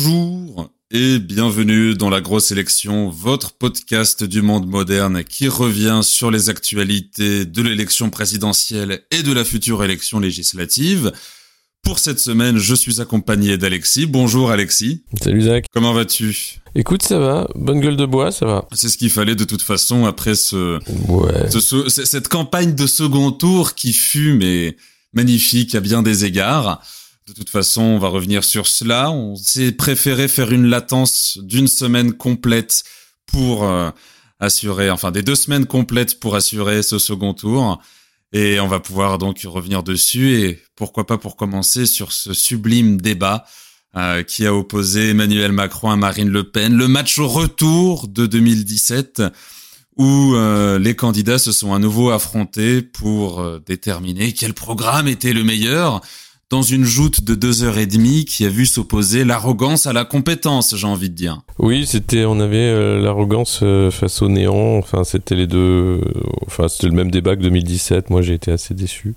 Bonjour 0.00 0.70
et 0.92 1.18
bienvenue 1.18 1.94
dans 1.94 2.08
la 2.08 2.20
grosse 2.20 2.52
élection, 2.52 3.08
votre 3.08 3.54
podcast 3.54 4.22
du 4.22 4.42
monde 4.42 4.68
moderne 4.68 5.24
qui 5.24 5.48
revient 5.48 6.00
sur 6.04 6.30
les 6.30 6.50
actualités 6.50 7.44
de 7.44 7.62
l'élection 7.62 8.08
présidentielle 8.08 9.00
et 9.10 9.24
de 9.24 9.32
la 9.32 9.44
future 9.44 9.82
élection 9.82 10.20
législative. 10.20 11.10
Pour 11.82 11.98
cette 11.98 12.20
semaine, 12.20 12.58
je 12.58 12.76
suis 12.76 13.00
accompagné 13.00 13.58
d'Alexis. 13.58 14.06
Bonjour 14.06 14.52
Alexis. 14.52 15.02
Salut 15.20 15.42
Zach. 15.42 15.64
Comment 15.74 15.92
vas-tu? 15.92 16.60
Écoute, 16.76 17.02
ça 17.02 17.18
va. 17.18 17.48
Bonne 17.56 17.80
gueule 17.80 17.96
de 17.96 18.06
bois, 18.06 18.30
ça 18.30 18.46
va. 18.46 18.68
C'est 18.72 18.90
ce 18.90 18.98
qu'il 18.98 19.10
fallait 19.10 19.34
de 19.34 19.44
toute 19.44 19.62
façon 19.62 20.06
après 20.06 20.36
ce, 20.36 20.78
ce, 21.50 21.88
cette 21.88 22.28
campagne 22.28 22.76
de 22.76 22.86
second 22.86 23.32
tour 23.32 23.74
qui 23.74 23.92
fut 23.92 24.34
mais 24.34 24.76
magnifique 25.12 25.74
à 25.74 25.80
bien 25.80 26.02
des 26.02 26.24
égards. 26.24 26.82
De 27.28 27.34
toute 27.34 27.50
façon, 27.50 27.82
on 27.82 27.98
va 27.98 28.08
revenir 28.08 28.42
sur 28.42 28.66
cela. 28.66 29.10
On 29.10 29.36
s'est 29.36 29.72
préféré 29.72 30.28
faire 30.28 30.50
une 30.50 30.64
latence 30.64 31.36
d'une 31.42 31.68
semaine 31.68 32.14
complète 32.14 32.84
pour 33.26 33.64
euh, 33.64 33.90
assurer, 34.40 34.88
enfin 34.90 35.10
des 35.10 35.22
deux 35.22 35.34
semaines 35.34 35.66
complètes 35.66 36.20
pour 36.20 36.36
assurer 36.36 36.82
ce 36.82 36.98
second 36.98 37.34
tour. 37.34 37.82
Et 38.32 38.60
on 38.60 38.66
va 38.66 38.80
pouvoir 38.80 39.18
donc 39.18 39.42
revenir 39.44 39.82
dessus 39.82 40.40
et 40.40 40.62
pourquoi 40.74 41.06
pas 41.06 41.18
pour 41.18 41.36
commencer 41.36 41.84
sur 41.84 42.12
ce 42.12 42.32
sublime 42.32 42.98
débat 42.98 43.44
euh, 43.94 44.22
qui 44.22 44.46
a 44.46 44.54
opposé 44.54 45.10
Emmanuel 45.10 45.52
Macron 45.52 45.90
à 45.90 45.96
Marine 45.96 46.30
Le 46.30 46.44
Pen, 46.44 46.74
le 46.74 46.88
match 46.88 47.18
au 47.18 47.28
retour 47.28 48.08
de 48.08 48.24
2017 48.24 49.22
où 49.98 50.34
euh, 50.34 50.78
les 50.78 50.96
candidats 50.96 51.38
se 51.38 51.52
sont 51.52 51.74
à 51.74 51.78
nouveau 51.78 52.08
affrontés 52.08 52.80
pour 52.80 53.60
déterminer 53.66 54.32
quel 54.32 54.54
programme 54.54 55.08
était 55.08 55.34
le 55.34 55.44
meilleur 55.44 56.00
dans 56.50 56.62
une 56.62 56.84
joute 56.84 57.24
de 57.24 57.34
deux 57.34 57.62
heures 57.62 57.76
et 57.76 57.86
demie 57.86 58.24
qui 58.24 58.46
a 58.46 58.48
vu 58.48 58.64
s'opposer 58.64 59.24
l'arrogance 59.24 59.86
à 59.86 59.92
la 59.92 60.04
compétence, 60.06 60.74
j'ai 60.74 60.86
envie 60.86 61.10
de 61.10 61.14
dire. 61.14 61.42
Oui, 61.58 61.84
c'était, 61.86 62.24
on 62.24 62.40
avait 62.40 62.56
euh, 62.56 63.00
l'arrogance 63.00 63.60
euh, 63.62 63.90
face 63.90 64.22
au 64.22 64.28
néant. 64.28 64.78
Enfin, 64.78 65.04
c'était 65.04 65.34
les 65.34 65.46
deux. 65.46 65.58
Euh, 65.58 66.00
enfin, 66.46 66.68
c'était 66.68 66.86
le 66.86 66.94
même 66.94 67.10
débat 67.10 67.36
que 67.36 67.42
2017. 67.42 68.08
Moi, 68.08 68.22
j'ai 68.22 68.34
été 68.34 68.50
assez 68.50 68.72
déçu. 68.72 69.14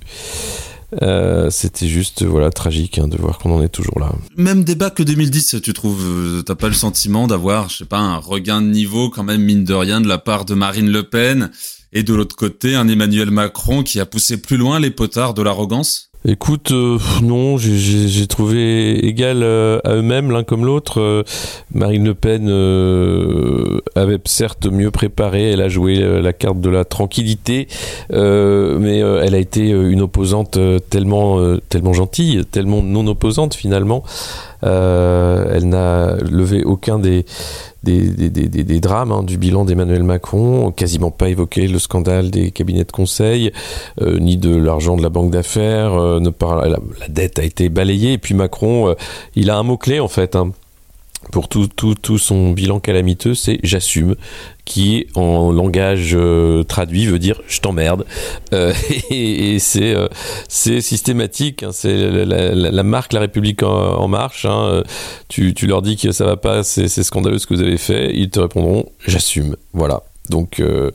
c'était 1.49 1.87
juste 1.87 2.23
voilà 2.23 2.49
tragique 2.49 2.99
hein, 2.99 3.07
de 3.07 3.15
voir 3.15 3.37
qu'on 3.37 3.55
en 3.55 3.63
est 3.63 3.69
toujours 3.69 3.97
là. 3.97 4.11
Même 4.35 4.65
débat 4.65 4.89
que 4.89 5.03
2010, 5.03 5.61
tu 5.63 5.71
trouves 5.71 6.43
T'as 6.45 6.55
pas 6.55 6.67
le 6.67 6.73
sentiment 6.73 7.27
d'avoir, 7.27 7.69
je 7.69 7.77
sais 7.77 7.85
pas, 7.85 7.99
un 7.99 8.17
regain 8.17 8.61
de 8.61 8.67
niveau 8.67 9.09
quand 9.09 9.23
même 9.23 9.41
mine 9.41 9.63
de 9.63 9.73
rien 9.73 10.01
de 10.01 10.07
la 10.09 10.17
part 10.17 10.43
de 10.43 10.53
Marine 10.53 10.91
Le 10.91 11.03
Pen 11.03 11.49
et 11.93 12.03
de 12.03 12.13
l'autre 12.13 12.35
côté 12.35 12.75
un 12.75 12.89
Emmanuel 12.89 13.31
Macron 13.31 13.83
qui 13.83 14.01
a 14.01 14.05
poussé 14.05 14.35
plus 14.41 14.57
loin 14.57 14.81
les 14.81 14.91
potards 14.91 15.33
de 15.33 15.41
l'arrogance? 15.41 16.10
Écoute, 16.23 16.69
euh, 16.71 16.99
non, 17.23 17.57
j'ai 17.57 18.27
trouvé 18.27 19.07
égal 19.07 19.41
euh, 19.41 19.79
à 19.83 19.95
eux-mêmes 19.95 20.29
l'un 20.29 20.43
comme 20.43 20.65
l'autre. 20.65 21.01
Euh, 21.01 21.23
Marine 21.73 22.05
Le 22.05 22.13
Pen 22.13 22.47
avait 23.95 24.19
certes 24.25 24.67
mieux 24.67 24.91
préparé, 24.91 25.49
elle 25.49 25.61
a 25.61 25.67
joué 25.67 25.95
la 26.21 26.31
carte 26.31 26.61
de 26.61 26.69
la 26.69 26.85
tranquillité, 26.85 27.67
mais 28.11 28.99
elle 28.99 29.33
a 29.33 29.39
été 29.39 29.69
une 29.69 30.01
opposante 30.01 30.59
tellement, 30.89 31.57
tellement 31.69 31.93
gentille, 31.93 32.45
tellement 32.45 32.83
non 32.83 33.07
opposante 33.07 33.55
finalement. 33.55 34.03
elle 34.61 35.69
n'a 35.69 36.17
levé 36.17 36.63
aucun 36.63 36.99
des 36.99 37.25
des, 37.83 38.09
des, 38.09 38.29
des, 38.29 38.63
des 38.63 38.79
drames 38.79 39.11
hein, 39.11 39.23
du 39.23 39.37
bilan 39.37 39.65
d'Emmanuel 39.65 40.03
Macron, 40.03 40.71
quasiment 40.71 41.11
pas 41.11 41.29
évoqué 41.29 41.67
le 41.67 41.79
scandale 41.79 42.29
des 42.29 42.51
cabinets 42.51 42.83
de 42.83 42.91
conseil, 42.91 43.51
euh, 44.01 44.19
ni 44.19 44.37
de 44.37 44.55
l'argent 44.55 44.95
de 44.95 45.01
la 45.01 45.09
banque 45.09 45.31
d'affaires, 45.31 45.93
euh, 45.93 46.19
ne 46.19 46.29
la, 46.39 46.67
la, 46.67 47.07
dette 47.09 47.39
a 47.39 47.43
été 47.43 47.69
balayée, 47.69 48.13
et 48.13 48.17
puis 48.17 48.33
Macron, 48.33 48.89
euh, 48.89 48.93
il 49.35 49.49
a 49.49 49.57
un 49.57 49.63
mot-clé 49.63 49.99
en 49.99 50.07
fait. 50.07 50.35
Hein, 50.35 50.51
pour 51.31 51.47
tout, 51.47 51.67
tout, 51.67 51.95
tout, 51.95 52.17
son 52.17 52.51
bilan 52.51 52.79
calamiteux, 52.79 53.35
c'est 53.35 53.59
j'assume, 53.63 54.15
qui 54.65 55.07
en 55.15 55.51
langage 55.51 56.11
euh, 56.13 56.63
traduit 56.63 57.05
veut 57.05 57.19
dire 57.19 57.41
je 57.47 57.59
t'emmerde. 57.59 58.05
Euh, 58.53 58.73
et, 59.09 59.59
c'est 59.59 59.93
euh, 59.95 60.07
systématique, 60.47 61.63
hein, 61.63 61.71
c'est 61.71 61.95
la, 61.95 62.83
marque 62.83 63.13
La 63.13 63.19
République 63.19 63.63
en, 63.63 64.07
marche. 64.07 64.45
Hein, 64.45 64.83
tu, 65.27 65.53
tu, 65.53 65.67
leur 65.67 65.81
dis 65.81 65.95
que 65.95 66.11
ça 66.11 66.25
va 66.25 66.37
pas, 66.37 66.63
c'est 66.63 66.87
scandaleux 66.87 67.37
ce 67.37 67.47
que 67.47 67.53
vous 67.53 67.61
avez 67.61 67.77
fait, 67.77 68.11
ils 68.13 68.29
te 68.29 68.39
répondront 68.39 68.85
j'assume. 69.05 69.55
Voilà. 69.73 70.03
Donc 70.29 70.57
que, 70.57 70.91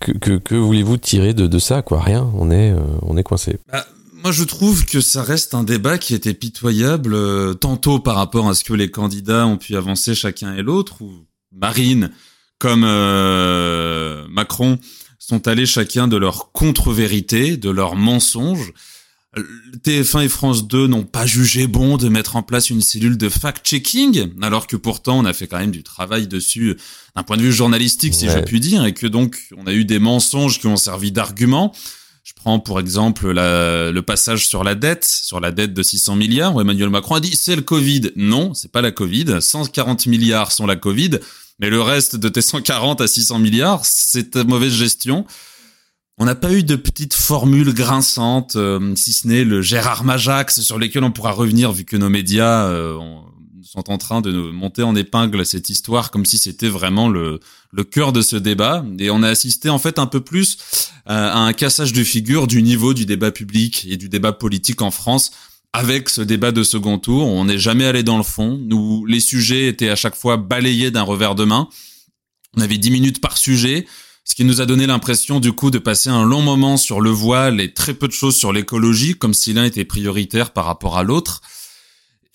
que, 0.00 0.36
que 0.36 0.54
voulez-vous 0.54 0.96
tirer 0.96 1.32
de, 1.34 1.46
de, 1.46 1.58
ça 1.58 1.82
quoi? 1.82 2.00
Rien. 2.00 2.30
On 2.36 2.50
est 2.50 2.74
on 3.02 3.16
est 3.16 3.22
coincé. 3.22 3.58
Bah, 3.72 3.84
moi, 4.22 4.32
je 4.32 4.44
trouve 4.44 4.84
que 4.86 5.00
ça 5.00 5.22
reste 5.22 5.54
un 5.54 5.62
débat 5.62 5.98
qui 5.98 6.14
était 6.14 6.34
pitoyable, 6.34 7.14
euh, 7.14 7.54
tantôt 7.54 7.98
par 7.98 8.16
rapport 8.16 8.48
à 8.48 8.54
ce 8.54 8.64
que 8.64 8.72
les 8.72 8.90
candidats 8.90 9.46
ont 9.46 9.58
pu 9.58 9.76
avancer 9.76 10.14
chacun 10.14 10.54
et 10.54 10.62
l'autre, 10.62 11.02
ou 11.02 11.26
Marine 11.52 12.10
comme 12.58 12.84
euh, 12.84 14.26
Macron 14.28 14.78
sont 15.18 15.46
allés 15.48 15.66
chacun 15.66 16.08
de 16.08 16.16
leur 16.16 16.52
contre-vérité, 16.52 17.56
de 17.56 17.70
leur 17.70 17.96
mensonge. 17.96 18.72
TF1 19.84 20.24
et 20.24 20.28
France 20.28 20.66
2 20.66 20.86
n'ont 20.86 21.04
pas 21.04 21.26
jugé 21.26 21.66
bon 21.66 21.98
de 21.98 22.08
mettre 22.08 22.36
en 22.36 22.42
place 22.42 22.70
une 22.70 22.80
cellule 22.80 23.18
de 23.18 23.28
fact-checking, 23.28 24.30
alors 24.40 24.66
que 24.66 24.76
pourtant 24.76 25.18
on 25.18 25.26
a 25.26 25.34
fait 25.34 25.46
quand 25.46 25.58
même 25.58 25.70
du 25.72 25.82
travail 25.82 26.26
dessus 26.26 26.76
d'un 27.14 27.22
point 27.22 27.36
de 27.36 27.42
vue 27.42 27.52
journalistique, 27.52 28.14
si 28.14 28.30
je 28.30 28.38
puis 28.38 28.60
dire, 28.60 28.86
et 28.86 28.94
que 28.94 29.06
donc 29.06 29.38
on 29.56 29.66
a 29.66 29.74
eu 29.74 29.84
des 29.84 29.98
mensonges 29.98 30.58
qui 30.58 30.68
ont 30.68 30.76
servi 30.76 31.12
d'argument. 31.12 31.74
Je 32.26 32.32
prends 32.34 32.58
pour 32.58 32.80
exemple 32.80 33.30
la, 33.30 33.92
le 33.92 34.02
passage 34.02 34.48
sur 34.48 34.64
la 34.64 34.74
dette, 34.74 35.04
sur 35.04 35.38
la 35.38 35.52
dette 35.52 35.74
de 35.74 35.82
600 35.84 36.16
milliards, 36.16 36.56
où 36.56 36.60
Emmanuel 36.60 36.90
Macron 36.90 37.14
a 37.14 37.20
dit 37.20 37.36
c'est 37.36 37.54
le 37.54 37.62
Covid. 37.62 38.10
Non, 38.16 38.52
c'est 38.52 38.72
pas 38.72 38.82
la 38.82 38.90
Covid. 38.90 39.40
140 39.40 40.06
milliards 40.06 40.50
sont 40.50 40.66
la 40.66 40.74
Covid, 40.74 41.20
mais 41.60 41.70
le 41.70 41.80
reste 41.80 42.16
de 42.16 42.28
tes 42.28 42.42
140 42.42 43.00
à 43.00 43.06
600 43.06 43.38
milliards, 43.38 43.84
c'est 43.84 44.32
ta 44.32 44.42
mauvaise 44.42 44.72
gestion. 44.72 45.24
On 46.18 46.24
n'a 46.24 46.34
pas 46.34 46.52
eu 46.52 46.64
de 46.64 46.74
petites 46.74 47.14
formules 47.14 47.72
grinçantes, 47.72 48.56
euh, 48.56 48.96
si 48.96 49.12
ce 49.12 49.28
n'est 49.28 49.44
le 49.44 49.62
Gérard 49.62 50.02
Majax, 50.02 50.62
sur 50.62 50.80
lesquelles 50.80 51.04
on 51.04 51.12
pourra 51.12 51.30
revenir 51.30 51.70
vu 51.70 51.84
que 51.84 51.96
nos 51.96 52.10
médias 52.10 52.66
euh, 52.66 52.98
sont 53.62 53.88
en 53.88 53.98
train 53.98 54.20
de 54.20 54.32
monter 54.32 54.82
en 54.82 54.96
épingle 54.96 55.46
cette 55.46 55.70
histoire 55.70 56.10
comme 56.10 56.24
si 56.24 56.38
c'était 56.38 56.68
vraiment 56.68 57.08
le, 57.08 57.38
le 57.72 57.84
cœur 57.84 58.12
de 58.12 58.22
ce 58.22 58.36
débat. 58.36 58.84
Et 58.98 59.10
on 59.10 59.22
a 59.22 59.28
assisté 59.28 59.68
en 59.68 59.78
fait 59.78 59.98
un 59.98 60.06
peu 60.06 60.20
plus 60.20 60.58
euh, 61.08 61.30
à 61.30 61.38
un 61.38 61.52
cassage 61.52 61.92
de 61.92 62.04
figure 62.04 62.46
du 62.46 62.62
niveau 62.62 62.94
du 62.94 63.06
débat 63.06 63.30
public 63.30 63.86
et 63.88 63.96
du 63.96 64.08
débat 64.08 64.32
politique 64.32 64.82
en 64.82 64.90
France 64.90 65.30
avec 65.72 66.08
ce 66.08 66.22
débat 66.22 66.52
de 66.52 66.62
second 66.62 66.98
tour. 66.98 67.26
On 67.26 67.44
n'est 67.44 67.58
jamais 67.58 67.84
allé 67.84 68.02
dans 68.02 68.16
le 68.16 68.22
fond. 68.22 68.58
Nous, 68.64 69.04
les 69.06 69.20
sujets 69.20 69.68
étaient 69.68 69.90
à 69.90 69.96
chaque 69.96 70.16
fois 70.16 70.38
balayés 70.38 70.90
d'un 70.90 71.02
revers 71.02 71.34
de 71.34 71.44
main. 71.44 71.68
On 72.56 72.62
avait 72.62 72.78
dix 72.78 72.90
minutes 72.90 73.20
par 73.20 73.36
sujet. 73.36 73.86
Ce 74.24 74.34
qui 74.34 74.44
nous 74.44 74.60
a 74.60 74.66
donné 74.66 74.86
l'impression 74.86 75.38
du 75.38 75.52
coup 75.52 75.70
de 75.70 75.78
passer 75.78 76.08
un 76.08 76.24
long 76.24 76.42
moment 76.42 76.76
sur 76.76 77.00
le 77.00 77.10
voile 77.10 77.60
et 77.60 77.72
très 77.72 77.94
peu 77.94 78.08
de 78.08 78.12
choses 78.12 78.36
sur 78.36 78.52
l'écologie, 78.52 79.14
comme 79.14 79.34
si 79.34 79.52
l'un 79.52 79.64
était 79.64 79.84
prioritaire 79.84 80.52
par 80.52 80.64
rapport 80.64 80.98
à 80.98 81.04
l'autre. 81.04 81.42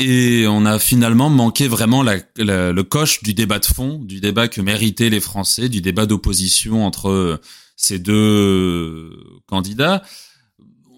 Et 0.03 0.47
on 0.47 0.65
a 0.65 0.79
finalement 0.79 1.29
manqué 1.29 1.67
vraiment 1.67 2.01
la, 2.01 2.17
le 2.37 2.81
coche 2.81 3.21
du 3.21 3.35
débat 3.35 3.59
de 3.59 3.65
fond, 3.65 3.99
du 3.99 4.19
débat 4.19 4.47
que 4.47 4.59
méritaient 4.59 5.09
les 5.09 5.19
Français, 5.19 5.69
du 5.69 5.81
débat 5.81 6.07
d'opposition 6.07 6.85
entre 6.85 7.39
ces 7.75 7.99
deux 7.99 9.11
candidats. 9.45 10.01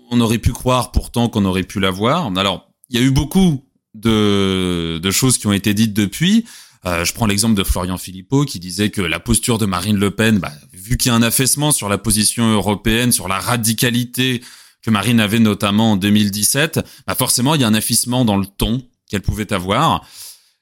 On 0.09 0.21
aurait 0.21 0.37
pu 0.37 0.53
croire 0.53 0.91
pourtant 0.91 1.27
qu'on 1.27 1.43
aurait 1.43 1.63
pu 1.63 1.81
l'avoir. 1.81 2.31
Alors, 2.37 2.71
il 2.89 2.97
y 2.97 3.03
a 3.03 3.05
eu 3.05 3.11
beaucoup 3.11 3.65
de, 3.93 4.99
de, 5.03 5.11
choses 5.11 5.37
qui 5.37 5.47
ont 5.47 5.53
été 5.53 5.73
dites 5.73 5.93
depuis. 5.93 6.45
Euh, 6.85 7.03
je 7.03 7.13
prends 7.13 7.25
l'exemple 7.25 7.55
de 7.55 7.63
Florian 7.63 7.97
Philippot 7.97 8.45
qui 8.45 8.59
disait 8.59 8.89
que 8.89 9.01
la 9.01 9.19
posture 9.19 9.57
de 9.57 9.65
Marine 9.65 9.97
Le 9.97 10.11
Pen, 10.11 10.39
bah, 10.39 10.51
vu 10.71 10.95
qu'il 10.95 11.09
y 11.09 11.11
a 11.11 11.15
un 11.15 11.21
affaissement 11.21 11.71
sur 11.71 11.89
la 11.89 11.97
position 11.97 12.53
européenne, 12.53 13.11
sur 13.11 13.27
la 13.27 13.39
radicalité 13.39 14.41
que 14.81 14.91
Marine 14.91 15.19
avait 15.19 15.39
notamment 15.39 15.93
en 15.93 15.97
2017, 15.97 16.81
bah 17.07 17.15
forcément 17.15 17.55
il 17.55 17.61
y 17.61 17.63
a 17.63 17.67
un 17.67 17.73
affaissement 17.73 18.25
dans 18.25 18.35
le 18.37 18.45
ton 18.45 18.85
qu'elle 19.13 19.21
pouvait 19.21 19.53
avoir. 19.53 20.03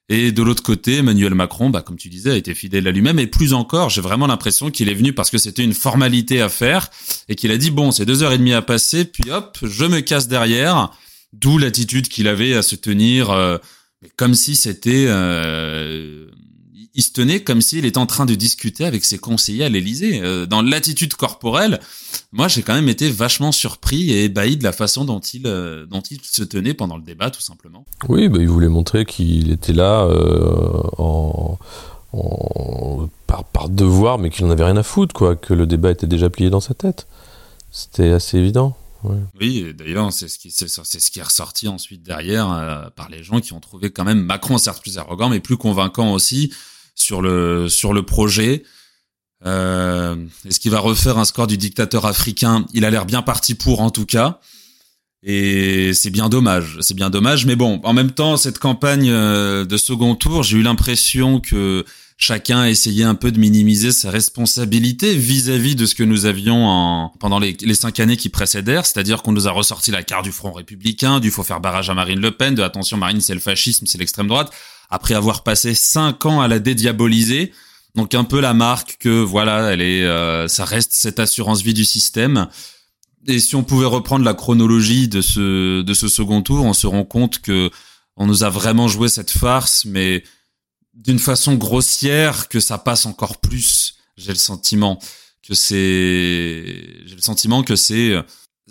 Et 0.10 0.34
de 0.34 0.44
l'autre 0.44 0.62
côté, 0.62 0.98
Emmanuel 0.98 1.34
Macron, 1.34 1.70
bah, 1.70 1.82
comme 1.82 1.96
tu 1.96 2.10
disais, 2.10 2.32
a 2.32 2.36
été 2.36 2.54
fidèle 2.54 2.86
à 2.86 2.92
lui-même. 2.92 3.18
Et 3.18 3.28
plus 3.28 3.54
encore, 3.54 3.90
j'ai 3.90 4.02
vraiment 4.02 4.28
l'impression 4.28 4.70
qu'il 4.70 4.90
est 4.90 4.94
venu 4.94 5.14
parce 5.14 5.30
que 5.30 5.38
c'était 5.38 5.64
une 5.64 5.74
formalité 5.74 6.42
à 6.42 6.50
faire 6.50 6.90
et 7.30 7.36
qu'il 7.36 7.50
a 7.52 7.58
dit, 7.58 7.72
bon, 7.72 7.92
c'est 7.92 8.06
deux 8.06 8.22
heures 8.22 8.34
et 8.34 8.38
demie 8.38 8.52
à 8.52 8.62
passer, 8.62 9.06
puis 9.06 9.32
hop, 9.32 9.58
je 9.64 9.86
me 9.86 10.02
casse 10.02 10.28
derrière. 10.28 10.92
D'où 11.32 11.58
l'attitude 11.58 12.10
qu'il 12.10 12.28
avait 12.28 12.54
à 12.56 12.62
se 12.62 12.76
tenir 12.76 13.30
euh, 13.30 13.58
comme 14.18 14.34
si 14.34 14.58
c'était... 14.58 15.06
Euh, 15.08 16.28
il 16.94 17.04
se 17.04 17.12
tenait 17.12 17.42
comme 17.42 17.62
s'il 17.62 17.86
était 17.86 17.98
en 17.98 18.06
train 18.06 18.26
de 18.26 18.36
discuter 18.36 18.86
avec 18.86 19.06
ses 19.06 19.18
conseillers 19.18 19.64
à 19.64 19.70
l'Élysée. 19.70 20.22
Euh, 20.22 20.46
dans 20.46 20.62
l'attitude 20.62 21.14
corporelle, 21.14 21.80
moi 22.32 22.48
j'ai 22.48 22.62
quand 22.62 22.74
même 22.74 22.90
été 22.90 23.10
vachement 23.10 23.52
surpris 23.52 24.12
et 24.12 24.26
ébahi 24.26 24.58
de 24.58 24.64
la 24.64 24.72
façon 24.72 25.06
dont 25.06 25.20
il, 25.20 25.48
euh, 25.48 25.86
dont 25.86 26.02
il 26.02 26.20
se 26.24 26.44
tenait 26.44 26.74
pendant 26.74 26.98
le 26.98 27.04
débat, 27.04 27.30
tout 27.30 27.42
simplement. 27.42 27.86
Oui, 28.10 28.28
bah, 28.28 28.40
il 28.40 28.50
voulait 28.50 28.68
montrer 28.68 29.06
qu'il 29.06 29.52
était 29.52 29.74
là 29.74 30.04
euh, 30.04 30.82
en, 30.98 31.58
en, 32.14 33.10
par, 33.28 33.46
par 33.46 33.70
devoir, 33.70 34.18
mais 34.18 34.30
qu'il 34.30 34.46
n'en 34.46 34.52
avait 34.52 34.66
rien 34.66 34.78
à 34.78 34.84
foutre, 34.84 35.14
quoi, 35.14 35.36
que 35.36 35.54
le 35.54 35.66
débat 35.66 35.92
était 35.92 36.08
déjà 36.08 36.30
plié 36.30 36.50
dans 36.50 36.60
sa 36.60 36.74
tête. 36.74 37.08
C'était 37.72 38.12
assez 38.12 38.38
évident. 38.38 38.76
Oui, 39.40 39.74
d'ailleurs, 39.74 40.12
c'est 40.14 40.28
ce 40.28 40.38
qui 40.38 40.52
c'est 40.52 40.68
ce 40.68 41.12
qui 41.12 41.20
est 41.20 41.24
ressorti 41.24 41.68
ensuite 41.68 42.04
derrière 42.04 42.52
euh, 42.52 42.90
par 42.96 43.10
les 43.10 43.24
gens 43.24 43.40
qui 43.40 43.54
ont 43.54 43.60
trouvé 43.60 43.90
quand 43.90 44.04
même 44.04 44.22
Macron 44.22 44.60
certes 44.60 44.82
plus 44.82 44.98
arrogant, 44.98 45.30
mais 45.30 45.40
plus 45.40 45.58
convaincant 45.58 46.14
aussi 46.14 46.54
sur 47.02 47.22
le 47.22 47.68
sur 47.70 47.94
le 47.94 48.04
projet. 48.04 48.64
Euh, 49.46 50.16
Est-ce 50.46 50.60
qu'il 50.60 50.72
va 50.72 50.80
refaire 50.80 51.18
un 51.18 51.26
score 51.26 51.48
du 51.48 51.58
dictateur 51.58 52.06
africain? 52.06 52.66
Il 52.74 52.86
a 52.86 52.90
l'air 52.90 53.06
bien 53.06 53.22
parti 53.22 53.56
pour 53.56 53.82
en 53.82 53.90
tout 53.90 54.06
cas. 54.06 54.40
Et 55.24 55.94
c'est 55.94 56.10
bien 56.10 56.30
dommage, 56.30 56.78
c'est 56.82 56.96
bien 56.96 57.12
dommage. 57.12 57.46
Mais 57.46 57.56
bon, 57.56 57.80
en 57.84 57.94
même 57.94 58.12
temps, 58.12 58.38
cette 58.38 58.58
campagne 58.58 59.08
euh, 59.10 59.66
de 59.66 59.78
second 59.78 60.16
tour, 60.16 60.42
j'ai 60.42 60.58
eu 60.58 60.64
l'impression 60.64 61.40
que 61.40 61.86
chacun 62.18 62.66
essayait 62.66 63.04
un 63.04 63.16
peu 63.16 63.32
de 63.32 63.40
minimiser 63.40 63.92
sa 63.92 64.10
responsabilité 64.10 65.16
vis-à-vis 65.16 65.76
de 65.76 65.86
ce 65.86 65.94
que 65.96 66.04
nous 66.04 66.26
avions 66.26 66.68
en, 66.68 67.10
pendant 67.20 67.40
les, 67.40 67.56
cinq 67.74 68.00
années 68.00 68.18
qui 68.18 68.30
précédèrent, 68.30 68.86
c'est-à-dire 68.86 69.22
qu'on 69.22 69.32
nous 69.32 69.48
a 69.48 69.52
ressorti 69.52 69.92
la 69.92 70.04
carte 70.04 70.24
du 70.24 70.32
Front 70.32 70.52
républicain, 70.52 71.20
du 71.20 71.32
faut 71.32 71.44
faire 71.44 71.60
barrage 71.60 71.90
à 71.90 71.94
Marine 71.94 72.20
Le 72.20 72.32
Pen, 72.32 72.54
de 72.54 72.62
attention 72.62 72.98
Marine 72.98 73.22
c'est 73.22 73.34
le 73.34 73.40
fascisme, 73.40 73.88
c'est 73.88 73.98
l'extrême 73.98 74.28
droite, 74.28 74.52
après 74.92 75.16
avoir 75.16 75.44
passé 75.44 75.74
cinq 75.74 76.26
ans 76.26 76.42
à 76.42 76.48
la 76.48 76.60
dédiaboliser. 76.60 77.52
Donc 77.96 78.14
un 78.14 78.24
peu 78.24 78.40
la 78.40 78.54
marque 78.54 78.98
que 79.00 79.22
voilà, 79.22 79.72
elle 79.72 79.82
est, 79.82 80.04
euh, 80.04 80.48
ça 80.48 80.66
reste 80.66 80.94
cette 80.94 81.20
assurance 81.20 81.62
vie 81.62 81.74
du 81.74 81.86
système. 81.86 82.48
Et 83.28 83.40
si 83.40 83.56
on 83.56 83.64
pouvait 83.64 83.86
reprendre 83.86 84.26
la 84.26 84.34
chronologie 84.34 85.08
de 85.08 85.22
ce 85.22 85.82
de 85.82 85.94
ce 85.94 86.08
second 86.08 86.42
tour, 86.42 86.66
on 86.66 86.74
se 86.74 86.88
rend 86.88 87.04
compte 87.04 87.40
que 87.40 87.70
on 88.18 88.26
nous 88.28 88.44
a 88.44 88.50
vraiment 88.50 88.88
joué 88.88 89.10
cette 89.10 89.32
farce, 89.32 89.86
mais 89.86 90.24
d'une 90.94 91.20
façon 91.20 91.56
grossière 91.56 92.50
que 92.50 92.60
ça 92.60 92.78
passe 92.78 93.06
encore 93.06 93.38
plus. 93.38 93.96
J'ai 94.18 94.32
le 94.32 94.38
sentiment 94.38 95.00
que 95.48 95.54
c'est, 95.54 97.06
j'ai 97.06 97.16
le 97.16 97.22
sentiment 97.22 97.64
que 97.64 97.76
c'est, 97.76 98.16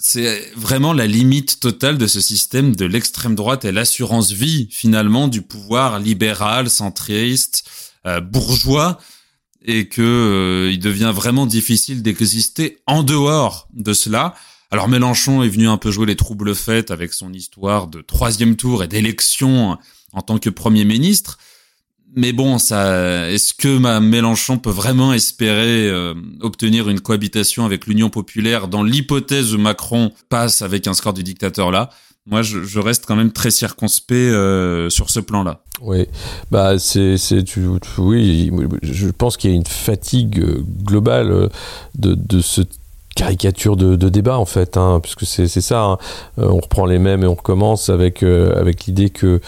c'est 0.02 0.50
vraiment 0.56 0.92
la 0.92 1.06
limite 1.06 1.60
totale 1.60 1.98
de 1.98 2.06
ce 2.06 2.20
système 2.20 2.74
de 2.74 2.84
l'extrême 2.84 3.34
droite 3.34 3.64
et 3.64 3.72
l'assurance 3.72 4.32
vie 4.32 4.68
finalement 4.70 5.28
du 5.28 5.42
pouvoir 5.42 5.98
libéral, 5.98 6.70
centriste, 6.70 7.64
euh, 8.06 8.20
bourgeois 8.20 8.98
et 9.62 9.88
que 9.88 10.00
euh, 10.00 10.72
il 10.72 10.78
devient 10.78 11.12
vraiment 11.14 11.46
difficile 11.46 12.02
d'exister 12.02 12.78
en 12.86 13.02
dehors 13.02 13.68
de 13.74 13.92
cela. 13.92 14.34
Alors 14.70 14.88
Mélenchon 14.88 15.42
est 15.42 15.48
venu 15.48 15.68
un 15.68 15.76
peu 15.76 15.90
jouer 15.90 16.06
les 16.06 16.16
troubles 16.16 16.54
faits 16.54 16.90
avec 16.90 17.12
son 17.12 17.32
histoire 17.32 17.86
de 17.86 18.00
troisième 18.00 18.56
tour 18.56 18.82
et 18.82 18.88
d'élection 18.88 19.76
en 20.12 20.22
tant 20.22 20.38
que 20.38 20.50
premier 20.50 20.84
ministre 20.84 21.38
mais 22.16 22.32
bon, 22.32 22.58
ça, 22.58 23.30
est-ce 23.30 23.54
que 23.54 23.78
ma 23.78 24.00
Mélenchon 24.00 24.58
peut 24.58 24.70
vraiment 24.70 25.12
espérer 25.12 25.88
euh, 25.88 26.14
obtenir 26.40 26.88
une 26.88 27.00
cohabitation 27.00 27.64
avec 27.64 27.86
l'Union 27.86 28.10
populaire 28.10 28.68
dans 28.68 28.82
l'hypothèse 28.82 29.54
où 29.54 29.58
Macron 29.58 30.10
passe 30.28 30.62
avec 30.62 30.86
un 30.86 30.94
score 30.94 31.12
du 31.12 31.22
dictateur 31.22 31.70
là? 31.70 31.90
Moi, 32.26 32.42
je, 32.42 32.78
reste 32.78 33.06
quand 33.06 33.16
même 33.16 33.32
très 33.32 33.50
circonspect 33.50 34.12
euh, 34.12 34.90
sur 34.90 35.10
ce 35.10 35.20
plan-là. 35.20 35.62
Oui, 35.80 36.06
bah 36.50 36.78
c'est 36.78 37.16
c'est 37.16 37.42
tu, 37.42 37.66
oui, 37.96 38.52
je 38.82 39.08
pense 39.08 39.36
qu'il 39.36 39.50
y 39.50 39.52
a 39.54 39.56
une 39.56 39.66
fatigue 39.66 40.38
euh, 40.38 40.62
globale 40.84 41.48
de 41.96 42.14
de 42.14 42.40
ce 42.40 42.60
caricature 43.16 43.76
de, 43.76 43.96
de, 43.96 44.08
débat 44.08 44.38
en 44.38 44.44
fait, 44.44 44.76
hein, 44.76 45.00
puisque 45.02 45.24
c'est 45.24 45.48
ça. 45.48 45.82
Hein. 45.82 45.98
on 46.36 46.58
reprend 46.58 46.84
les 46.84 46.98
mêmes 46.98 47.24
et 47.24 47.26
on 47.26 47.34
recommence 47.34 47.88
avec 47.88 48.22
avec 48.22 48.84
l'idée 48.84 49.08
que 49.10 49.40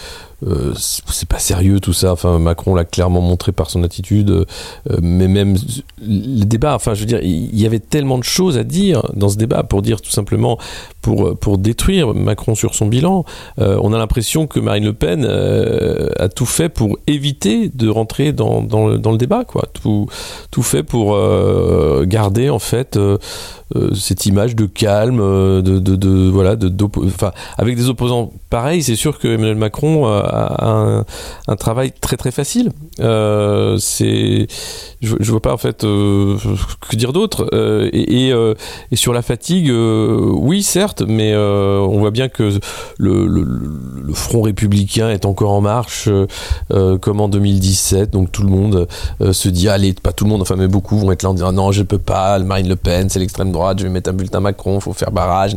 euh, 0.47 0.73
c'est 0.75 1.29
pas 1.29 1.39
sérieux 1.39 1.81
tout 1.81 1.93
ça. 1.93 2.13
Enfin, 2.13 2.39
Macron 2.39 2.75
l'a 2.75 2.85
clairement 2.85 3.21
montré 3.21 3.53
par 3.53 3.71
son 3.71 3.83
attitude, 3.83 4.31
euh, 4.31 4.45
mais 5.01 5.29
même 5.29 5.57
les 6.01 6.45
débats. 6.45 6.75
Enfin, 6.75 6.95
je 6.95 7.01
veux 7.01 7.07
dire, 7.07 7.21
il 7.23 7.59
y 7.59 7.67
avait 7.67 7.79
tellement 7.79 8.19
de 8.19 8.25
choses 8.25 8.59
à 8.59 8.65
dire 8.65 9.03
dans 9.15 9.29
ce 9.29 9.37
débat 9.37 9.63
pour 9.63 9.83
dire 9.83 10.01
tout 10.01 10.11
simplement 10.11 10.59
pour 11.01 11.39
pour 11.39 11.59
détruire 11.59 12.15
Macron 12.15 12.55
sur 12.55 12.75
son 12.75 12.87
bilan. 12.87 13.25
Euh, 13.61 13.79
on 13.83 13.93
a 13.93 13.99
l'impression 13.99 14.47
que 14.47 14.61
Marine 14.61 14.85
Le 14.85 14.93
Pen 14.93 15.25
a 15.25 16.29
tout 16.29 16.47
fait 16.47 16.69
pour 16.69 16.99
éviter 17.07 17.69
de 17.69 17.89
rentrer 17.89 18.33
dans, 18.33 18.63
le, 18.63 18.97
le 18.97 19.17
débat, 19.17 19.45
quoi. 19.45 19.69
Tout 19.73 20.09
fait 20.63 20.83
pour 20.83 21.17
garder 22.05 22.51
en 22.51 22.59
fait 22.59 22.99
cette 23.95 24.27
image 24.27 24.57
de 24.57 24.67
calme, 24.67 25.19
de, 25.19 25.79
de, 25.79 26.31
voilà, 26.31 26.57
de, 26.57 26.73
enfin, 27.05 27.33
avec 27.59 27.77
des 27.77 27.89
opposants 27.89 28.33
pareils. 28.51 28.83
C'est 28.83 28.97
sûr 28.97 29.19
que 29.19 29.29
Emmanuel 29.29 29.57
Macron 29.57 30.07
un, 30.07 31.05
un, 31.49 31.57
travail 31.57 31.93
très 31.93 32.17
très 32.17 32.31
facile. 32.31 32.73
Euh, 33.01 33.77
c'est, 33.79 34.47
je, 35.01 35.17
je, 35.21 35.31
vois 35.31 35.41
pas 35.41 35.53
en 35.53 35.59
fait 35.59 35.85
euh, 35.85 36.37
que 36.89 36.97
dire 36.97 37.13
d'autre. 37.13 37.49
Euh, 37.53 37.89
et, 37.93 38.33
euh, 38.33 38.55
sur 38.93 39.13
la 39.13 39.23
fatigue, 39.23 39.71
euh, 39.71 40.31
oui 40.33 40.63
certes, 40.63 41.03
mais 41.07 41.35
on 41.35 41.99
voit 41.99 42.11
bien 42.11 42.29
que 42.29 42.59
le, 42.99 44.13
front 44.15 44.43
républicain 44.43 45.11
est 45.11 45.25
encore 45.25 45.53
en 45.53 45.61
marche, 45.61 46.09
comme 47.01 47.21
en 47.21 47.29
2017. 47.29 48.11
Donc 48.11 48.31
tout 48.31 48.43
le 48.43 48.51
monde 48.51 48.87
se 49.21 49.49
dit 49.49 49.69
allez, 49.69 49.93
pas 49.95 50.13
tout 50.13 50.25
le 50.25 50.31
monde, 50.31 50.43
enfin 50.43 50.57
mais 50.57 50.69
beaucoup 50.69 50.99
vont 50.99 51.11
être 51.13 51.23
là 51.23 51.31
en 51.31 51.35
disant 51.35 51.53
non 51.53 51.73
je 51.73 51.83
peux 51.83 51.99
pas, 51.99 52.39
Marine 52.39 52.69
Le 52.69 52.77
Pen 52.77 53.09
c'est 53.09 53.19
l'extrême 53.19 53.53
droite, 53.53 53.62
je 53.77 53.85
vais 53.85 53.91
mettre 53.91 54.11
un 54.11 54.15
bulletin 54.15 54.41
Macron, 54.41 54.81
faut 54.81 54.93
faire 54.93 55.11
barrage. 55.11 55.57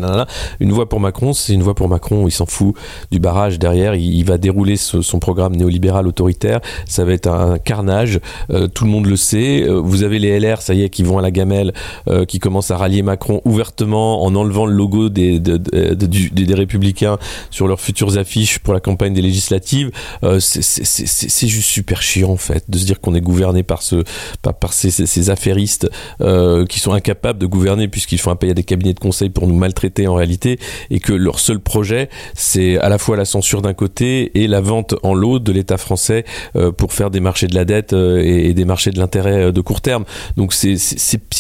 Une 0.60 0.72
voix 0.72 0.88
pour 0.88 1.00
Macron, 1.00 1.34
c'est 1.34 1.54
une 1.54 1.64
voix 1.64 1.76
pour 1.76 1.90
Macron. 1.90 2.28
Il 2.28 2.32
s'en 2.32 2.46
fout 2.46 2.76
du 3.12 3.20
barrage 3.20 3.60
derrière, 3.60 3.96
il, 3.96 4.24
va 4.26 4.38
dérouler 4.38 4.76
son 4.78 5.20
programme 5.20 5.56
néolibéral 5.56 6.08
autoritaire, 6.08 6.60
ça 6.88 7.06
va 7.06 7.14
être 7.14 7.28
un 7.28 7.58
carnage. 7.58 8.20
Euh, 8.50 8.68
tout 8.68 8.86
le 8.86 8.92
monde 8.92 9.06
le 9.06 9.16
sait. 9.16 9.64
Euh, 9.64 9.80
vous 9.80 10.04
avez 10.04 10.20
les 10.20 10.40
LR, 10.40 10.62
ça 10.62 10.74
y 10.74 10.84
est, 10.84 10.90
qui 10.90 11.04
vont 11.04 11.18
à 11.18 11.22
la 11.22 11.32
gamelle, 11.32 11.74
euh, 12.08 12.26
qui 12.26 12.40
commencent 12.40 12.72
à 12.72 12.78
rallier 12.78 13.02
Macron 13.02 13.42
ouvertement 13.46 14.24
en 14.24 14.36
enlevant 14.36 14.66
le 14.66 14.74
logo 14.74 15.10
des, 15.10 15.40
des, 15.40 16.56
Républicains 16.56 17.18
sur 17.50 17.68
leurs 17.68 17.82
futures 17.82 18.18
affiches 18.18 18.60
pour 18.60 18.74
la 18.74 18.80
campagne 18.80 19.14
des 19.14 19.22
législatives. 19.22 19.92
c'est 20.40 21.48
juste 21.48 21.70
super 21.70 22.02
chiant 22.02 22.30
en 22.30 22.38
fait 22.38 22.64
de 22.70 22.78
se 22.78 22.86
dire 22.86 23.02
qu'on 23.02 23.14
est 23.14 23.22
gouverné 23.22 23.62
par 23.64 23.82
ce 23.82 24.04
par 24.42 24.72
ces, 24.72 24.90
ces, 24.90 25.30
affairistes 25.30 25.90
qui 26.20 26.80
sont 26.80 26.94
incapables 26.94 27.40
de 27.40 27.46
gouverner 27.46 27.88
puisqu'ils 27.96 28.18
font 28.18 28.32
appel 28.32 28.50
à 28.50 28.54
des 28.54 28.66
cabinets 28.66 28.94
de 28.94 29.00
conseil 29.00 29.30
pour 29.30 29.48
nous 29.48 29.56
maltraiter 29.56 30.06
en 30.06 30.16
réalité 30.16 30.60
et 30.90 31.00
que 31.00 31.14
leur 31.14 31.40
seul 31.40 31.62
projet 31.62 32.10
c'est 32.34 32.78
à 32.78 32.90
la 32.90 32.98
fois 32.98 33.16
la 33.16 33.24
censure 33.24 33.62
d'un 33.62 33.74
côté 33.74 34.38
et 34.38 34.48
la 34.50 34.60
vente 34.60 34.96
en 35.02 35.14
lot 35.14 35.40
de 35.40 35.54
l'État 35.54 35.78
français 35.78 36.26
euh, 36.58 36.74
pour 36.74 36.92
faire 36.92 37.10
des 37.10 37.22
marchés 37.22 37.48
de 37.48 37.56
la 37.56 37.64
dette 37.64 37.94
euh, 37.94 38.22
et, 38.22 38.54
des 38.54 38.66
marchés 38.66 38.92
de 38.92 39.00
l'intérêt 39.00 39.46
euh, 39.46 39.52
de 39.54 39.62
court 39.62 39.80
terme. 39.80 40.04
Donc 40.36 40.52
c'est 40.52 40.76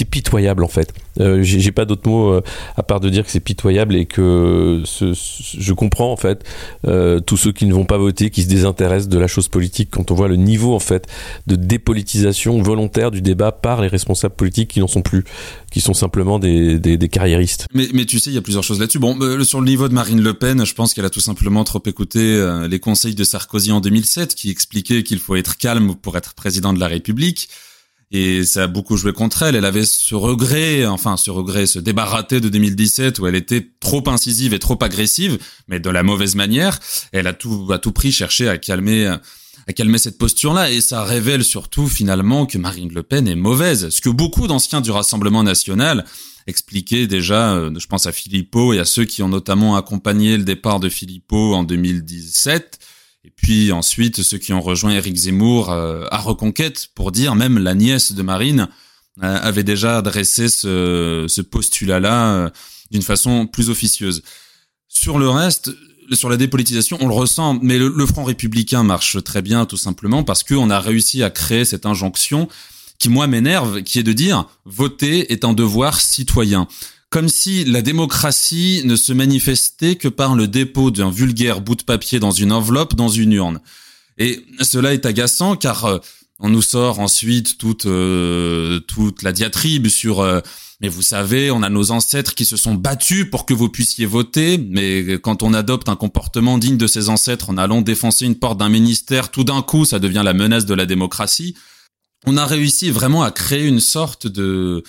pitoyable 0.09 0.63
en 0.63 0.69
fait. 0.69 0.93
J'ai 1.17 1.71
pas 1.71 1.85
d'autres 1.85 2.09
mots 2.09 2.41
à 2.75 2.83
part 2.83 2.99
de 2.99 3.07
dire 3.07 3.23
que 3.23 3.31
c'est 3.31 3.39
pitoyable 3.39 3.95
et 3.95 4.05
que 4.05 4.83
je 4.83 5.73
comprends 5.73 6.11
en 6.11 6.17
fait 6.17 6.43
tous 7.25 7.37
ceux 7.37 7.53
qui 7.53 7.65
ne 7.67 7.73
vont 7.73 7.85
pas 7.85 7.97
voter, 7.97 8.29
qui 8.29 8.43
se 8.43 8.49
désintéressent 8.49 9.07
de 9.07 9.17
la 9.17 9.27
chose 9.27 9.47
politique 9.47 9.89
quand 9.91 10.11
on 10.11 10.15
voit 10.15 10.27
le 10.27 10.35
niveau 10.35 10.75
en 10.75 10.79
fait 10.79 11.07
de 11.47 11.55
dépolitisation 11.55 12.61
volontaire 12.61 13.11
du 13.11 13.21
débat 13.21 13.53
par 13.53 13.81
les 13.81 13.87
responsables 13.87 14.35
politiques 14.35 14.71
qui 14.71 14.81
n'en 14.81 14.87
sont 14.87 15.01
plus 15.01 15.23
qui 15.75 15.81
sont 15.81 15.93
simplement 15.93 16.39
des, 16.39 16.44
carriéristes. 17.11 17.67
Mais, 17.73 17.87
mais 17.93 18.05
tu 18.05 18.19
sais, 18.19 18.29
il 18.29 18.33
y 18.33 18.37
a 18.37 18.41
plusieurs 18.41 18.63
choses 18.63 18.79
là-dessus. 18.79 18.99
Bon, 18.99 19.17
euh, 19.21 19.43
sur 19.43 19.61
le 19.61 19.67
niveau 19.67 19.87
de 19.87 19.93
Marine 19.93 20.21
Le 20.21 20.33
Pen, 20.33 20.65
je 20.65 20.73
pense 20.73 20.93
qu'elle 20.93 21.05
a 21.05 21.09
tout 21.09 21.19
simplement 21.19 21.63
trop 21.63 21.81
écouté 21.85 22.19
euh, 22.19 22.67
les 22.67 22.79
conseils 22.79 23.15
de 23.15 23.23
Sarkozy 23.23 23.71
en 23.71 23.79
2007, 23.79 24.35
qui 24.35 24.49
expliquaient 24.49 25.03
qu'il 25.03 25.19
faut 25.19 25.35
être 25.35 25.57
calme 25.57 25.95
pour 25.95 26.17
être 26.17 26.33
président 26.33 26.73
de 26.73 26.79
la 26.79 26.87
République. 26.87 27.49
Et 28.11 28.45
ça 28.45 28.63
a 28.63 28.67
beaucoup 28.67 28.97
joué 28.97 29.13
contre 29.13 29.43
elle. 29.43 29.55
Elle 29.55 29.65
avait 29.65 29.85
ce 29.85 30.15
regret, 30.15 30.85
enfin 30.85 31.17
ce 31.17 31.31
regret, 31.31 31.65
ce 31.65 31.79
débat 31.79 32.05
raté 32.05 32.39
de 32.39 32.49
2017 32.49 33.19
où 33.19 33.27
elle 33.27 33.35
était 33.35 33.71
trop 33.79 34.03
incisive 34.07 34.53
et 34.53 34.59
trop 34.59 34.77
agressive, 34.81 35.39
mais 35.67 35.79
de 35.79 35.89
la 35.89 36.03
mauvaise 36.03 36.35
manière. 36.35 36.79
Elle 37.11 37.27
a 37.27 37.33
tout 37.33 37.67
à 37.71 37.79
tout 37.79 37.91
prix 37.91 38.11
cherché 38.11 38.47
à 38.47 38.57
calmer 38.57 39.15
à 39.67 39.73
calmer 39.73 39.97
cette 39.97 40.17
posture-là, 40.17 40.71
et 40.71 40.81
ça 40.81 41.03
révèle 41.03 41.43
surtout 41.43 41.87
finalement 41.87 42.45
que 42.45 42.57
Marine 42.57 42.93
Le 42.93 43.03
Pen 43.03 43.27
est 43.27 43.35
mauvaise, 43.35 43.89
ce 43.89 44.01
que 44.01 44.09
beaucoup 44.09 44.47
d'anciens 44.47 44.81
du 44.81 44.91
Rassemblement 44.91 45.43
national 45.43 46.05
expliquaient 46.47 47.07
déjà, 47.07 47.53
euh, 47.53 47.71
je 47.77 47.87
pense 47.87 48.05
à 48.05 48.11
Philippot 48.11 48.73
et 48.73 48.79
à 48.79 48.85
ceux 48.85 49.05
qui 49.05 49.23
ont 49.23 49.29
notamment 49.29 49.75
accompagné 49.75 50.37
le 50.37 50.43
départ 50.43 50.79
de 50.79 50.89
Philippot 50.89 51.53
en 51.53 51.63
2017, 51.63 52.79
et 53.23 53.31
puis 53.35 53.71
ensuite 53.71 54.21
ceux 54.21 54.37
qui 54.37 54.53
ont 54.53 54.61
rejoint 54.61 54.91
Éric 54.91 55.15
Zemmour 55.15 55.71
euh, 55.71 56.05
à 56.11 56.19
Reconquête 56.19 56.89
pour 56.93 57.11
dire 57.11 57.35
même 57.35 57.57
la 57.57 57.73
nièce 57.73 58.11
de 58.11 58.21
Marine 58.21 58.67
euh, 59.23 59.39
avait 59.41 59.63
déjà 59.63 59.97
adressé 59.97 60.49
ce, 60.49 61.25
ce 61.27 61.41
postulat-là 61.41 62.51
d'une 62.91 63.01
façon 63.01 63.47
plus 63.47 63.69
officieuse. 63.69 64.21
Sur 64.87 65.17
le 65.17 65.29
reste, 65.29 65.71
sur 66.11 66.29
la 66.29 66.37
dépolitisation, 66.37 66.97
on 67.01 67.07
le 67.07 67.13
ressent, 67.13 67.57
mais 67.61 67.77
le, 67.77 68.05
Front 68.05 68.23
républicain 68.23 68.83
marche 68.83 69.23
très 69.23 69.41
bien, 69.41 69.65
tout 69.65 69.77
simplement 69.77 70.23
parce 70.23 70.43
qu'on 70.43 70.69
a 70.69 70.79
réussi 70.79 71.23
à 71.23 71.29
créer 71.29 71.65
cette 71.65 71.85
injonction 71.85 72.47
qui, 72.99 73.09
moi, 73.09 73.27
m'énerve, 73.27 73.83
qui 73.83 73.99
est 73.99 74.03
de 74.03 74.13
dire 74.13 74.47
voter 74.65 75.31
est 75.31 75.45
un 75.45 75.53
devoir 75.53 75.99
citoyen. 75.99 76.67
Comme 77.09 77.29
si 77.29 77.63
la 77.63 77.81
démocratie 77.81 78.81
ne 78.85 78.95
se 78.95 79.13
manifestait 79.13 79.95
que 79.95 80.07
par 80.07 80.35
le 80.35 80.47
dépôt 80.47 80.91
d'un 80.91 81.11
vulgaire 81.11 81.61
bout 81.61 81.75
de 81.75 81.83
papier 81.83 82.19
dans 82.19 82.31
une 82.31 82.51
enveloppe, 82.51 82.95
dans 82.95 83.07
une 83.07 83.31
urne. 83.31 83.61
Et 84.17 84.45
cela 84.61 84.93
est 84.93 85.05
agaçant 85.05 85.55
car 85.55 85.85
euh, 85.85 85.99
on 86.39 86.49
nous 86.49 86.61
sort 86.61 86.99
ensuite 86.99 87.57
toute 87.57 87.85
euh, 87.85 88.79
toute 88.79 89.23
la 89.23 89.31
diatribe 89.31 89.87
sur 89.87 90.21
euh, 90.21 90.41
mais 90.81 90.89
vous 90.89 91.01
savez, 91.01 91.51
on 91.51 91.63
a 91.63 91.69
nos 91.69 91.91
ancêtres 91.91 92.35
qui 92.35 92.43
se 92.43 92.57
sont 92.57 92.75
battus 92.75 93.25
pour 93.29 93.45
que 93.45 93.53
vous 93.53 93.69
puissiez 93.69 94.05
voter, 94.05 94.57
mais 94.57 95.17
quand 95.19 95.41
on 95.41 95.53
adopte 95.53 95.87
un 95.87 95.95
comportement 95.95 96.57
digne 96.57 96.75
de 96.77 96.87
ses 96.87 97.07
ancêtres 97.07 97.49
en 97.49 97.57
allant 97.57 97.81
défoncer 97.81 98.25
une 98.25 98.35
porte 98.35 98.57
d'un 98.57 98.67
ministère, 98.67 99.31
tout 99.31 99.45
d'un 99.45 99.61
coup, 99.61 99.85
ça 99.85 99.99
devient 99.99 100.21
la 100.25 100.33
menace 100.33 100.65
de 100.65 100.73
la 100.73 100.85
démocratie. 100.85 101.55
On 102.27 102.37
a 102.37 102.45
réussi 102.45 102.89
vraiment 102.89 103.23
à 103.23 103.31
créer 103.31 103.65
une 103.65 103.79
sorte 103.79 104.27
de, 104.27 104.83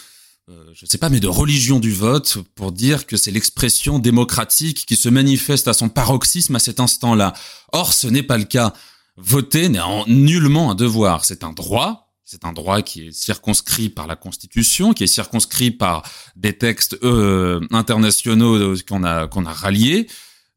euh, 0.49 0.65
je 0.75 0.87
sais 0.87 0.99
pas, 0.99 1.09
mais 1.09 1.21
de 1.21 1.27
religion 1.27 1.81
du 1.81 1.93
vote 1.93 2.39
pour 2.55 2.71
dire 2.71 3.07
que 3.07 3.17
c'est 3.17 3.33
l'expression 3.33 3.99
démocratique 3.99 4.87
qui 4.87 4.97
se 4.97 5.09
manifeste 5.09 5.67
à 5.69 5.75
son 5.75 5.89
paroxysme 5.89 6.55
à 6.55 6.61
cet 6.61 6.79
instant-là. 6.79 7.35
Or, 7.73 7.93
ce 7.93 8.07
n'est 8.07 8.23
pas 8.23 8.39
le 8.39 8.45
cas. 8.45 8.73
Voter 9.17 9.69
n'est 9.69 9.81
en 9.81 10.07
nullement 10.07 10.71
un 10.71 10.75
devoir, 10.75 11.25
c'est 11.25 11.43
un 11.43 11.53
droit, 11.53 12.13
c'est 12.25 12.45
un 12.45 12.53
droit 12.53 12.83
qui 12.83 13.09
est 13.09 13.13
circonscrit 13.13 13.89
par 13.89 14.07
la 14.07 14.15
Constitution, 14.15 14.93
qui 14.93 15.05
est 15.05 15.09
circonscrit 15.09 15.71
par 15.71 16.03
des 16.37 16.57
textes 16.57 16.97
euh, 17.03 17.61
internationaux 17.71 18.75
qu'on 18.89 19.05
a 19.05 19.27
qu'on 19.27 19.47
a 19.47 19.53
ralliés. 19.53 20.07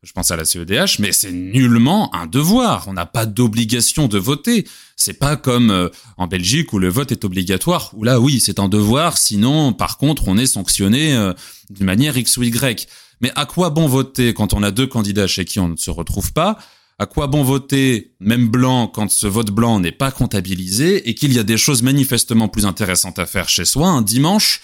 Je 0.02 0.14
pense 0.14 0.32
à 0.32 0.38
la 0.38 0.46
CEDH, 0.46 1.00
mais 1.00 1.12
c'est 1.12 1.32
nullement 1.34 2.16
un 2.16 2.26
devoir. 2.26 2.88
On 2.88 2.94
n'a 2.94 3.06
pas 3.06 3.26
d'obligation 3.26 4.08
de 4.08 4.18
voter. 4.18 4.66
C'est 4.96 5.20
pas 5.20 5.36
comme 5.36 5.72
euh, 5.72 5.90
en 6.16 6.26
Belgique 6.26 6.72
où 6.72 6.80
le 6.80 6.88
vote 6.88 7.12
est 7.12 7.26
obligatoire. 7.26 7.92
Où 7.94 8.06
là, 8.06 8.22
oui, 8.22 8.40
c'est 8.40 8.60
un 8.60 8.70
devoir. 8.70 9.18
Sinon, 9.18 9.74
par 9.74 9.98
contre, 9.98 10.30
on 10.30 10.38
est 10.38 10.46
sanctionné 10.46 11.14
euh, 11.14 11.34
d'une 11.70 11.86
manière 11.86 12.18
X 12.18 12.38
ou 12.38 12.44
Y. 12.44 12.88
Mais 13.20 13.32
à 13.36 13.46
quoi 13.46 13.72
bon 13.72 13.88
voter 13.88 14.34
quand 14.34 14.54
on 14.54 14.64
a 14.64 14.72
deux 14.72 14.88
candidats 14.88 15.28
chez 15.28 15.44
qui 15.44 15.60
on 15.60 15.68
ne 15.68 15.76
se 15.76 15.92
retrouve 15.92 16.32
pas? 16.32 16.58
À 16.98 17.06
quoi 17.06 17.28
bon 17.28 17.44
voter, 17.44 18.14
même 18.22 18.48
blanc, 18.48 18.88
quand 18.88 19.12
ce 19.12 19.28
vote 19.28 19.52
blanc 19.52 19.82
n'est 19.82 19.92
pas 19.92 20.12
comptabilisé 20.12 21.10
et 21.10 21.14
qu'il 21.14 21.34
y 21.34 21.40
a 21.40 21.44
des 21.44 21.58
choses 21.58 21.82
manifestement 21.82 22.48
plus 22.48 22.66
intéressantes 22.66 23.20
à 23.20 23.26
faire 23.26 23.50
chez 23.50 23.66
soi 23.66 23.90
un 23.90 24.02
dimanche 24.02 24.62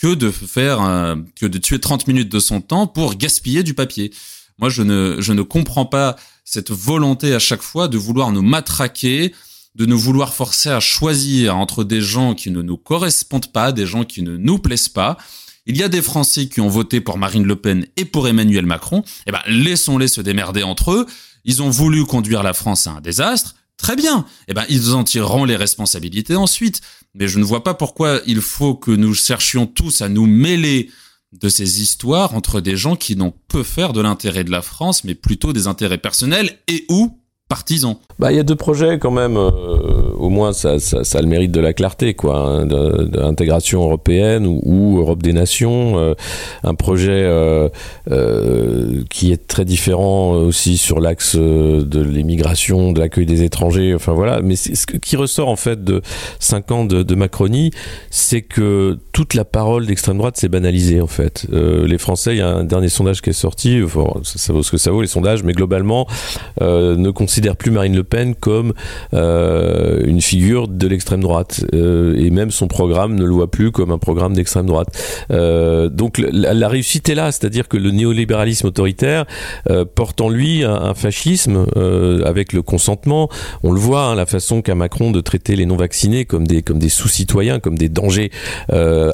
que 0.00 0.14
de 0.14 0.30
faire, 0.30 0.82
euh, 0.82 1.16
que 1.36 1.44
de 1.44 1.58
tuer 1.58 1.78
30 1.78 2.06
minutes 2.06 2.30
de 2.30 2.38
son 2.40 2.62
temps 2.62 2.86
pour 2.86 3.16
gaspiller 3.16 3.62
du 3.62 3.74
papier? 3.74 4.12
Moi, 4.58 4.68
je 4.68 4.82
ne, 4.82 5.16
je 5.20 5.32
ne 5.32 5.42
comprends 5.42 5.86
pas 5.86 6.16
cette 6.44 6.70
volonté 6.70 7.34
à 7.34 7.38
chaque 7.38 7.62
fois 7.62 7.88
de 7.88 7.98
vouloir 7.98 8.32
nous 8.32 8.42
matraquer, 8.42 9.34
de 9.74 9.86
nous 9.86 9.98
vouloir 9.98 10.34
forcer 10.34 10.70
à 10.70 10.80
choisir 10.80 11.56
entre 11.56 11.84
des 11.84 12.00
gens 12.00 12.34
qui 12.34 12.50
ne 12.50 12.62
nous 12.62 12.76
correspondent 12.76 13.52
pas, 13.52 13.70
des 13.72 13.86
gens 13.86 14.04
qui 14.04 14.22
ne 14.22 14.36
nous 14.36 14.58
plaisent 14.58 14.88
pas. 14.88 15.16
Il 15.66 15.76
y 15.76 15.82
a 15.82 15.88
des 15.88 16.02
Français 16.02 16.48
qui 16.48 16.60
ont 16.60 16.68
voté 16.68 17.00
pour 17.00 17.18
Marine 17.18 17.44
Le 17.44 17.54
Pen 17.54 17.86
et 17.96 18.04
pour 18.06 18.26
Emmanuel 18.26 18.66
Macron. 18.66 19.04
Eh 19.26 19.32
ben, 19.32 19.42
laissons-les 19.46 20.08
se 20.08 20.20
démerder 20.22 20.62
entre 20.62 20.92
eux. 20.92 21.06
Ils 21.44 21.62
ont 21.62 21.70
voulu 21.70 22.06
conduire 22.06 22.42
la 22.42 22.54
France 22.54 22.86
à 22.86 22.92
un 22.92 23.00
désastre. 23.00 23.54
Très 23.76 23.94
bien. 23.94 24.24
Eh 24.48 24.54
ben, 24.54 24.64
ils 24.68 24.94
en 24.94 25.04
tireront 25.04 25.44
les 25.44 25.56
responsabilités 25.56 26.34
ensuite. 26.34 26.80
Mais 27.14 27.28
je 27.28 27.38
ne 27.38 27.44
vois 27.44 27.62
pas 27.62 27.74
pourquoi 27.74 28.20
il 28.26 28.40
faut 28.40 28.74
que 28.74 28.90
nous 28.90 29.14
cherchions 29.14 29.66
tous 29.66 30.00
à 30.00 30.08
nous 30.08 30.26
mêler 30.26 30.90
de 31.32 31.48
ces 31.48 31.82
histoires 31.82 32.34
entre 32.34 32.60
des 32.60 32.76
gens 32.76 32.96
qui 32.96 33.16
n'ont 33.16 33.34
peu 33.48 33.62
faire 33.62 33.92
de 33.92 34.00
l'intérêt 34.00 34.44
de 34.44 34.50
la 34.50 34.62
France, 34.62 35.04
mais 35.04 35.14
plutôt 35.14 35.52
des 35.52 35.66
intérêts 35.66 35.98
personnels 35.98 36.58
et 36.68 36.86
ou 36.88 37.18
partisans. 37.48 37.96
Bah, 38.18 38.32
il 38.32 38.36
y 38.36 38.40
a 38.40 38.42
deux 38.42 38.56
projets 38.56 38.98
quand 38.98 39.12
même. 39.12 39.36
Euh, 39.36 40.10
au 40.18 40.28
moins, 40.28 40.52
ça, 40.52 40.70
a 40.70 41.22
le 41.22 41.28
mérite 41.28 41.52
de 41.52 41.60
la 41.60 41.72
clarté, 41.72 42.14
quoi. 42.14 42.40
Hein, 42.40 42.66
D'intégration 42.66 43.82
européenne 43.82 44.46
ou, 44.46 44.98
Europe 44.98 45.22
des 45.22 45.32
nations. 45.32 45.98
Euh, 45.98 46.14
un 46.64 46.74
projet 46.74 47.10
euh, 47.12 47.68
qui 49.08 49.30
est 49.32 49.46
très 49.46 49.64
différent 49.64 50.32
aussi 50.32 50.78
sur 50.78 50.98
l'axe 50.98 51.36
de 51.36 52.00
l'immigration, 52.02 52.92
de 52.92 52.98
l'accueil 52.98 53.26
des 53.26 53.44
étrangers. 53.44 53.94
Enfin 53.94 54.12
voilà. 54.12 54.40
Mais 54.42 54.56
ce 54.56 54.84
qui 54.84 55.16
ressort 55.16 55.48
en 55.48 55.56
fait 55.56 55.84
de 55.84 56.02
cinq 56.40 56.72
ans 56.72 56.84
de, 56.84 57.04
de 57.04 57.14
Macronie, 57.14 57.70
c'est 58.10 58.42
que 58.42 58.98
toute 59.12 59.34
la 59.34 59.44
parole 59.44 59.86
d'extrême 59.86 60.18
droite 60.18 60.36
s'est 60.36 60.48
banalisée 60.48 61.00
en 61.00 61.06
fait. 61.06 61.46
les 61.52 61.98
Français, 61.98 62.34
il 62.34 62.38
y 62.38 62.42
a 62.42 62.48
un 62.48 62.64
dernier 62.64 62.88
sondage 62.88 63.22
qui 63.22 63.30
est 63.30 63.32
sorti. 63.32 63.80
Ça, 64.24 64.38
ça, 64.38 64.52
vaut 64.52 64.62
ce 64.64 64.72
que 64.72 64.76
ça 64.76 64.90
vaut 64.90 65.02
les 65.02 65.08
sondages, 65.08 65.44
mais 65.44 65.52
globalement, 65.52 66.08
ne 66.60 67.10
considère 67.38 67.56
plus 67.56 67.70
Marine 67.70 67.94
Le 67.94 68.02
Pen 68.02 68.34
comme 68.34 68.72
euh, 69.14 70.02
une 70.04 70.20
figure 70.20 70.66
de 70.66 70.88
l'extrême 70.88 71.20
droite 71.20 71.64
euh, 71.72 72.16
et 72.18 72.30
même 72.30 72.50
son 72.50 72.66
programme 72.66 73.14
ne 73.14 73.24
le 73.24 73.30
voit 73.30 73.48
plus 73.48 73.70
comme 73.70 73.92
un 73.92 73.98
programme 73.98 74.34
d'extrême 74.34 74.66
droite. 74.66 74.88
Euh, 75.30 75.88
donc 75.88 76.18
la, 76.18 76.66
réussite 76.66 77.08
est 77.08 77.14
là, 77.14 77.30
c'est-à-dire 77.30 77.68
que 77.68 77.76
le 77.76 77.92
néolibéralisme 77.92 78.66
autoritaire 78.66 79.24
porte 79.94 80.20
en 80.20 80.28
lui 80.28 80.64
un, 80.64 80.94
fascisme 80.94 81.66
avec 82.24 82.52
le 82.52 82.62
consentement. 82.62 83.28
On 83.62 83.70
le 83.70 83.78
voit, 83.78 84.06
hein, 84.06 84.14
la 84.16 84.26
façon 84.26 84.60
qu'a 84.60 84.74
Macron 84.74 85.12
de 85.12 85.20
traiter 85.20 85.54
les 85.54 85.64
non-vaccinés 85.64 86.24
comme 86.24 86.46
des 86.46 86.62
comme 86.62 86.80
des 86.80 86.88
sous-citoyens, 86.88 87.60
comme 87.60 87.78
des 87.78 87.88
dangers 87.88 88.32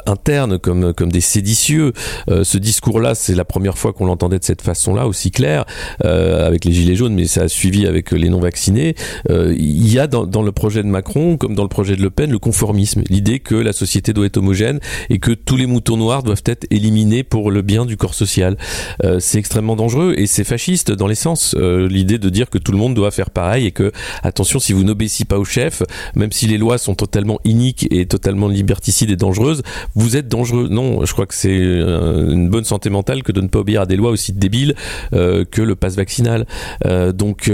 internes, 0.06 0.58
comme 0.58 0.94
comme 0.94 1.12
des 1.12 1.20
séditieux. 1.20 1.92
ce 2.28 2.56
discours-là, 2.56 3.14
c'est 3.14 3.34
la 3.34 3.44
première 3.44 3.76
fois 3.76 3.92
qu'on 3.92 4.06
l'entendait 4.06 4.38
de 4.38 4.44
cette 4.44 4.62
façon-là, 4.62 5.06
aussi 5.06 5.30
clair, 5.30 5.66
avec 6.02 6.64
les 6.64 6.72
gilets 6.72 6.96
jaunes, 6.96 7.14
mais 7.14 7.26
ça 7.26 7.42
a 7.42 7.48
suivi 7.48 7.86
avec 7.86 8.13
les 8.16 8.28
non-vaccinés. 8.28 8.94
il 9.30 9.92
y 9.92 9.98
a 9.98 10.06
dans, 10.06 10.42
le 10.42 10.52
projet 10.52 10.82
de 10.82 10.88
Macron, 10.88 11.36
comme 11.36 11.54
dans 11.54 11.62
le 11.62 11.68
projet 11.68 11.96
de 11.96 12.02
Le 12.02 12.10
Pen, 12.10 12.30
le 12.30 12.38
conformisme, 12.38 13.02
l'idée 13.08 13.40
que 13.40 13.54
la 13.54 13.72
société 13.72 14.12
doit 14.12 14.26
être 14.26 14.36
homogène 14.36 14.80
et 15.10 15.18
que 15.18 15.32
tous 15.32 15.56
les 15.56 15.66
moutons 15.66 15.96
noirs 15.96 16.22
doivent 16.22 16.42
être 16.46 16.66
éliminés 16.70 17.22
pour 17.22 17.50
le 17.50 17.62
bien 17.62 17.86
du 17.86 17.96
corps 17.96 18.14
social. 18.14 18.56
Euh, 19.04 19.18
c'est 19.20 19.38
extrêmement 19.38 19.76
dangereux 19.76 20.14
et 20.16 20.26
c'est 20.26 20.44
fasciste 20.44 20.92
dans 20.92 21.06
l'essence, 21.06 21.54
euh, 21.58 21.88
l'idée 21.88 22.18
de 22.18 22.28
dire 22.28 22.50
que 22.50 22.58
tout 22.58 22.72
le 22.72 22.78
monde 22.78 22.94
doit 22.94 23.10
faire 23.10 23.30
pareil 23.30 23.66
et 23.66 23.72
que, 23.72 23.92
attention, 24.22 24.58
si 24.58 24.72
vous 24.72 24.84
n'obéissez 24.84 25.24
pas 25.24 25.38
au 25.38 25.44
chef, 25.44 25.82
même 26.14 26.32
si 26.32 26.46
les 26.46 26.58
lois 26.58 26.78
sont 26.78 26.94
totalement 26.94 27.40
iniques 27.44 27.86
et 27.90 28.06
totalement 28.06 28.48
liberticides 28.48 29.10
et 29.10 29.16
dangereuses, 29.16 29.62
vous 29.94 30.16
êtes 30.16 30.28
dangereux. 30.28 30.68
Non, 30.70 31.04
je 31.04 31.12
crois 31.12 31.26
que 31.26 31.34
c'est 31.34 31.50
euh, 31.50 32.32
une 32.32 32.48
bonne 32.48 32.64
santé 32.64 32.90
mentale 32.90 33.22
que 33.22 33.32
de 33.32 33.40
ne 33.40 33.48
pas 33.48 33.60
obéir 33.60 33.82
à 33.82 33.86
des 33.86 33.96
lois 33.96 34.10
aussi 34.10 34.32
débiles 34.32 34.74
euh, 35.12 35.44
que 35.44 35.62
le 35.62 35.76
pass 35.76 35.96
vaccinal. 35.96 36.46
Euh, 36.86 37.12
donc 37.12 37.48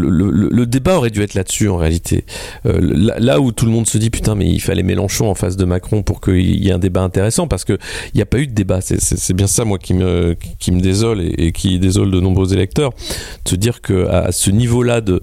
le, 0.00 0.66
débat 0.66 0.96
aurait 0.96 1.10
dû 1.10 1.22
être 1.22 1.34
là-dessus 1.34 1.68
en 1.68 1.76
réalité. 1.76 2.24
Euh, 2.66 2.78
là 3.18 3.40
où 3.40 3.52
tout 3.52 3.64
le 3.64 3.72
monde 3.72 3.86
se 3.86 3.98
dit 3.98 4.10
putain 4.10 4.34
mais 4.34 4.48
il 4.48 4.60
fallait 4.60 4.82
Mélenchon 4.82 5.28
en 5.28 5.34
face 5.34 5.56
de 5.56 5.64
Macron 5.64 6.02
pour 6.02 6.20
qu'il 6.20 6.62
y 6.62 6.68
ait 6.68 6.72
un 6.72 6.78
débat 6.78 7.02
intéressant 7.02 7.48
parce 7.48 7.64
que 7.64 7.78
il 8.12 8.16
n'y 8.16 8.22
a 8.22 8.26
pas 8.26 8.38
eu 8.38 8.46
de 8.46 8.52
débat 8.52 8.80
c'est 8.80 9.32
bien 9.34 9.46
ça 9.46 9.64
moi 9.64 9.78
qui 9.78 9.94
me 9.94 10.36
qui 10.58 10.72
me 10.72 10.80
désole 10.80 11.22
et, 11.22 11.52
qui 11.52 11.78
désole 11.78 12.10
de 12.10 12.20
nombreux 12.20 12.52
électeurs 12.52 12.92
de 13.44 13.50
se 13.50 13.56
dire 13.56 13.80
que 13.80 14.06
à 14.08 14.32
ce 14.32 14.50
niveau 14.50 14.82
là 14.82 15.00
de 15.00 15.20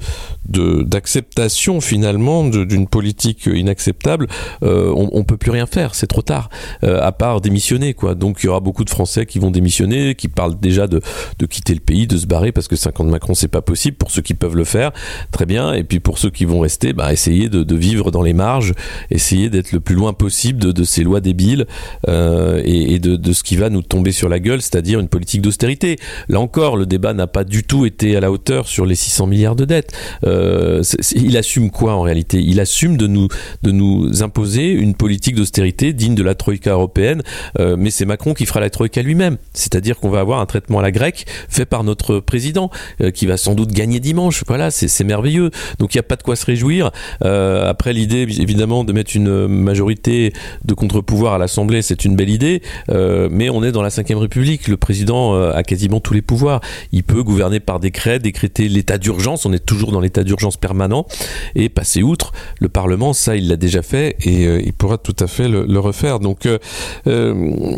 d'acceptation 0.48 1.82
finalement 1.82 2.44
d'une 2.48 2.88
politique 2.88 3.48
inacceptable 3.48 4.28
euh, 4.64 4.94
on, 4.96 5.10
on 5.12 5.24
peut 5.24 5.38
plus 5.38 5.52
rien 5.52 5.66
faire 5.66 5.96
c'est 5.96 6.08
trop 6.08 6.22
tard 6.22 6.50
euh, 6.84 7.02
à 7.02 7.12
part 7.12 7.42
démissionner 7.42 7.94
quoi 7.94 8.16
donc 8.16 8.44
il 8.44 8.48
y 8.48 8.50
aura 8.50 8.60
beaucoup 8.60 8.84
de 8.84 8.90
Français 8.90 9.26
qui 9.26 9.40
vont 9.40 9.52
démissionner 9.52 10.16
qui 10.16 10.28
parlent 10.28 10.60
déjà 10.60 10.88
de, 10.88 11.02
de 11.40 11.46
quitter 11.46 11.74
le 11.74 11.80
pays 11.80 12.08
de 12.08 12.18
se 12.18 12.28
barrer 12.28 12.52
parce 12.52 12.68
que 12.68 12.76
50 12.76 13.08
Macron 13.08 13.34
c'est 13.34 13.48
pas 13.48 13.62
possible 13.62 13.98
pour 13.98 14.12
ceux 14.12 14.22
qui 14.22 14.34
peuvent 14.34 14.56
le 14.56 14.65
faire 14.66 14.92
très 15.32 15.46
bien 15.46 15.74
et 15.74 15.84
puis 15.84 16.00
pour 16.00 16.18
ceux 16.18 16.30
qui 16.30 16.46
vont 16.46 16.60
rester 16.60 16.94
bah, 16.94 17.12
essayer 17.14 17.50
de, 17.50 17.76
vivre 17.76 18.12
dans 18.12 18.22
les 18.22 18.34
marges, 18.34 18.74
essayer 19.12 19.50
d'être 19.50 19.72
le 19.72 19.80
plus 19.80 19.96
loin 19.96 20.14
possible 20.14 20.74
de, 20.74 20.84
ces 20.84 21.04
lois 21.04 21.20
débiles 21.20 21.66
euh, 22.08 22.62
et, 22.64 23.00
de, 23.00 23.34
ce 23.34 23.44
qui 23.44 23.58
va 23.58 23.70
nous 23.70 23.82
tomber 23.82 24.12
sur 24.12 24.30
la 24.30 24.40
gueule, 24.40 24.62
c'est-à-dire 24.62 25.00
une 25.00 25.10
politique 25.10 25.42
d'austérité. 25.42 25.98
Là 26.30 26.40
encore, 26.40 26.78
le 26.78 26.86
débat 26.86 27.14
n'a 27.14 27.28
pas 27.28 27.44
du 27.44 27.64
tout 27.64 27.86
été 27.86 28.16
à 28.16 28.20
la 28.20 28.32
hauteur 28.32 28.68
sur 28.68 28.86
les 28.86 28.96
600 28.96 29.28
milliards 29.28 29.56
de 29.56 29.66
dettes. 29.66 29.92
Euh, 30.26 30.84
il 31.14 31.38
assume 31.38 31.70
quoi 31.70 31.96
en 31.96 32.02
réalité? 32.02 32.42
Il 32.42 32.60
assume 32.60 32.98
de 32.98 33.08
nous, 33.08 33.28
de 33.64 33.72
nous 33.72 34.24
imposer 34.24 34.72
une 34.72 34.96
politique 34.96 35.36
d'austérité 35.36 35.94
digne 35.94 36.16
de 36.16 36.24
la 36.24 36.36
troïka 36.36 36.72
européenne, 36.72 37.24
euh, 37.60 37.76
mais 37.78 37.90
c'est 37.90 38.06
Macron 38.06 38.34
qui 38.34 38.46
fera 38.46 38.60
la 38.60 38.70
troïka 38.70 39.02
lui-même. 39.02 39.38
C'est-à-dire 39.54 40.00
qu'on 40.00 40.10
va 40.10 40.20
avoir 40.20 40.40
un 40.40 40.46
traitement 40.46 40.80
à 40.80 40.82
la 40.82 40.92
grecque 40.92 41.26
fait 41.50 41.66
par 41.66 41.84
notre 41.84 42.20
président, 42.20 42.70
qui 43.14 43.26
va 43.26 43.38
sans 43.38 43.56
doute 43.56 43.72
gagner 43.72 44.00
dimanche. 44.00 44.44
Voilà, 44.48 44.70
c'est 44.70 45.04
merveilleux. 45.04 45.50
Donc 45.80 45.96
il 45.96 45.98
n'y 45.98 46.02
a 46.02 46.04
pas 46.04 46.16
de 46.16 46.24
quoi 46.24 46.36
se 46.36 46.46
réjouir. 46.46 46.92
Euh, 47.24 47.68
après 47.68 47.94
l'idée 47.94 48.22
évidemment 48.22 48.84
de 48.84 48.94
mettre 48.94 49.16
une 49.16 49.48
majorité 49.48 50.34
de 50.64 50.74
contre-pouvoir 50.74 51.34
à 51.34 51.38
l'Assemblée, 51.38 51.82
c'est 51.82 52.06
une 52.06 52.16
belle 52.16 52.30
idée, 52.30 52.62
euh, 52.90 53.28
mais 53.32 53.50
on 53.50 53.64
est 53.64 53.72
dans 53.72 53.82
la 53.82 53.90
Ve 53.90 54.18
République. 54.18 54.68
Le 54.68 54.78
président 54.78 55.36
euh, 55.36 55.52
a 55.54 55.64
quasiment 55.64 56.00
tous 56.00 56.14
les 56.14 56.22
pouvoirs. 56.22 56.62
Il 56.92 57.04
peut 57.04 57.24
gouverner 57.24 57.60
par 57.60 57.80
décret, 57.80 58.20
décréter 58.20 58.70
l'état 58.70 58.98
d'urgence. 58.98 59.46
On 59.46 59.54
est 59.54 59.66
toujours 59.66 59.92
dans 59.92 60.00
l'état 60.00 60.24
d'urgence 60.24 60.58
permanent 60.58 61.08
et 61.56 61.70
passer 61.70 62.04
outre. 62.04 62.32
Le 62.60 62.70
Parlement, 62.70 63.14
ça, 63.14 63.36
il 63.36 63.48
l'a 63.48 63.58
déjà 63.58 63.82
fait 63.82 64.16
et 64.22 64.44
il 64.44 64.74
pourra 64.74 64.98
tout 64.98 65.16
à 65.20 65.28
fait 65.28 65.48
le, 65.48 65.80
refaire. 65.80 66.20
Donc 66.20 66.48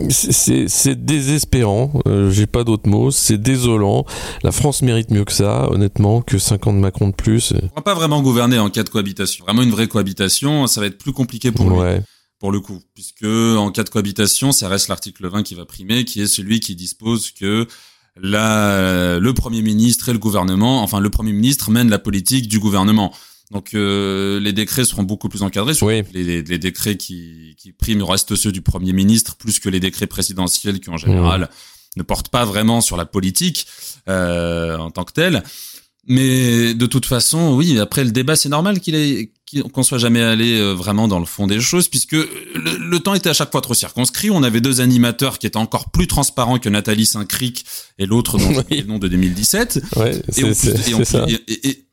c'est 0.10 1.06
désespérant. 1.06 1.92
J'ai 2.30 2.46
pas 2.46 2.64
d'autres 2.64 2.90
mots. 2.90 3.12
C'est 3.12 3.42
désolant. 3.42 4.06
La 4.44 4.52
France 4.52 4.82
mérite 4.82 5.12
mieux 5.12 5.24
que 5.24 5.32
ça, 5.32 5.70
honnêtement, 5.72 6.22
que 6.22 6.38
50 6.58 6.76
Macron 6.78 7.10
de 7.10 7.14
plus. 7.14 7.54
On 7.54 7.76
va 7.76 7.82
pas 7.82 7.94
vraiment 7.94 8.22
gouverner 8.22 8.60
en 8.60 8.70
cas 8.70 8.84
de 8.84 8.90
cohabitation. 8.90 9.46
Vraiment 9.46 9.62
une 9.62 9.72
vraie 9.72 9.88
cohabitation, 9.88 10.68
ça 10.68 10.82
va 10.82 10.88
être 10.88 10.98
plus 10.98 11.14
compliqué 11.14 11.52
pour 11.52 11.68
ouais. 11.68 11.98
lui. 11.98 12.04
Pour 12.40 12.52
le 12.52 12.60
coup, 12.60 12.80
puisque 12.94 13.26
en 13.26 13.72
cas 13.72 13.84
de 13.84 13.90
cohabitation, 13.90 14.52
ça 14.52 14.68
reste 14.68 14.90
l'article 14.90 15.28
20 15.28 15.42
qui 15.42 15.56
va 15.56 15.66
primer, 15.66 16.06
qui 16.06 16.22
est 16.22 16.28
celui 16.28 16.60
qui 16.60 16.76
dispose 16.76 17.32
que 17.32 17.68
la, 18.22 19.18
le 19.20 19.34
premier 19.34 19.64
ministre 19.64 20.10
et 20.10 20.14
le 20.14 20.20
gouvernement, 20.20 20.84
enfin 20.84 21.00
le 21.00 21.10
premier 21.10 21.34
ministre 21.34 21.72
mène 21.72 21.90
la 21.90 21.98
politique 22.00 22.48
du 22.48 22.60
gouvernement. 22.60 23.12
Donc 23.50 23.72
les 23.74 24.54
décrets 24.54 24.86
seront 24.86 25.04
beaucoup 25.04 25.30
plus 25.30 25.42
encadrés. 25.42 25.74
Les, 26.14 26.44
les, 26.44 26.58
décrets 26.60 26.98
qui, 26.98 27.56
qui 27.58 27.72
priment 27.72 28.04
restent 28.04 28.36
ceux 28.36 28.52
du 28.52 28.62
Premier 28.62 28.94
ministre 28.94 29.36
plus 29.36 29.60
que 29.60 29.70
les 29.70 29.80
décrets 29.80 30.06
présidentiels 30.06 30.80
qui 30.80 30.90
en 30.90 30.98
général 30.98 31.42
mmh. 31.42 31.48
ne 31.98 32.04
portent 32.04 32.30
pas 32.30 32.46
vraiment 32.46 32.82
sur 32.82 32.98
la 32.98 33.06
politique 33.06 33.68
en 34.08 34.92
tant 34.92 35.06
que 35.06 35.14
telle. 35.14 35.44
Mais 36.08 36.74
de 36.74 36.86
toute 36.86 37.06
façon, 37.06 37.54
oui, 37.56 37.80
après 37.80 38.04
le 38.04 38.12
débat, 38.12 38.36
c'est 38.36 38.50
normal 38.50 38.80
qu'il 38.80 38.96
ait 38.96 39.32
qu'on 39.74 39.84
soit 39.84 39.98
jamais 39.98 40.22
allé 40.22 40.60
euh, 40.60 40.74
vraiment 40.74 41.08
dans 41.08 41.20
le 41.20 41.26
fond 41.26 41.48
des 41.48 41.62
choses, 41.62 41.88
puisque 41.88 42.14
le, 42.14 42.98
temps 42.98 43.14
était 43.14 43.30
à 43.30 43.34
chaque 43.34 43.52
fois 43.52 43.62
trop 43.62 43.74
circonscrit. 43.74 44.30
On 44.30 44.44
avait 44.44 44.60
deux 44.60 44.82
animateurs 44.82 45.40
qui 45.40 45.48
étaient 45.48 45.58
encore 45.58 45.90
plus 45.90 46.08
transparents 46.08 46.60
que 46.60 46.68
Nathalie 46.68 47.06
Saint-Cric 47.06 47.66
et 47.98 48.06
l'autre 48.06 48.38
dont 48.38 48.50
le 48.70 48.84
nom 48.84 49.00
de 49.00 49.08
2017. 49.08 49.82
Ouais, 49.96 50.22
et, 50.36 50.44
en 50.44 50.54
plus, 50.54 51.34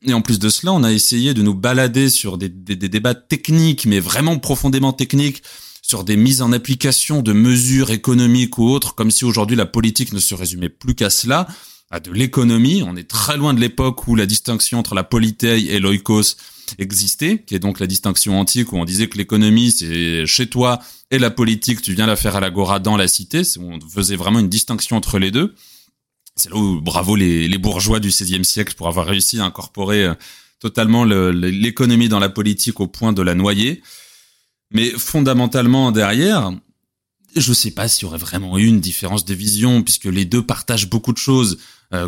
et, 0.02 0.12
en 0.12 0.20
plus 0.20 0.38
de 0.40 0.48
cela, 0.48 0.72
on 0.72 0.82
a 0.82 0.92
essayé 0.92 1.32
de 1.32 1.42
nous 1.42 1.54
balader 1.54 2.08
sur 2.08 2.38
des, 2.38 2.48
des, 2.48 2.74
des 2.74 2.88
débats 2.88 3.14
techniques, 3.14 3.86
mais 3.86 4.00
vraiment 4.00 4.36
profondément 4.38 4.92
techniques, 4.92 5.42
sur 5.80 6.02
des 6.02 6.16
mises 6.16 6.42
en 6.42 6.50
application 6.50 7.22
de 7.22 7.32
mesures 7.32 7.90
économiques 7.90 8.58
ou 8.58 8.64
autres, 8.68 8.94
comme 8.94 9.10
si 9.10 9.24
aujourd'hui 9.24 9.54
la 9.54 9.66
politique 9.66 10.12
ne 10.12 10.18
se 10.18 10.34
résumait 10.34 10.70
plus 10.70 10.94
qu'à 10.94 11.10
cela 11.10 11.46
de 12.00 12.12
l'économie. 12.12 12.82
On 12.82 12.96
est 12.96 13.08
très 13.08 13.36
loin 13.36 13.54
de 13.54 13.60
l'époque 13.60 14.06
où 14.08 14.16
la 14.16 14.26
distinction 14.26 14.78
entre 14.78 14.94
la 14.94 15.04
politei 15.04 15.66
et 15.72 15.80
l'oikos 15.80 16.36
existait, 16.78 17.42
qui 17.46 17.54
est 17.54 17.58
donc 17.58 17.80
la 17.80 17.86
distinction 17.86 18.38
antique 18.38 18.72
où 18.72 18.76
on 18.76 18.84
disait 18.84 19.08
que 19.08 19.18
l'économie 19.18 19.70
c'est 19.70 20.26
chez 20.26 20.46
toi 20.46 20.80
et 21.10 21.18
la 21.18 21.30
politique 21.30 21.82
tu 21.82 21.94
viens 21.94 22.06
la 22.06 22.16
faire 22.16 22.36
à 22.36 22.40
l'agora 22.40 22.78
dans 22.78 22.96
la 22.96 23.08
cité. 23.08 23.42
On 23.58 23.78
faisait 23.88 24.16
vraiment 24.16 24.38
une 24.38 24.48
distinction 24.48 24.96
entre 24.96 25.18
les 25.18 25.30
deux. 25.30 25.54
C'est 26.36 26.50
là 26.50 26.56
où 26.56 26.80
bravo 26.80 27.14
les, 27.16 27.58
bourgeois 27.58 28.00
du 28.00 28.08
XVIe 28.08 28.44
siècle 28.44 28.74
pour 28.74 28.88
avoir 28.88 29.06
réussi 29.06 29.38
à 29.38 29.44
incorporer 29.44 30.04
euh, 30.04 30.14
totalement 30.58 31.04
l'économie 31.04 32.08
dans 32.08 32.18
la 32.18 32.28
politique 32.28 32.80
au 32.80 32.88
point 32.88 33.12
de 33.12 33.22
la 33.22 33.34
noyer. 33.34 33.82
Mais 34.72 34.90
fondamentalement 34.90 35.92
derrière, 35.92 36.50
je 37.36 37.52
sais 37.52 37.70
pas 37.70 37.86
s'il 37.86 38.04
y 38.04 38.06
aurait 38.06 38.18
vraiment 38.18 38.58
eu 38.58 38.66
une 38.66 38.80
différence 38.80 39.24
de 39.24 39.34
vision 39.34 39.82
puisque 39.82 40.06
les 40.06 40.24
deux 40.24 40.44
partagent 40.44 40.88
beaucoup 40.88 41.12
de 41.12 41.18
choses 41.18 41.58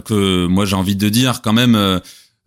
que 0.05 0.47
moi 0.47 0.65
j'ai 0.65 0.77
envie 0.77 0.97
de 0.97 1.09
dire 1.09 1.43
quand 1.43 1.53
même 1.53 1.75
euh, 1.75 1.99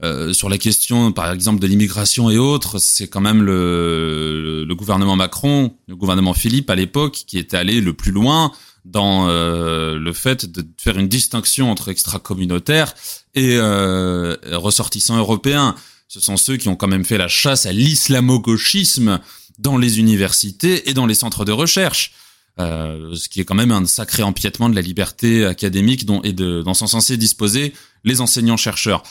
euh, 0.03 0.33
sur 0.33 0.49
la 0.49 0.57
question 0.57 1.11
par 1.11 1.31
exemple 1.31 1.59
de 1.59 1.67
l'immigration 1.67 2.29
et 2.29 2.37
autres, 2.37 2.79
c'est 2.79 3.07
quand 3.07 3.21
même 3.21 3.43
le, 3.43 4.63
le, 4.65 4.75
gouvernement 4.75 5.15
Macron, 5.15 5.75
le 5.87 5.95
gouvernement 5.95 6.33
Philippe 6.33 6.69
à 6.69 6.75
l'époque 6.75 7.23
qui 7.27 7.37
était 7.37 7.57
allé 7.57 7.81
le 7.81 7.93
plus 7.93 8.11
loin 8.11 8.51
dans 8.85 9.27
le 9.27 10.13
fait 10.13 10.45
de 10.45 10.65
faire 10.77 10.97
une 10.97 11.09
distinction 11.09 11.69
entre 11.69 11.89
extra-communautaires 11.89 12.93
et 13.35 13.59
ressortissants 13.59 15.17
européens. 15.17 15.75
Ce 16.07 16.19
sont 16.19 16.37
ceux 16.37 16.57
qui 16.57 16.69
ont 16.69 16.75
quand 16.75 16.87
même 16.87 17.03
fait 17.03 17.19
la 17.19 17.27
chasse 17.27 17.65
à 17.65 17.73
l'islamo-gauchisme 17.73 19.19
dans 19.59 19.77
les 19.77 19.99
universités 19.99 20.89
et 20.89 20.93
dans 20.93 21.05
les 21.05 21.13
centres 21.13 21.45
de 21.45 21.51
recherche. 21.51 22.13
Euh, 22.59 23.15
ce 23.15 23.29
qui 23.29 23.39
est 23.39 23.45
quand 23.45 23.55
même 23.55 23.71
un 23.71 23.85
sacré 23.85 24.21
empiètement 24.21 24.69
de 24.69 24.75
la 24.75 24.81
liberté 24.81 25.45
académique 25.45 26.05
dont, 26.05 26.21
et 26.23 26.33
de, 26.33 26.61
dont 26.61 26.73
sont 26.73 26.87
censés 26.87 27.15
disposer 27.15 27.73
les 28.03 28.19
enseignants-chercheurs. 28.19 29.03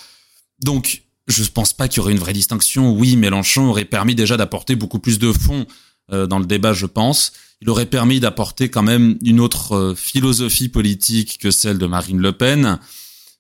Donc, 0.62 1.02
je 1.28 1.43
ne 1.43 1.49
pense 1.49 1.73
pas 1.73 1.88
qu'il 1.88 1.99
y 1.99 2.00
aurait 2.00 2.12
une 2.12 2.19
vraie 2.19 2.35
distinction. 2.35 2.93
Oui, 2.93 3.17
Mélenchon 3.17 3.69
aurait 3.69 3.87
permis 3.87 4.14
déjà 4.14 4.37
d'apporter 4.37 4.76
beaucoup 4.76 4.99
plus 4.99 5.19
de 5.19 5.33
fond 5.33 5.67
euh, 6.12 6.26
dans 6.26 6.38
le 6.38 6.47
débat, 6.47 6.75
je 6.75 6.87
pense. 6.87 7.33
Il 7.62 7.71
aurait 7.71 7.87
permis 7.87 8.21
d'apporter 8.21 8.69
quand 8.69 8.83
même 8.83 9.19
une 9.25 9.40
autre 9.40 9.75
euh, 9.75 9.95
philosophie 9.95 10.69
politique 10.69 11.38
que 11.38 11.50
celle 11.50 11.78
de 11.78 11.87
Marine 11.87 12.21
Le 12.21 12.33
Pen. 12.33 12.78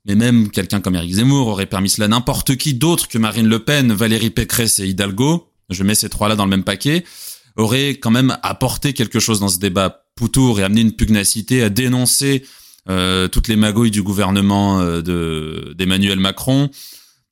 Mais 0.06 0.14
même 0.14 0.50
quelqu'un 0.50 0.80
comme 0.80 0.94
Éric 0.94 1.14
Zemmour 1.14 1.48
aurait 1.48 1.66
permis 1.66 1.90
cela 1.90 2.08
n'importe 2.08 2.56
qui 2.56 2.72
d'autre 2.72 3.08
que 3.08 3.18
Marine 3.18 3.46
Le 3.46 3.58
Pen, 3.58 3.92
Valérie 3.92 4.30
Pécresse 4.30 4.78
et 4.78 4.86
Hidalgo. 4.86 5.50
Je 5.68 5.82
mets 5.82 5.94
ces 5.94 6.08
trois-là 6.08 6.34
dans 6.34 6.44
le 6.44 6.50
même 6.50 6.64
paquet 6.64 7.04
aurait 7.58 7.90
quand 7.90 8.10
même 8.10 8.38
apporté 8.42 8.94
quelque 8.94 9.20
chose 9.20 9.40
dans 9.40 9.48
ce 9.48 9.58
débat 9.58 10.04
Poutour 10.14 10.58
et 10.58 10.64
amené 10.64 10.80
une 10.80 10.92
pugnacité 10.92 11.62
à 11.62 11.68
dénoncer 11.68 12.44
euh, 12.88 13.28
toutes 13.28 13.46
les 13.46 13.56
magouilles 13.56 13.90
du 13.90 14.02
gouvernement 14.02 14.80
euh, 14.80 15.02
de 15.02 15.74
d'Emmanuel 15.76 16.18
Macron. 16.18 16.70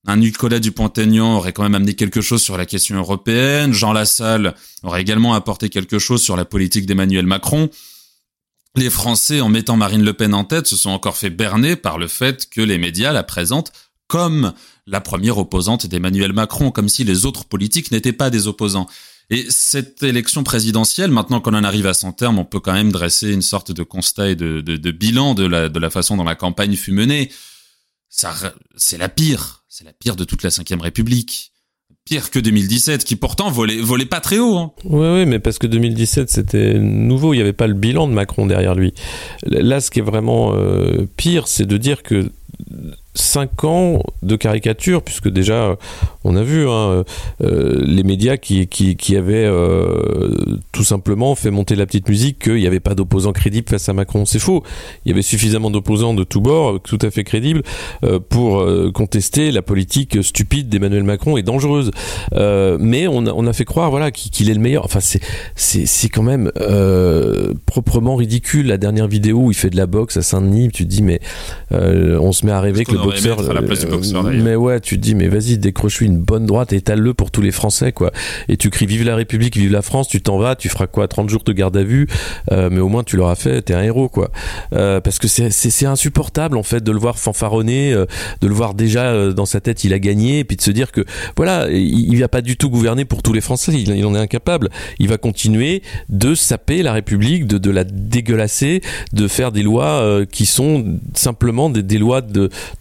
Un 0.06 0.18
Nicolas 0.18 0.60
Dupont-Aignan 0.60 1.36
aurait 1.36 1.52
quand 1.52 1.64
même 1.64 1.74
amené 1.74 1.94
quelque 1.94 2.20
chose 2.20 2.42
sur 2.42 2.56
la 2.56 2.64
question 2.64 2.96
européenne. 2.96 3.72
Jean 3.72 3.92
Lassalle 3.92 4.54
aurait 4.84 5.00
également 5.00 5.34
apporté 5.34 5.68
quelque 5.68 5.98
chose 5.98 6.22
sur 6.22 6.36
la 6.36 6.44
politique 6.44 6.86
d'Emmanuel 6.86 7.26
Macron. 7.26 7.70
Les 8.76 8.90
Français, 8.90 9.40
en 9.40 9.48
mettant 9.48 9.76
Marine 9.76 10.04
Le 10.04 10.12
Pen 10.12 10.32
en 10.34 10.44
tête, 10.44 10.68
se 10.68 10.76
sont 10.76 10.90
encore 10.90 11.16
fait 11.16 11.30
berner 11.30 11.74
par 11.74 11.98
le 11.98 12.06
fait 12.06 12.48
que 12.48 12.60
les 12.60 12.78
médias 12.78 13.12
la 13.12 13.24
présentent 13.24 13.72
comme 14.06 14.52
la 14.86 15.00
première 15.00 15.38
opposante 15.38 15.86
d'Emmanuel 15.86 16.32
Macron, 16.32 16.70
comme 16.70 16.88
si 16.88 17.02
les 17.02 17.26
autres 17.26 17.44
politiques 17.44 17.90
n'étaient 17.90 18.12
pas 18.12 18.30
des 18.30 18.46
opposants. 18.46 18.86
Et 19.30 19.46
cette 19.48 20.02
élection 20.02 20.44
présidentielle, 20.44 21.10
maintenant 21.10 21.40
qu'on 21.40 21.54
en 21.54 21.64
arrive 21.64 21.86
à 21.86 21.94
son 21.94 22.12
terme, 22.12 22.38
on 22.38 22.44
peut 22.44 22.60
quand 22.60 22.72
même 22.72 22.92
dresser 22.92 23.32
une 23.32 23.42
sorte 23.42 23.72
de 23.72 23.82
constat 23.82 24.30
et 24.30 24.36
de, 24.36 24.90
bilan 24.92 25.34
de 25.34 25.44
la, 25.46 25.68
de 25.68 25.78
la 25.80 25.90
façon 25.90 26.16
dont 26.16 26.24
la 26.24 26.36
campagne 26.36 26.76
fut 26.76 26.92
menée. 26.92 27.30
Ça, 28.08 28.34
c'est 28.76 28.98
la 28.98 29.08
pire, 29.08 29.64
c'est 29.68 29.84
la 29.84 29.92
pire 29.92 30.16
de 30.16 30.24
toute 30.24 30.42
la 30.42 30.50
Ve 30.50 30.80
République. 30.80 31.52
Pire 32.04 32.30
que 32.30 32.38
2017, 32.38 33.04
qui 33.04 33.16
pourtant 33.16 33.50
volait, 33.50 33.78
volait 33.78 34.06
pas 34.06 34.20
très 34.20 34.38
haut. 34.38 34.56
Hein. 34.56 34.72
Oui, 34.84 35.06
oui, 35.08 35.26
mais 35.26 35.40
parce 35.40 35.58
que 35.58 35.66
2017 35.66 36.30
c'était 36.30 36.78
nouveau, 36.78 37.34
il 37.34 37.38
n'y 37.38 37.42
avait 37.42 37.52
pas 37.52 37.66
le 37.66 37.74
bilan 37.74 38.06
de 38.06 38.12
Macron 38.12 38.46
derrière 38.46 38.76
lui. 38.76 38.94
Là, 39.44 39.80
ce 39.80 39.90
qui 39.90 39.98
est 39.98 40.02
vraiment 40.02 40.54
euh, 40.54 41.08
pire, 41.16 41.48
c'est 41.48 41.66
de 41.66 41.76
dire 41.76 42.04
que 42.04 42.30
cinq 43.16 43.64
ans 43.64 44.02
de 44.22 44.36
caricature, 44.36 45.02
puisque 45.02 45.28
déjà, 45.28 45.76
on 46.24 46.36
a 46.36 46.42
vu 46.42 46.68
hein, 46.68 47.04
euh, 47.42 47.82
les 47.84 48.02
médias 48.02 48.36
qui, 48.36 48.66
qui, 48.66 48.96
qui 48.96 49.16
avaient 49.16 49.46
euh, 49.46 50.58
tout 50.72 50.84
simplement 50.84 51.34
fait 51.34 51.50
monter 51.50 51.76
la 51.76 51.86
petite 51.86 52.08
musique 52.08 52.38
qu'il 52.38 52.56
n'y 52.56 52.66
avait 52.66 52.80
pas 52.80 52.94
d'opposants 52.94 53.32
crédibles 53.32 53.68
face 53.68 53.88
à 53.88 53.92
Macron. 53.92 54.24
C'est 54.24 54.38
faux. 54.38 54.62
Il 55.04 55.08
y 55.10 55.12
avait 55.12 55.22
suffisamment 55.22 55.70
d'opposants 55.70 56.14
de 56.14 56.24
tous 56.24 56.40
bords, 56.40 56.80
tout 56.82 56.98
à 57.02 57.10
fait 57.10 57.24
crédibles, 57.24 57.62
euh, 58.04 58.20
pour 58.20 58.64
contester 58.92 59.50
la 59.50 59.62
politique 59.62 60.22
stupide 60.22 60.68
d'Emmanuel 60.68 61.04
Macron 61.04 61.36
et 61.36 61.42
dangereuse. 61.42 61.90
mais 62.32 63.06
on 63.08 63.26
a, 63.26 63.32
on 63.32 63.46
a 63.46 63.52
fait 63.52 63.64
croire 63.64 63.90
voilà, 63.90 64.10
qu'il 64.10 64.50
est 64.50 64.54
le 64.54 64.60
meilleur. 64.60 64.84
Enfin, 64.84 65.00
c'est 65.00 66.08
quand 66.08 66.22
même 66.22 66.50
proprement 67.64 68.16
ridicule. 68.16 68.66
La 68.66 68.78
dernière 68.78 69.08
vidéo 69.08 69.44
où 69.44 69.50
il 69.50 69.56
fait 69.56 69.70
de 69.70 69.76
la 69.76 69.86
boxe 69.86 70.16
à 70.16 70.22
Saint-Denis, 70.22 70.70
tu 70.72 70.84
te 70.84 70.90
dis, 70.90 71.02
mais 71.02 71.20
on 71.70 72.32
se 72.36 72.46
met 72.46 72.52
à 72.52 72.60
rêver 72.60 72.84
que 72.84 72.92
le 72.92 72.98
boxeur. 72.98 73.38
mais 74.42 74.54
ouais, 74.54 74.80
tu 74.80 74.96
te 74.96 75.00
dis, 75.02 75.14
mais 75.14 75.28
vas-y, 75.28 75.58
décroche-lui 75.58 76.06
une 76.06 76.18
bonne 76.18 76.46
droite 76.46 76.72
et 76.72 76.76
étale-le 76.76 77.14
pour 77.14 77.30
tous 77.30 77.42
les 77.42 77.50
Français, 77.50 77.92
quoi. 77.92 78.12
Et 78.48 78.56
tu 78.56 78.70
cries 78.70 78.86
Vive 78.86 79.04
la 79.04 79.16
République, 79.16 79.56
vive 79.56 79.72
la 79.72 79.82
France, 79.82 80.08
tu 80.08 80.20
t'en 80.20 80.38
vas, 80.38 80.54
tu 80.54 80.68
feras 80.68 80.86
quoi 80.86 81.08
30 81.08 81.28
jours 81.28 81.42
de 81.44 81.52
garde 81.52 81.76
à 81.76 81.82
vue, 81.82 82.06
euh, 82.52 82.68
mais 82.70 82.80
au 82.80 82.88
moins 82.88 83.02
tu 83.02 83.16
l'auras 83.16 83.34
fait, 83.34 83.62
t'es 83.62 83.74
un 83.74 83.82
héros, 83.82 84.08
quoi. 84.08 84.30
Euh, 84.72 85.00
parce 85.00 85.18
que 85.18 85.28
c'est 85.28 85.86
insupportable, 85.86 86.56
en 86.56 86.62
fait, 86.62 86.82
de 86.82 86.92
le 86.92 86.98
voir 86.98 87.18
fanfaronner, 87.18 87.92
euh, 87.92 88.06
de 88.40 88.46
le 88.46 88.54
voir 88.54 88.74
déjà 88.74 89.32
dans 89.32 89.46
sa 89.46 89.60
tête, 89.60 89.84
il 89.84 89.92
a 89.92 89.98
gagné, 89.98 90.40
et 90.40 90.44
puis 90.44 90.56
de 90.56 90.62
se 90.62 90.70
dire 90.70 90.92
que, 90.92 91.04
voilà, 91.36 91.68
il, 91.70 92.12
il 92.12 92.20
va 92.20 92.28
pas 92.28 92.42
du 92.42 92.56
tout 92.56 92.70
gouverner 92.70 93.04
pour 93.04 93.22
tous 93.22 93.32
les 93.32 93.40
Français, 93.40 93.72
il, 93.74 93.88
il 93.88 94.04
en 94.04 94.14
est 94.14 94.18
incapable. 94.18 94.68
Il 94.98 95.08
va 95.08 95.18
continuer 95.18 95.82
de 96.08 96.34
saper 96.34 96.82
la 96.82 96.92
République, 96.92 97.46
de, 97.46 97.58
de 97.58 97.70
la 97.70 97.84
dégueulasser, 97.84 98.82
de 99.12 99.28
faire 99.28 99.52
des 99.52 99.62
lois 99.62 100.24
qui 100.30 100.46
sont 100.46 100.98
simplement 101.14 101.70
des, 101.70 101.82
des 101.82 101.98
lois 101.98 102.20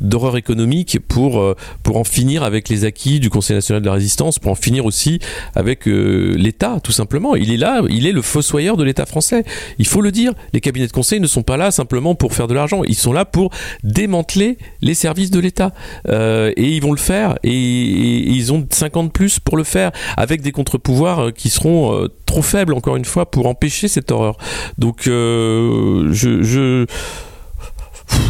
d'horreur 0.01 0.37
économique 0.37 0.99
pour, 1.07 1.39
euh, 1.39 1.55
pour 1.83 1.97
en 1.97 2.03
finir 2.03 2.43
avec 2.43 2.69
les 2.69 2.85
acquis 2.85 3.19
du 3.19 3.29
Conseil 3.29 3.55
national 3.55 3.81
de 3.81 3.87
la 3.87 3.93
résistance, 3.93 4.39
pour 4.39 4.51
en 4.51 4.55
finir 4.55 4.85
aussi 4.85 5.19
avec 5.55 5.87
euh, 5.87 6.33
l'État, 6.37 6.79
tout 6.83 6.91
simplement. 6.91 7.35
Il 7.35 7.51
est 7.51 7.57
là, 7.57 7.81
il 7.89 8.07
est 8.07 8.11
le 8.11 8.21
fossoyeur 8.21 8.77
de 8.77 8.83
l'État 8.83 9.05
français. 9.05 9.43
Il 9.79 9.87
faut 9.87 10.01
le 10.01 10.11
dire. 10.11 10.33
Les 10.53 10.61
cabinets 10.61 10.87
de 10.87 10.91
conseil 10.91 11.19
ne 11.19 11.27
sont 11.27 11.43
pas 11.43 11.57
là 11.57 11.71
simplement 11.71 12.15
pour 12.15 12.33
faire 12.33 12.47
de 12.47 12.53
l'argent. 12.53 12.83
Ils 12.83 12.95
sont 12.95 13.13
là 13.13 13.25
pour 13.25 13.51
démanteler 13.83 14.57
les 14.81 14.93
services 14.93 15.31
de 15.31 15.39
l'État. 15.39 15.73
Euh, 16.09 16.51
et 16.55 16.69
ils 16.75 16.81
vont 16.81 16.91
le 16.91 16.97
faire. 16.97 17.37
Et, 17.43 17.51
ils 17.55 18.51
ont 18.53 18.65
50 18.69 19.11
plus 19.13 19.39
pour 19.39 19.57
le 19.57 19.63
faire 19.63 19.91
avec 20.17 20.41
des 20.41 20.51
contre-pouvoirs 20.51 21.33
qui 21.33 21.49
seront 21.49 22.07
trop 22.25 22.41
faibles, 22.41 22.73
encore 22.73 22.95
une 22.95 23.05
fois, 23.05 23.29
pour 23.29 23.47
empêcher 23.47 23.87
cette 23.87 24.11
horreur. 24.11 24.37
Donc, 24.77 25.03
je 25.05 26.85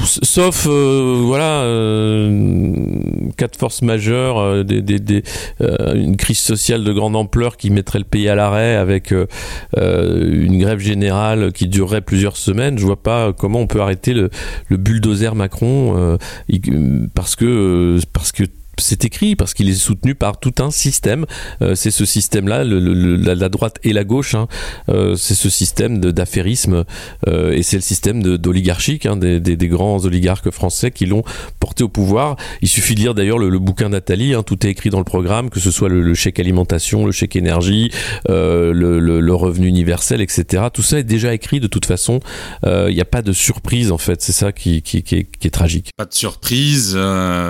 sauf 0.06 0.68
euh, 0.70 1.22
voilà 1.24 1.62
euh, 1.62 3.30
cas 3.38 3.48
de 3.48 3.56
force 3.56 3.82
majeure, 3.82 4.40
euh, 4.40 4.64
des, 4.64 5.24
une 5.60 6.18
crise 6.18 6.40
sociale 6.40 6.84
de 6.84 6.94
grande 6.94 7.16
ampleur 7.16 7.58
qui 7.58 7.70
mettrait 7.70 8.00
le 8.00 8.06
pays 8.06 8.30
à 8.30 8.36
l'arrêt 8.36 8.76
avec 8.76 9.12
une 9.12 10.58
grève 10.60 10.80
générale 10.80 11.52
qui 11.52 11.68
durerait 11.68 12.02
plusieurs 12.02 12.38
semaines. 12.38 12.78
Je 12.78 12.86
vois 12.86 13.02
pas 13.02 13.34
comment 13.34 13.60
on 13.60 13.68
peut 13.68 13.82
arrêter 13.82 14.14
le, 14.14 14.30
le 14.70 14.78
bulldozer 14.78 15.36
Macron 15.36 16.18
parce 17.14 17.36
que 17.36 18.00
parce 18.14 18.32
que 18.32 18.44
c'est 18.78 19.06
écrit 19.06 19.36
parce 19.36 19.54
qu'il 19.54 19.70
est 19.70 19.74
soutenu 19.74 20.16
par 20.16 20.40
tout 20.40 20.54
un 20.60 20.72
système. 20.72 21.26
Euh, 21.62 21.76
c'est 21.76 21.92
ce 21.92 22.06
système-là, 22.06 22.64
la, 22.64 23.50
droite 23.50 23.80
et 23.84 23.94
la 23.94 24.04
gauche. 24.04 24.36
Hein. 24.36 24.48
Euh, 24.90 25.16
c'est 25.16 25.36
ce 25.36 25.50
système 25.50 26.00
d'affairisme 26.00 26.86
euh, 27.28 27.52
et 27.52 27.64
c'est 27.64 27.78
le 27.78 27.82
système 27.82 28.22
d'oligarchique 28.38 29.06
hein, 29.06 29.16
des, 29.18 29.68
grands 29.68 30.04
oligarques 30.06 30.52
français 30.52 30.92
qui 30.92 31.06
l'ont 31.06 31.24
porté 31.60 31.84
au 31.84 31.90
pouvoir. 31.90 32.36
Il 32.62 32.68
suffit 32.68 32.96
de 32.96 33.00
lire 33.00 33.16
d'ailleurs 33.16 33.38
le, 33.38 33.60
bouquin 33.60 33.90
d'Atali. 33.90 34.34
Hein, 34.34 34.44
tout 34.44 34.66
est 34.66 34.70
écrit 34.70 34.90
dans 34.90 35.00
le 35.00 35.06
programme, 35.06 35.50
que 35.50 35.60
ce 35.60 35.72
soit 35.72 35.90
le, 35.90 36.14
chèque 36.14 36.40
alimentation, 36.40 37.06
le 37.06 37.12
chèque 37.12 37.36
énergie, 37.36 37.92
le, 38.28 39.36
revenu 39.36 39.68
universel, 39.68 40.22
etc. 40.22 40.66
Tout 40.74 40.82
ça 40.82 41.00
est 41.00 41.04
déjà 41.04 41.34
écrit 41.34 41.60
de 41.60 41.68
toute 41.68 41.86
façon. 41.86 42.20
Il 42.66 42.94
n'y 42.94 43.02
a 43.02 43.06
pas 43.06 43.22
de 43.22 43.34
surprise 43.34 43.92
en 43.92 43.98
fait. 43.98 44.22
C'est 44.22 44.32
ça 44.32 44.52
qui, 44.52 44.78
est, 44.78 44.82
qui, 44.82 44.98
est, 44.98 45.50
tragique. 45.50 45.92
Pas 45.98 46.06
de 46.06 46.14
surprise, 46.14 46.96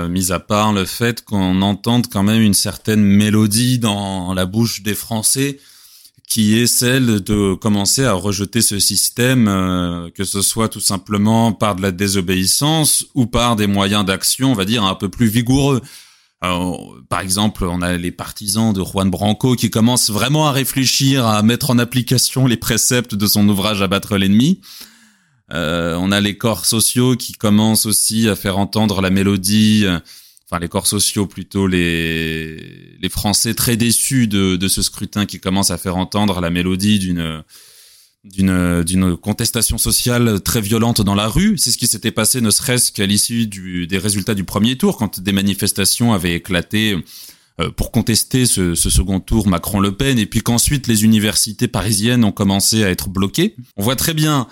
mis 0.10 0.32
à 0.32 0.40
part 0.40 0.74
le 0.74 0.86
fait 0.86 1.14
qu'on 1.23 1.62
entende 1.62 2.08
quand 2.12 2.23
même 2.23 2.41
une 2.41 2.54
certaine 2.54 3.01
mélodie 3.01 3.80
dans 3.80 4.34
la 4.34 4.45
bouche 4.45 4.82
des 4.84 4.95
Français 4.95 5.60
qui 6.28 6.58
est 6.58 6.67
celle 6.67 7.21
de 7.21 7.54
commencer 7.54 8.04
à 8.04 8.13
rejeter 8.13 8.62
ce 8.62 8.80
système, 8.80 9.47
euh, 9.47 10.10
que 10.10 10.23
ce 10.23 10.41
soit 10.41 10.69
tout 10.69 10.80
simplement 10.80 11.54
par 11.54 11.75
de 11.75 11.82
la 11.82 11.91
désobéissance 11.91 13.06
ou 13.13 13.25
par 13.28 13.56
des 13.56 13.67
moyens 13.67 14.06
d'action, 14.06 14.51
on 14.51 14.56
va 14.56 14.65
dire, 14.65 14.84
un 14.84 14.95
peu 14.95 15.10
plus 15.10 15.28
vigoureux. 15.28 15.82
par 17.10 17.21
exemple, 17.21 17.63
on 17.63 17.82
a 17.82 17.97
les 17.97 18.12
partisans 18.12 18.71
de 18.73 18.84
Juan 18.84 19.10
Branco 19.10 19.56
qui 19.56 19.69
commencent 19.69 20.12
vraiment 20.12 20.47
à 20.47 20.51
réfléchir 20.51 21.25
à 21.25 21.41
mettre 21.41 21.71
en 21.71 21.80
application 21.80 22.45
les 22.45 22.58
préceptes 22.58 23.15
de 23.15 23.28
son 23.28 23.47
ouvrage 23.49 23.82
Abattre 23.82 24.17
l'ennemi. 24.17 24.62
Euh, 25.54 25.95
on 25.99 26.12
a 26.12 26.21
les 26.21 26.38
corps 26.38 26.65
sociaux 26.65 27.15
qui 27.15 27.34
commencent 27.34 27.86
aussi 27.86 28.30
à 28.30 28.36
faire 28.36 28.58
entendre 28.58 29.01
la 29.01 29.10
mélodie 29.10 29.86
enfin 30.48 30.60
les 30.60 30.68
corps 30.68 30.88
sociaux 30.88 31.26
plutôt 31.26 31.68
les 31.68 32.98
les 33.00 33.10
Français 33.10 33.54
très 33.54 33.78
déçus 33.78 34.28
de, 34.28 34.56
de 34.56 34.68
ce 34.68 34.82
scrutin 34.82 35.26
qui 35.26 35.40
commence 35.40 35.72
à 35.72 35.78
faire 35.78 35.98
entendre 35.98 36.40
la 36.42 36.50
mélodie 36.50 37.00
d'une 37.00 37.44
d'une 38.24 38.84
d'une 38.84 39.16
contestation 39.16 39.78
sociale 39.78 40.42
très 40.42 40.62
violente 40.62 41.02
dans 41.02 41.16
la 41.16 41.28
rue. 41.28 41.58
C'est 41.58 41.72
ce 41.72 41.78
qui 41.78 41.88
s'était 41.88 42.12
passé 42.12 42.42
ne 42.42 42.50
serait-ce 42.50 42.92
qu'à 42.92 43.06
l'issue 43.06 43.48
du, 43.48 43.88
des 43.88 43.98
résultats 43.98 44.34
du 44.34 44.44
premier 44.44 44.78
tour 44.78 44.98
quand 44.98 45.20
des 45.20 45.32
manifestations 45.32 46.14
avaient 46.14 46.34
éclaté 46.34 46.98
euh, 47.62 47.70
pour 47.70 47.92
contester 47.92 48.46
ce, 48.46 48.76
ce, 48.76 48.90
second 48.90 49.20
tour 49.20 49.48
Macron-Le 49.48 49.96
Pen 49.96 50.18
et 50.18 50.26
puis 50.26 50.42
qu'ensuite 50.42 50.88
les 50.88 51.04
universités 51.04 51.68
parisiennes 51.68 52.24
ont 52.24 52.32
commencé 52.32 52.84
à 52.84 52.90
être 52.90 53.10
bloquées. 53.10 53.56
On 53.78 53.84
voit 53.84 53.96
très 53.96 54.14
bien 54.14 54.48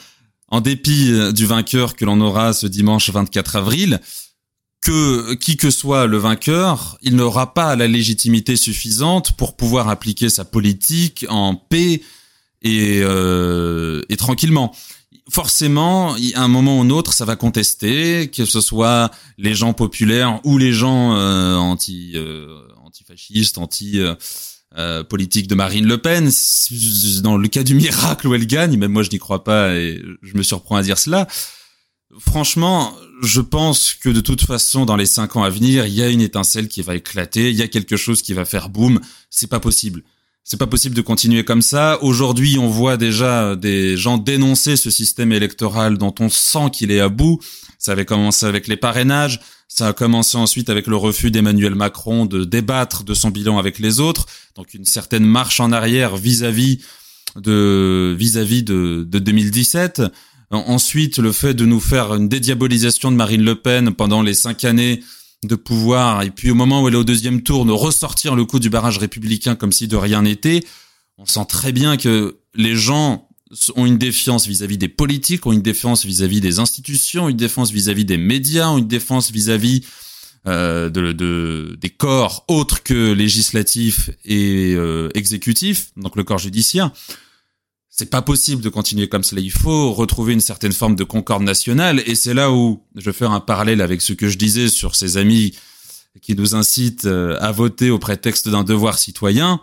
en 0.49 0.61
dépit 0.61 1.11
du 1.33 1.47
vainqueur 1.47 1.95
que 1.95 2.05
l'on 2.05 2.21
aura 2.21 2.53
ce 2.53 2.67
dimanche 2.67 3.09
24 3.09 3.55
avril, 3.55 3.99
que 4.83 5.33
qui 5.35 5.55
que 5.55 5.71
soit 5.71 6.07
le 6.07 6.17
vainqueur, 6.17 6.97
il 7.01 7.15
n'aura 7.15 7.53
pas 7.53 7.75
la 7.77 7.87
légitimité 7.87 8.57
suffisante 8.57 9.31
pour 9.31 9.55
pouvoir 9.55 9.87
appliquer 9.87 10.29
sa 10.29 10.43
politique 10.43 11.25
en 11.29 11.55
paix 11.55 12.01
et, 12.61 12.99
euh, 13.01 14.01
et 14.09 14.17
tranquillement. 14.17 14.75
Forcément, 15.29 16.15
à 16.15 16.41
un 16.41 16.49
moment 16.49 16.79
ou 16.79 16.81
un 16.81 16.89
autre, 16.89 17.13
ça 17.13 17.23
va 17.23 17.37
contester, 17.37 18.29
que 18.29 18.43
ce 18.43 18.59
soit 18.59 19.09
les 19.37 19.55
gens 19.55 19.71
populaires 19.71 20.41
ou 20.43 20.57
les 20.57 20.73
gens 20.73 21.15
euh, 21.15 21.55
anti 21.55 22.11
euh, 22.15 22.59
antifascistes, 22.83 23.57
anti 23.57 24.01
euh, 24.75 25.03
politique 25.05 25.47
de 25.47 25.55
Marine 25.55 25.87
Le 25.87 25.97
Pen. 25.97 26.29
Dans 27.21 27.37
le 27.37 27.47
cas 27.47 27.63
du 27.63 27.73
miracle 27.73 28.27
où 28.27 28.35
elle 28.35 28.47
gagne, 28.47 28.77
même 28.77 28.91
moi 28.91 29.03
je 29.03 29.11
n'y 29.11 29.19
crois 29.19 29.45
pas 29.45 29.75
et 29.75 30.01
je 30.21 30.35
me 30.35 30.43
surprends 30.43 30.75
à 30.75 30.83
dire 30.83 30.97
cela. 30.97 31.27
Franchement, 32.19 32.95
je 33.21 33.41
pense 33.41 33.93
que 33.93 34.09
de 34.09 34.21
toute 34.21 34.45
façon, 34.45 34.85
dans 34.85 34.95
les 34.95 35.05
cinq 35.05 35.35
ans 35.35 35.43
à 35.43 35.49
venir, 35.49 35.85
il 35.85 35.93
y 35.93 36.01
a 36.01 36.09
une 36.09 36.21
étincelle 36.21 36.67
qui 36.67 36.81
va 36.81 36.95
éclater, 36.95 37.49
il 37.49 37.55
y 37.55 37.61
a 37.61 37.67
quelque 37.67 37.97
chose 37.97 38.21
qui 38.21 38.33
va 38.33 38.45
faire 38.45 38.69
boum. 38.69 38.99
C'est 39.29 39.49
pas 39.49 39.59
possible. 39.59 40.03
C'est 40.43 40.57
pas 40.57 40.67
possible 40.67 40.93
de 40.93 41.01
continuer 41.01 41.45
comme 41.45 41.61
ça. 41.61 41.97
Aujourd'hui, 42.01 42.57
on 42.59 42.67
voit 42.67 42.97
déjà 42.97 43.55
des 43.55 43.95
gens 43.95 44.17
dénoncer 44.17 44.75
ce 44.75 44.89
système 44.89 45.31
électoral 45.31 45.97
dont 45.97 46.13
on 46.19 46.27
sent 46.29 46.69
qu'il 46.73 46.91
est 46.91 46.99
à 46.99 47.07
bout. 47.07 47.39
Ça 47.79 47.93
avait 47.93 48.05
commencé 48.05 48.45
avec 48.45 48.67
les 48.67 48.75
parrainages. 48.75 49.39
Ça 49.69 49.87
a 49.87 49.93
commencé 49.93 50.37
ensuite 50.37 50.69
avec 50.69 50.85
le 50.87 50.97
refus 50.97 51.31
d'Emmanuel 51.31 51.75
Macron 51.75 52.25
de 52.25 52.43
débattre 52.43 53.03
de 53.03 53.13
son 53.13 53.29
bilan 53.29 53.57
avec 53.57 53.79
les 53.79 54.01
autres. 54.01 54.25
Donc 54.55 54.73
une 54.73 54.85
certaine 54.85 55.25
marche 55.25 55.61
en 55.61 55.71
arrière 55.71 56.17
vis-à-vis 56.17 56.79
de, 57.37 58.13
vis-à-vis 58.17 58.63
de, 58.63 59.07
de 59.07 59.19
2017. 59.19 60.01
Ensuite, 60.51 61.17
le 61.17 61.31
fait 61.31 61.53
de 61.53 61.65
nous 61.65 61.79
faire 61.79 62.13
une 62.13 62.29
dédiabolisation 62.29 63.11
de 63.11 63.17
Marine 63.17 63.43
Le 63.43 63.55
Pen 63.55 63.91
pendant 63.93 64.21
les 64.21 64.33
cinq 64.33 64.63
années 64.65 65.01
de 65.43 65.55
pouvoir, 65.55 66.21
et 66.21 66.31
puis 66.31 66.51
au 66.51 66.55
moment 66.55 66.81
où 66.81 66.87
elle 66.87 66.93
est 66.93 66.97
au 66.97 67.03
deuxième 67.03 67.41
tour, 67.41 67.65
de 67.65 67.71
ressortir 67.71 68.35
le 68.35 68.45
coup 68.45 68.59
du 68.59 68.69
barrage 68.69 68.97
républicain 68.97 69.55
comme 69.55 69.71
si 69.71 69.87
de 69.87 69.95
rien 69.95 70.21
n'était, 70.21 70.63
on 71.17 71.25
sent 71.25 71.45
très 71.49 71.71
bien 71.71 71.97
que 71.97 72.37
les 72.55 72.75
gens 72.75 73.27
ont 73.75 73.85
une 73.85 73.97
défiance 73.97 74.47
vis-à-vis 74.47 74.77
des 74.77 74.87
politiques, 74.87 75.45
ont 75.45 75.51
une 75.51 75.61
défiance 75.61 76.05
vis-à-vis 76.05 76.41
des 76.41 76.59
institutions, 76.59 77.29
une 77.29 77.37
défense 77.37 77.71
vis-à-vis 77.71 78.05
des 78.05 78.17
médias, 78.17 78.69
ont 78.69 78.77
une 78.77 78.87
défense 78.87 79.31
vis-à-vis 79.31 79.83
euh, 80.47 80.89
de, 80.89 81.77
des 81.79 81.89
corps 81.89 82.45
autres 82.47 82.83
que 82.83 83.11
législatifs 83.13 84.09
et 84.25 84.73
euh, 84.75 85.09
exécutifs, 85.13 85.91
donc 85.97 86.15
le 86.15 86.23
corps 86.23 86.39
judiciaire 86.39 86.91
c'est 87.95 88.09
pas 88.09 88.23
possible 88.23 88.63
de 88.63 88.69
continuer 88.69 89.07
comme 89.07 89.23
cela. 89.23 89.39
Il 89.39 89.51
faut 89.51 89.93
retrouver 89.93 90.33
une 90.33 90.39
certaine 90.39 90.71
forme 90.71 90.95
de 90.95 91.03
concorde 91.03 91.43
nationale. 91.43 92.01
Et 92.07 92.15
c'est 92.15 92.33
là 92.33 92.51
où 92.51 92.81
je 92.95 93.05
vais 93.05 93.13
faire 93.13 93.31
un 93.31 93.39
parallèle 93.39 93.81
avec 93.81 94.01
ce 94.01 94.13
que 94.13 94.29
je 94.29 94.37
disais 94.39 94.67
sur 94.67 94.95
ces 94.95 95.17
amis 95.17 95.53
qui 96.19 96.35
nous 96.35 96.55
incitent 96.55 97.05
euh, 97.05 97.37
à 97.39 97.51
voter 97.51 97.91
au 97.91 97.99
prétexte 97.99 98.49
d'un 98.49 98.63
devoir 98.63 98.97
citoyen. 98.97 99.61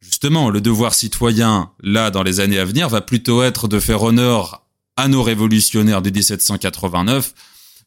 Justement, 0.00 0.50
le 0.50 0.60
devoir 0.60 0.94
citoyen, 0.94 1.70
là, 1.80 2.10
dans 2.10 2.24
les 2.24 2.40
années 2.40 2.58
à 2.58 2.64
venir, 2.64 2.88
va 2.88 3.02
plutôt 3.02 3.44
être 3.44 3.68
de 3.68 3.78
faire 3.78 4.02
honneur 4.02 4.66
à 4.96 5.06
nos 5.06 5.22
révolutionnaires 5.22 6.02
de 6.02 6.10
1789 6.10 7.34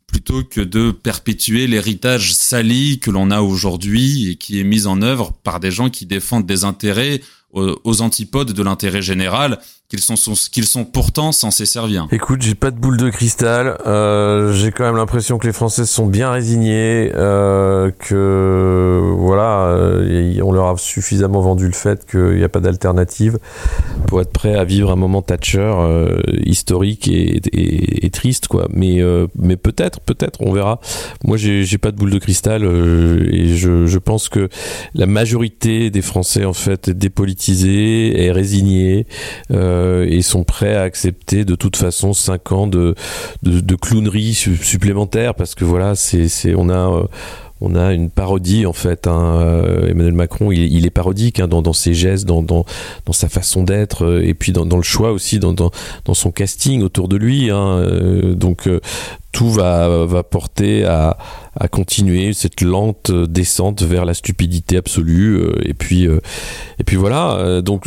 plutôt 0.07 0.43
que 0.43 0.61
de 0.61 0.91
perpétuer 0.91 1.67
l'héritage 1.67 2.33
sali 2.33 2.99
que 2.99 3.11
l'on 3.11 3.31
a 3.31 3.41
aujourd'hui 3.41 4.29
et 4.29 4.35
qui 4.35 4.59
est 4.59 4.63
mis 4.63 4.85
en 4.85 5.01
œuvre 5.01 5.33
par 5.43 5.59
des 5.59 5.71
gens 5.71 5.89
qui 5.89 6.05
défendent 6.05 6.45
des 6.45 6.63
intérêts 6.63 7.21
aux 7.53 8.01
antipodes 8.01 8.51
de 8.51 8.63
l'intérêt 8.63 9.01
général 9.01 9.59
qu'ils 9.93 10.17
sont, 10.17 10.33
qu'ils 10.51 10.65
sont 10.65 10.85
pourtant 10.85 11.31
censés 11.31 11.67
servir. 11.67 12.07
Écoute, 12.11 12.41
j'ai 12.41 12.55
pas 12.55 12.71
de 12.71 12.79
boule 12.79 12.97
de 12.97 13.11
cristal. 13.11 13.77
Euh, 13.85 14.51
j'ai 14.51 14.71
quand 14.71 14.85
même 14.85 14.95
l'impression 14.95 15.37
que 15.37 15.45
les 15.45 15.53
Français 15.53 15.85
sont 15.85 16.07
bien 16.07 16.31
résignés, 16.31 17.11
euh, 17.13 17.91
que 17.99 19.13
voilà, 19.15 19.67
euh, 19.67 20.39
on 20.43 20.51
leur 20.51 20.69
a 20.69 20.77
suffisamment 20.77 21.41
vendu 21.41 21.67
le 21.67 21.73
fait 21.73 22.07
qu'il 22.09 22.37
n'y 22.37 22.43
a 22.43 22.49
pas 22.49 22.59
d'alternative 22.59 23.37
pour 24.07 24.19
être 24.19 24.31
prêt 24.31 24.55
à 24.55 24.63
vivre 24.63 24.89
un 24.89 24.95
moment 24.95 25.21
Thatcher 25.21 25.59
euh, 25.59 26.19
historique 26.43 27.07
et, 27.07 28.09
triste, 28.11 28.47
quoi. 28.47 28.67
Mais 28.73 28.97
peut-être, 29.57 29.99
peut-être, 29.99 30.41
on 30.41 30.53
verra. 30.53 30.79
Moi, 31.23 31.37
j'ai, 31.37 31.77
pas 31.77 31.91
de 31.91 31.97
boule 31.97 32.11
de 32.11 32.19
cristal 32.19 32.63
et 32.63 33.55
je, 33.55 33.97
pense 33.97 34.29
que 34.29 34.49
la 34.95 35.05
majorité 35.05 35.89
des 35.89 36.01
Français 36.01 36.45
en 36.45 36.53
fait 36.53 36.89
est 36.89 36.93
dépolitisée, 36.93 38.25
est 38.25 38.31
résignée. 38.31 39.05
Euh, 39.83 40.07
et 40.09 40.21
sont 40.21 40.43
prêts 40.43 40.75
à 40.75 40.83
accepter 40.83 41.45
de 41.45 41.55
toute 41.55 41.75
façon 41.75 42.13
5 42.13 42.51
ans 42.51 42.67
de, 42.67 42.95
de, 43.43 43.75
clownerie 43.75 44.33
supplémentaire 44.33 45.35
parce 45.35 45.55
que 45.55 45.65
voilà, 45.65 45.95
c'est, 45.95 46.55
on 46.55 46.69
a 46.69 46.73
euh, 46.73 47.03
on 47.61 47.75
a 47.75 47.93
une 47.93 48.09
parodie 48.09 48.65
en 48.65 48.73
fait. 48.73 49.07
Hein. 49.07 49.37
Euh, 49.41 49.89
Emmanuel 49.89 50.13
Macron, 50.13 50.51
il, 50.51 50.85
est 50.85 50.89
parodique 50.89 51.39
hein, 51.39 51.47
dans, 51.47 51.73
ses 51.73 51.93
gestes, 51.93 52.25
dans, 52.25 52.43
dans, 52.43 52.65
dans 53.05 53.13
sa 53.13 53.29
façon 53.29 53.63
d'être, 53.63 54.21
et 54.21 54.33
puis 54.33 54.51
dans, 54.51 54.65
le 54.65 54.83
choix 54.83 55.11
aussi, 55.11 55.39
dans 55.39 55.71
son 56.13 56.31
casting 56.31 56.81
autour 56.81 57.07
de 57.07 57.15
lui. 57.15 57.51
Hein. 57.51 57.85
donc 58.35 58.69
tout 59.31 59.49
va, 59.49 60.05
va 60.05 60.23
porter 60.23 60.83
à, 60.83 61.17
à 61.57 61.67
continuer 61.69 62.33
cette 62.33 62.59
lente 62.59 63.11
descente 63.11 63.81
vers 63.81 64.03
la 64.03 64.13
stupidité 64.13 64.75
absolue. 64.75 65.41
et 65.63 65.73
puis 65.73 66.03
et 66.03 66.83
puis 66.83 66.97
voilà. 66.97 67.61
donc 67.61 67.85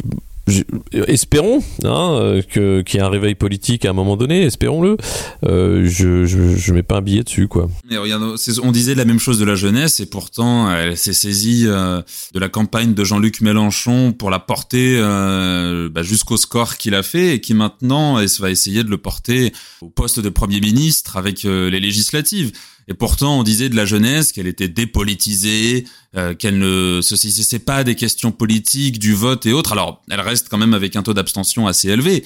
espérons 0.93 1.61
hein, 1.85 2.41
que 2.51 2.83
qu'il 2.83 3.01
y 3.01 3.03
ait 3.03 3.07
un 3.07 3.11
réveil 3.11 3.35
politique 3.35 3.85
à 3.85 3.91
un 3.91 3.93
moment 3.93 4.17
donné, 4.17 4.43
espérons-le. 4.43 4.97
Euh, 5.45 5.87
je, 5.87 6.25
je 6.25 6.73
mets 6.73 6.83
pas 6.83 6.99
un 6.99 7.03
billet 7.03 7.23
dessus 7.23 7.49
quoi. 7.49 7.69
Mais 7.91 7.97
regarde, 7.97 8.37
on 8.63 8.73
disait 8.73 8.95
la 8.95 9.05
même 9.05 9.19
chose 9.19 9.39
de 9.39 9.45
la 9.45 9.55
jeunesse 9.55 10.01
et 10.01 10.07
pourtant 10.07 10.71
elle 10.73 10.97
s'est 10.97 11.13
saisie 11.13 11.65
euh, 11.67 12.03
de 12.35 12.39
la 12.39 12.49
campagne 12.49 12.95
de 12.95 13.05
Jean-Luc 13.05 13.41
Mélenchon 13.41 14.13
pour 14.13 14.31
la 14.31 14.39
porter 14.39 14.99
euh, 14.99 15.89
bah, 15.89 16.03
jusqu'au 16.03 16.37
score 16.37 16.77
qu'il 16.77 16.95
a 16.95 17.03
fait 17.03 17.35
et 17.35 17.41
qui 17.41 17.55
maintenant 17.55 18.19
elle 18.19 18.29
va 18.39 18.51
essayer 18.51 18.85
de 18.85 18.91
le 18.91 18.99
porter 18.99 19.53
au 19.81 19.89
poste 19.89 20.21
de 20.21 20.29
premier 20.29 20.61
ministre 20.61 21.17
avec 21.17 21.45
euh, 21.45 21.71
les 21.71 21.81
législatives. 21.81 22.53
Et 22.89 22.95
pourtant, 22.95 23.41
on 23.41 23.43
disait 23.43 23.69
de 23.69 23.77
la 23.77 23.85
jeunesse 23.85 24.33
qu'elle 24.33 24.47
était 24.47 24.69
dépolitisée, 24.69 25.85
euh, 26.17 26.35
qu'elle 26.35 26.59
ne 26.59 27.01
se 27.03 27.17
saisissait 27.17 27.59
pas 27.59 27.83
des 27.83 27.97
questions 27.97 28.31
politiques, 28.31 28.99
du 28.99 29.15
vote 29.15 29.45
et 29.47 29.53
autres. 29.53 29.73
Alors, 29.73 30.03
elle 30.11 30.21
reste 30.21 30.49
quand 30.49 30.59
même 30.59 30.75
avec 30.75 30.95
un 30.95 31.03
taux 31.03 31.15
d'abstention 31.15 31.67
assez 31.67 31.89
élevé. 31.89 32.25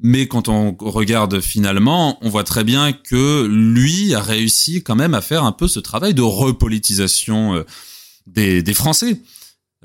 Mais 0.00 0.26
quand 0.26 0.48
on 0.48 0.76
regarde 0.80 1.40
finalement, 1.40 2.18
on 2.22 2.30
voit 2.30 2.44
très 2.44 2.64
bien 2.64 2.92
que 2.92 3.46
lui 3.46 4.14
a 4.14 4.22
réussi 4.22 4.82
quand 4.82 4.96
même 4.96 5.14
à 5.14 5.20
faire 5.20 5.44
un 5.44 5.52
peu 5.52 5.68
ce 5.68 5.78
travail 5.78 6.14
de 6.14 6.22
repolitisation 6.22 7.62
des, 8.26 8.62
des 8.62 8.74
Français. 8.74 9.20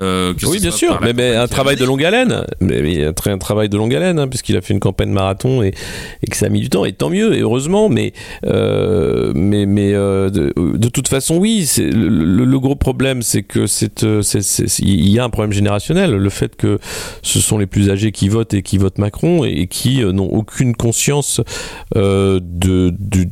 Euh, 0.02 0.34
oui, 0.48 0.60
bien 0.60 0.72
sûr, 0.72 1.00
mais, 1.02 1.36
un 1.36 1.48
travail 1.48 1.78
de 1.78 1.86
longue 1.86 2.04
haleine, 2.04 2.46
mais, 2.60 3.06
un, 3.06 3.38
travail 3.38 3.70
de 3.70 3.78
longue 3.78 3.96
haleine, 3.96 4.20
hein, 4.20 4.28
puisqu'il 4.28 4.58
a 4.58 4.62
fait 4.62 4.74
une 4.74 4.82
campagne 4.82 5.10
marathon 5.10 5.64
et, 5.64 5.74
et, 6.22 6.28
que 6.28 6.36
ça 6.36 6.48
a 6.48 6.50
mis 6.50 6.60
du 6.60 6.70
temps, 6.70 6.84
et 6.84 6.92
tant 6.92 7.10
mieux, 7.10 7.34
et 7.34 7.40
heureusement, 7.40 7.88
mais 7.88 8.12
euh, 8.46 9.32
mais 9.34 9.66
mais 9.66 9.94
euh, 9.94 10.30
de, 10.30 10.90
toute 10.90 11.08
façon, 11.08 11.38
oui, 11.38 11.66
le, 11.78 12.60
gros 12.60 12.76
problème, 12.76 13.22
c'est 13.22 13.44
que 13.44 13.68
c'est 13.68 14.04
il 14.80 15.10
y 15.10 15.18
a 15.18 15.24
un 15.24 15.30
problème 15.30 15.54
générationnel, 15.54 16.12
le 16.12 16.30
fait 16.30 16.58
que 16.58 16.78
ce 17.22 17.40
sont 17.40 17.58
les 17.58 17.66
plus 17.66 17.90
âgés 17.90 18.12
qui 18.12 18.28
votent 18.28 18.54
et 18.54 18.64
qui 18.64 18.78
votent 18.78 18.98
Macron 18.98 19.46
et, 19.46 19.68
qui 19.68 20.04
n'ont 20.04 20.30
aucune 20.30 20.76
conscience 20.76 21.40
de, 21.96 22.42
de 22.42 23.28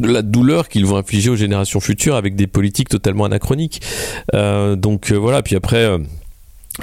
de 0.00 0.08
la 0.08 0.22
douleur 0.22 0.68
qu'ils 0.68 0.86
vont 0.86 0.96
infliger 0.96 1.30
aux 1.30 1.36
générations 1.36 1.80
futures 1.80 2.16
avec 2.16 2.36
des 2.36 2.46
politiques 2.46 2.88
totalement 2.88 3.24
anachroniques. 3.24 3.82
Euh, 4.34 4.76
donc 4.76 5.12
euh, 5.12 5.16
voilà, 5.16 5.42
puis 5.42 5.56
après 5.56 5.84
euh, 5.84 5.98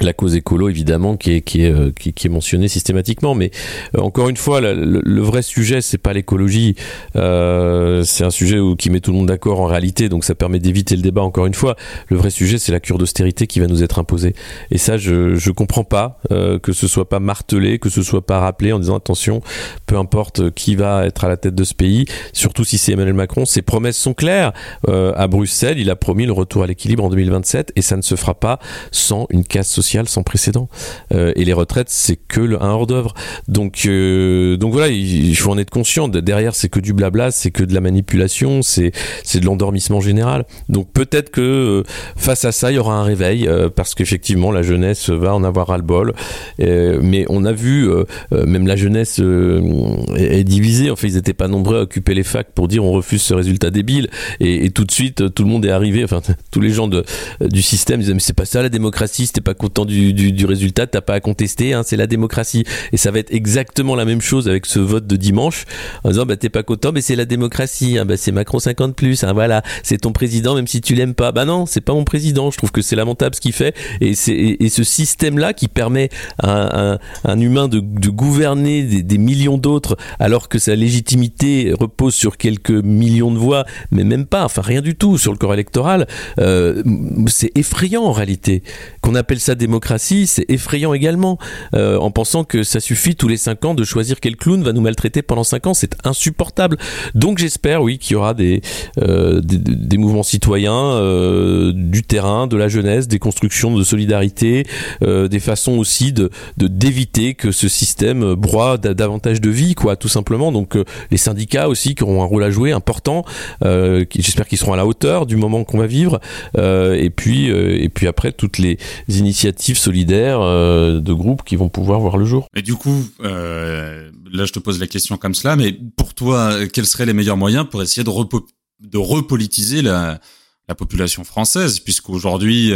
la 0.00 0.12
cause 0.12 0.36
écolo 0.36 0.68
évidemment 0.68 1.16
qui 1.16 1.32
est 1.32 1.40
qui 1.40 1.64
est 1.64 1.72
euh, 1.72 1.90
qui, 1.92 2.10
est 2.10 2.30
mentionnée 2.30 2.68
systématiquement. 2.68 3.34
Mais 3.34 3.50
euh, 3.94 4.00
encore 4.00 4.28
une 4.28 4.36
fois 4.36 4.60
le, 4.60 5.20
vrai 5.20 5.42
sujet 5.42 5.80
c'est 5.80 5.98
pas 5.98 6.12
l'écologie. 6.12 6.76
Euh, 7.16 8.02
c'est 8.04 8.24
un 8.24 8.30
sujet 8.30 8.58
qui 8.78 8.90
met 8.90 9.00
tout 9.00 9.12
le 9.12 9.18
monde 9.18 9.26
d'accord 9.26 9.60
en 9.60 9.66
réalité. 9.66 10.08
Donc 10.08 10.24
ça 10.24 10.34
permet 10.34 10.58
d'éviter 10.58 10.96
le 10.96 11.02
débat 11.02 11.22
encore 11.22 11.46
une 11.46 11.54
fois. 11.54 11.76
Le 12.08 12.16
vrai 12.16 12.30
sujet 12.30 12.58
c'est 12.58 12.72
la 12.72 12.80
cure 12.80 12.98
d'austérité 12.98 13.46
qui 13.46 13.60
va 13.60 13.66
nous 13.66 13.82
être 13.82 13.98
imposée. 13.98 14.34
Et 14.70 14.78
ça 14.78 14.96
je 14.96 15.36
je 15.36 15.50
comprends 15.50 15.84
pas 15.84 16.20
que 16.28 16.72
ce 16.72 16.86
soit 16.86 17.08
pas 17.08 17.20
martelé 17.20 17.78
que 17.78 17.88
ce 17.88 18.02
soit 18.02 18.24
pas 18.24 18.40
rappelé 18.40 18.72
en 18.72 18.78
disant 18.78 18.96
attention 18.96 19.40
peu 19.86 19.96
importe 19.96 20.50
qui 20.50 20.76
va 20.76 21.06
être 21.06 21.24
à 21.24 21.28
la 21.28 21.36
tête 21.36 21.54
de 21.54 21.64
ce 21.64 21.74
pays 21.74 22.06
surtout 22.32 22.64
si 22.64 22.78
c'est 22.78 22.92
Emmanuel 22.92 23.14
Macron 23.14 23.44
ses 23.44 23.62
promesses 23.62 23.96
sont 23.96 24.14
claires. 24.14 24.52
À 24.86 25.26
Bruxelles 25.26 25.78
il 25.78 25.90
a 25.90 25.96
promis 25.96 26.26
le 26.26 26.32
retour 26.32 26.62
à 26.62 26.66
l'équilibre 26.66 27.04
en 27.04 27.10
2027 27.10 27.72
et 27.76 27.82
ça 27.82 27.96
ne 27.96 28.02
se 28.02 28.14
fera 28.14 28.34
pas 28.34 28.58
sans 28.90 29.26
une 29.30 29.44
casse 29.44 29.70
sociale 29.70 29.85
sans 30.06 30.22
précédent. 30.22 30.68
Euh, 31.14 31.32
et 31.36 31.44
les 31.44 31.52
retraites, 31.52 31.88
c'est 31.88 32.16
que 32.16 32.40
un 32.60 32.70
hors 32.70 32.86
d'œuvre. 32.86 33.14
Donc, 33.48 33.82
euh, 33.86 34.56
donc 34.56 34.72
voilà, 34.72 34.88
il, 34.88 35.36
faut 35.36 35.50
en 35.50 35.58
être 35.58 35.70
conscient. 35.70 36.08
Derrière, 36.08 36.54
c'est 36.54 36.68
que 36.68 36.80
du 36.80 36.92
blabla, 36.92 37.30
c'est 37.30 37.50
que 37.50 37.64
de 37.64 37.74
la 37.74 37.80
manipulation, 37.80 38.62
c'est 38.62 38.92
de 39.34 39.44
l'endormissement 39.44 40.00
général. 40.00 40.44
Donc 40.68 40.92
peut-être 40.92 41.30
que 41.30 41.40
euh, 41.40 41.82
face 42.16 42.44
à 42.44 42.52
ça, 42.52 42.72
il 42.72 42.76
y 42.76 42.78
aura 42.78 42.94
un 42.94 43.02
réveil 43.02 43.48
parce 43.74 43.94
qu'effectivement, 43.94 44.50
la 44.50 44.62
jeunesse 44.62 45.10
va 45.10 45.34
en 45.34 45.44
avoir 45.44 45.68
ras 45.68 45.76
le 45.76 45.82
bol. 45.82 46.14
mais 46.58 47.24
on 47.28 47.44
a 47.44 47.52
vu, 47.52 47.88
même 48.32 48.66
la 48.66 48.76
jeunesse 48.76 49.20
est, 49.20 50.44
divisée. 50.44 50.90
En 50.90 50.96
fait, 50.96 51.08
ils 51.08 51.14
n'étaient 51.14 51.34
pas 51.34 51.48
nombreux 51.48 51.78
à 51.78 51.80
occuper 51.82 52.14
les 52.14 52.22
facs 52.22 52.52
pour 52.54 52.68
dire 52.68 52.84
on 52.84 52.92
refuse 52.92 53.22
ce 53.22 53.34
résultat 53.34 53.70
débile. 53.70 54.08
Et, 54.40 54.70
tout 54.70 54.84
de 54.84 54.90
suite, 54.90 55.32
tout 55.34 55.44
le 55.44 55.48
monde 55.48 55.64
est 55.64 55.70
arrivé. 55.70 56.04
Enfin, 56.04 56.20
tous 56.50 56.60
les 56.60 56.70
gens 56.70 56.88
du 56.88 57.62
système 57.62 58.00
disaient 58.00 58.14
mais 58.14 58.20
c'est 58.20 58.32
pas 58.32 58.44
ça 58.44 58.62
la 58.62 58.68
démocratie, 58.68 59.26
c'était 59.26 59.40
pas 59.40 59.54
content 59.76 59.84
du, 59.84 60.12
du, 60.14 60.32
du 60.32 60.46
résultat, 60.46 60.86
t'as 60.86 61.00
pas 61.00 61.14
à 61.14 61.20
contester, 61.20 61.74
hein, 61.74 61.82
c'est 61.84 61.96
la 61.96 62.06
démocratie. 62.06 62.64
Et 62.92 62.96
ça 62.96 63.10
va 63.10 63.18
être 63.18 63.32
exactement 63.32 63.94
la 63.94 64.04
même 64.04 64.20
chose 64.20 64.48
avec 64.48 64.64
ce 64.66 64.78
vote 64.78 65.06
de 65.06 65.16
dimanche, 65.16 65.64
en 66.04 66.10
disant 66.10 66.24
bah 66.24 66.36
t'es 66.36 66.48
pas 66.48 66.62
content, 66.62 66.92
mais 66.92 67.00
c'est 67.00 67.16
la 67.16 67.24
démocratie, 67.24 67.98
hein, 67.98 68.04
bah 68.04 68.16
c'est 68.16 68.32
Macron 68.32 68.58
50 68.58 68.94
plus, 68.96 69.24
hein, 69.24 69.32
voilà, 69.32 69.62
c'est 69.82 69.98
ton 69.98 70.12
président 70.12 70.54
même 70.54 70.66
si 70.66 70.80
tu 70.80 70.94
l'aimes 70.94 71.14
pas. 71.14 71.32
Bah 71.32 71.44
non, 71.44 71.66
c'est 71.66 71.80
pas 71.80 71.92
mon 71.92 72.04
président. 72.04 72.50
Je 72.50 72.56
trouve 72.56 72.72
que 72.72 72.80
c'est 72.80 72.96
lamentable 72.96 73.34
ce 73.34 73.40
qu'il 73.40 73.52
fait 73.52 73.74
et 74.00 74.12
et, 74.28 74.68
ce 74.68 74.84
système 74.84 75.38
là 75.38 75.52
qui 75.52 75.68
permet 75.68 76.08
à 76.42 76.98
un, 77.24 77.40
humain 77.40 77.68
de, 77.68 77.80
gouverner 77.80 78.82
des, 78.82 79.02
des 79.02 79.18
millions 79.18 79.58
d'autres 79.58 79.96
alors 80.18 80.48
que 80.48 80.58
sa 80.58 80.74
légitimité 80.74 81.72
repose 81.78 82.14
sur 82.14 82.36
quelques 82.36 82.70
millions 82.70 83.30
de 83.30 83.38
voix, 83.38 83.64
mais 83.90 84.04
même 84.04 84.26
pas, 84.26 84.44
enfin 84.44 84.62
rien 84.62 84.80
du 84.80 84.94
tout 84.94 85.18
sur 85.18 85.32
le 85.32 85.38
corps 85.38 85.54
électoral. 85.54 86.06
Euh, 86.38 86.82
c'est 87.26 87.56
effrayant 87.56 88.04
en 88.04 88.12
réalité 88.12 88.62
qu'on 89.00 89.14
appelle 89.14 89.40
ça 89.40 89.54
démocratie 89.56 90.26
c'est 90.26 90.44
effrayant 90.48 90.94
également, 90.94 91.38
euh, 91.74 91.98
en 91.98 92.10
pensant 92.10 92.44
que 92.44 92.62
ça 92.62 92.80
suffit 92.80 93.16
tous 93.16 93.28
les 93.28 93.36
cinq 93.36 93.64
ans 93.64 93.74
de 93.74 93.84
choisir 93.84 94.20
quel 94.20 94.36
clown 94.36 94.62
va 94.62 94.72
nous 94.72 94.80
maltraiter 94.80 95.22
pendant 95.22 95.44
cinq 95.44 95.66
ans, 95.66 95.74
c'est 95.74 95.94
insupportable. 96.04 96.76
Donc 97.14 97.38
j'espère, 97.38 97.82
oui, 97.82 97.98
qu'il 97.98 98.12
y 98.12 98.16
aura 98.16 98.34
des, 98.34 98.60
euh, 99.02 99.40
des, 99.42 99.98
mouvements 99.98 100.22
citoyens, 100.22 100.74
euh, 100.74 101.72
du 101.74 102.02
terrain, 102.02 102.46
de 102.46 102.56
la 102.56 102.68
jeunesse, 102.68 103.08
des 103.08 103.18
constructions 103.18 103.76
de 103.76 103.82
solidarité, 103.82 104.64
des 105.00 105.40
façons 105.40 105.78
aussi 105.78 106.12
de 106.12 106.30
d'éviter 106.56 107.34
que 107.34 107.52
ce 107.52 107.68
système 107.68 108.34
broie 108.34 108.78
davantage 108.78 109.40
de 109.40 109.50
vie, 109.50 109.74
quoi, 109.74 109.96
tout 109.96 110.08
simplement. 110.08 110.52
Donc 110.52 110.76
les 111.10 111.16
syndicats 111.16 111.68
aussi 111.68 111.94
qui 111.94 112.02
auront 112.02 112.22
un 112.22 112.26
rôle 112.26 112.44
à 112.44 112.50
jouer 112.50 112.72
important. 112.72 113.24
j'espère 113.62 114.46
qu'ils 114.46 114.58
seront 114.58 114.74
à 114.74 114.76
la 114.76 114.86
hauteur 114.86 115.26
du 115.26 115.36
moment 115.36 115.64
qu'on 115.64 115.78
va 115.78 115.86
vivre. 115.86 116.20
et 116.56 117.10
puis 117.14 117.46
et 117.48 117.88
puis 117.88 118.06
après 118.06 118.32
toutes 118.32 118.58
les 118.58 118.78
initiatives 119.08 119.45
solidaires 119.56 120.40
euh, 120.40 121.00
de 121.00 121.12
groupes 121.12 121.42
qui 121.44 121.56
vont 121.56 121.68
pouvoir 121.68 122.00
voir 122.00 122.16
le 122.16 122.24
jour. 122.24 122.46
Et 122.54 122.62
du 122.62 122.74
coup, 122.74 123.04
euh, 123.22 124.10
là 124.32 124.44
je 124.44 124.52
te 124.52 124.58
pose 124.58 124.80
la 124.80 124.86
question 124.86 125.16
comme 125.16 125.34
cela, 125.34 125.56
mais 125.56 125.78
pour 125.96 126.14
toi, 126.14 126.66
quels 126.68 126.86
seraient 126.86 127.06
les 127.06 127.12
meilleurs 127.12 127.36
moyens 127.36 127.66
pour 127.70 127.82
essayer 127.82 128.04
de, 128.04 128.98
repolitiser 128.98 129.82
la, 129.82 130.20
la 130.68 130.74
population 130.74 131.24
française, 131.24 131.80
puisqu'aujourd'hui, 131.80 132.72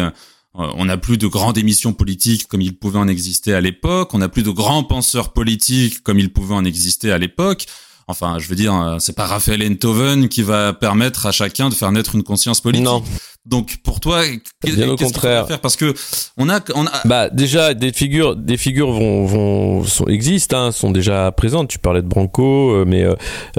euh, 0.59 0.69
on 0.75 0.87
n'a 0.87 0.97
plus 0.97 1.19
de 1.19 1.27
grandes 1.27 1.59
émissions 1.59 1.93
politiques 1.93 2.49
comme 2.49 2.61
il 2.61 2.77
pouvait 2.77 2.99
en 2.99 3.09
exister 3.09 3.55
à 3.55 3.61
l'époque, 3.61 4.15
on 4.15 4.19
n'a 4.19 4.29
plus 4.29 4.43
de 4.43 4.51
grands 4.51 4.83
penseurs 4.83 5.33
politiques 5.33 6.03
comme 6.03 6.19
il 6.19 6.33
pouvait 6.33 6.55
en 6.55 6.65
exister 6.65 7.13
à 7.13 7.19
l'époque. 7.19 7.67
Enfin, 8.11 8.39
je 8.39 8.49
veux 8.49 8.57
dire, 8.57 8.97
c'est 8.99 9.17
pas 9.17 9.27
Raphaël 9.27 9.63
Enthoven 9.63 10.29
qui 10.29 10.43
va 10.43 10.73
permettre 10.73 11.27
à 11.27 11.33
chacun 11.33 11.69
de 11.69 11.75
faire 11.75 11.93
naître 11.93 12.15
une 12.15 12.23
conscience 12.23 12.61
politique. 12.61 12.85
Non. 12.85 13.03
Donc 13.47 13.79
pour 13.83 14.01
toi, 14.01 14.23
qu'est-ce 14.63 14.85
qu'on 14.85 14.97
contraire 14.97 15.47
faire? 15.47 15.61
Parce 15.61 15.77
que 15.77 15.95
on 16.37 16.51
a, 16.51 16.61
on 16.75 16.87
a. 16.87 16.91
Bah 17.07 17.31
déjà 17.31 17.73
des 17.73 17.91
figures, 17.91 18.37
des 18.37 18.59
figures 18.59 18.93
vont, 18.93 19.25
vont 19.25 19.85
sont, 19.85 20.07
existent, 20.09 20.59
hein, 20.59 20.73
sont 20.73 20.91
déjà 20.91 21.33
présentes. 21.33 21.69
Tu 21.69 21.79
parlais 21.79 22.03
de 22.03 22.07
Branco, 22.07 22.71
euh, 22.71 22.85
mais 22.87 23.03
euh, 23.03 23.15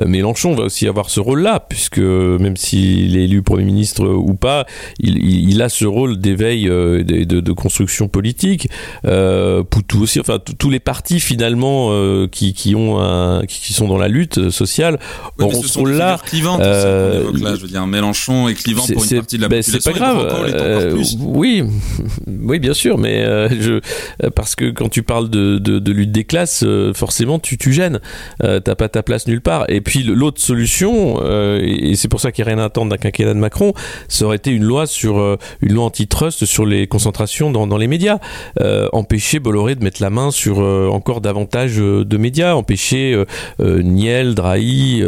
Mélenchon 0.05 0.53
va 0.53 0.65
aussi 0.65 0.87
avoir 0.87 1.09
ce 1.09 1.19
rôle-là, 1.19 1.59
puisque 1.67 1.97
même 1.97 2.57
s'il 2.57 3.17
est 3.17 3.23
élu 3.23 3.41
premier 3.41 3.63
ministre 3.63 4.07
ou 4.07 4.35
pas, 4.35 4.67
il, 4.99 5.17
il, 5.49 5.59
a 5.63 5.69
ce 5.69 5.85
rôle 5.85 6.19
d'éveil, 6.19 6.69
euh, 6.69 7.03
de, 7.03 7.23
de, 7.23 7.39
de, 7.39 7.51
construction 7.51 8.07
politique. 8.07 8.69
Euh, 9.05 9.63
Poutou 9.63 10.03
aussi, 10.03 10.19
enfin 10.19 10.37
tous 10.39 10.69
les 10.69 10.79
partis 10.79 11.19
finalement 11.19 11.89
euh, 11.91 12.27
qui, 12.27 12.53
qui 12.53 12.75
ont 12.75 12.99
un, 12.99 13.45
qui, 13.47 13.73
sont 13.73 13.87
dans 13.87 13.97
la 13.97 14.07
lutte 14.07 14.39
sociale 14.49 14.99
ouais, 15.39 15.45
auront 15.45 15.61
ce 15.61 15.77
rôle-là. 15.77 16.17
Euh, 16.59 17.31
je 17.33 17.61
veux 17.61 17.67
dire 17.67 17.85
Mélenchon 17.87 18.47
est 18.47 18.55
clivant 18.55 18.85
pour 18.85 19.03
une 19.03 19.17
partie 19.17 19.37
de 19.37 19.41
la 19.41 19.49
ben, 19.49 19.61
c'est 19.61 19.83
pas 19.83 19.91
grave. 19.91 20.27
Euh, 20.53 21.03
oui, 21.19 21.63
oui, 22.27 22.59
bien 22.59 22.73
sûr, 22.73 22.97
mais 22.97 23.23
euh, 23.23 23.49
je 23.49 23.79
parce 24.35 24.55
que 24.55 24.71
quand 24.71 24.89
tu 24.89 25.03
parles 25.03 25.29
de, 25.29 25.57
de, 25.57 25.79
de 25.79 25.91
lutte 25.91 26.11
des 26.11 26.23
classes, 26.23 26.63
euh, 26.63 26.93
forcément 26.93 27.39
tu 27.39 27.57
tu 27.57 27.73
gênes. 27.73 27.99
T'as 28.39 28.75
pas 28.75 28.89
ta 28.89 29.03
place 29.03 29.27
nulle 29.27 29.41
part. 29.41 29.65
Et 29.69 29.81
puis 29.81 30.03
l'autre 30.03 30.41
solution, 30.41 31.21
et, 31.59 31.95
c'est 31.95 32.07
pour 32.07 32.19
ça 32.19 32.31
qu'il 32.31 32.43
n'y 32.43 32.51
a 32.51 32.55
rien 32.55 32.63
à 32.63 32.65
attendre 32.65 32.89
d'un 32.89 32.97
quinquennat 32.97 33.33
de 33.33 33.39
Macron, 33.39 33.73
ça 34.07 34.25
aurait 34.25 34.37
été 34.37 34.51
une 34.51 34.63
loi 34.63 34.85
sur 34.85 35.37
une 35.61 35.73
loi 35.73 35.85
antitrust 35.85 36.45
sur 36.45 36.65
les 36.65 36.87
concentrations 36.87 37.51
dans, 37.51 37.67
dans 37.67 37.77
les 37.77 37.87
médias, 37.87 38.19
empêcher 38.93 39.39
Bolloré 39.39 39.75
de 39.75 39.83
mettre 39.83 40.01
la 40.01 40.09
main 40.09 40.31
sur 40.31 40.59
encore 40.59 41.21
davantage 41.21 41.77
de 41.77 42.17
médias, 42.17 42.53
empêcher 42.53 43.23
Niel, 43.59 44.30
Drahi, 44.35 45.03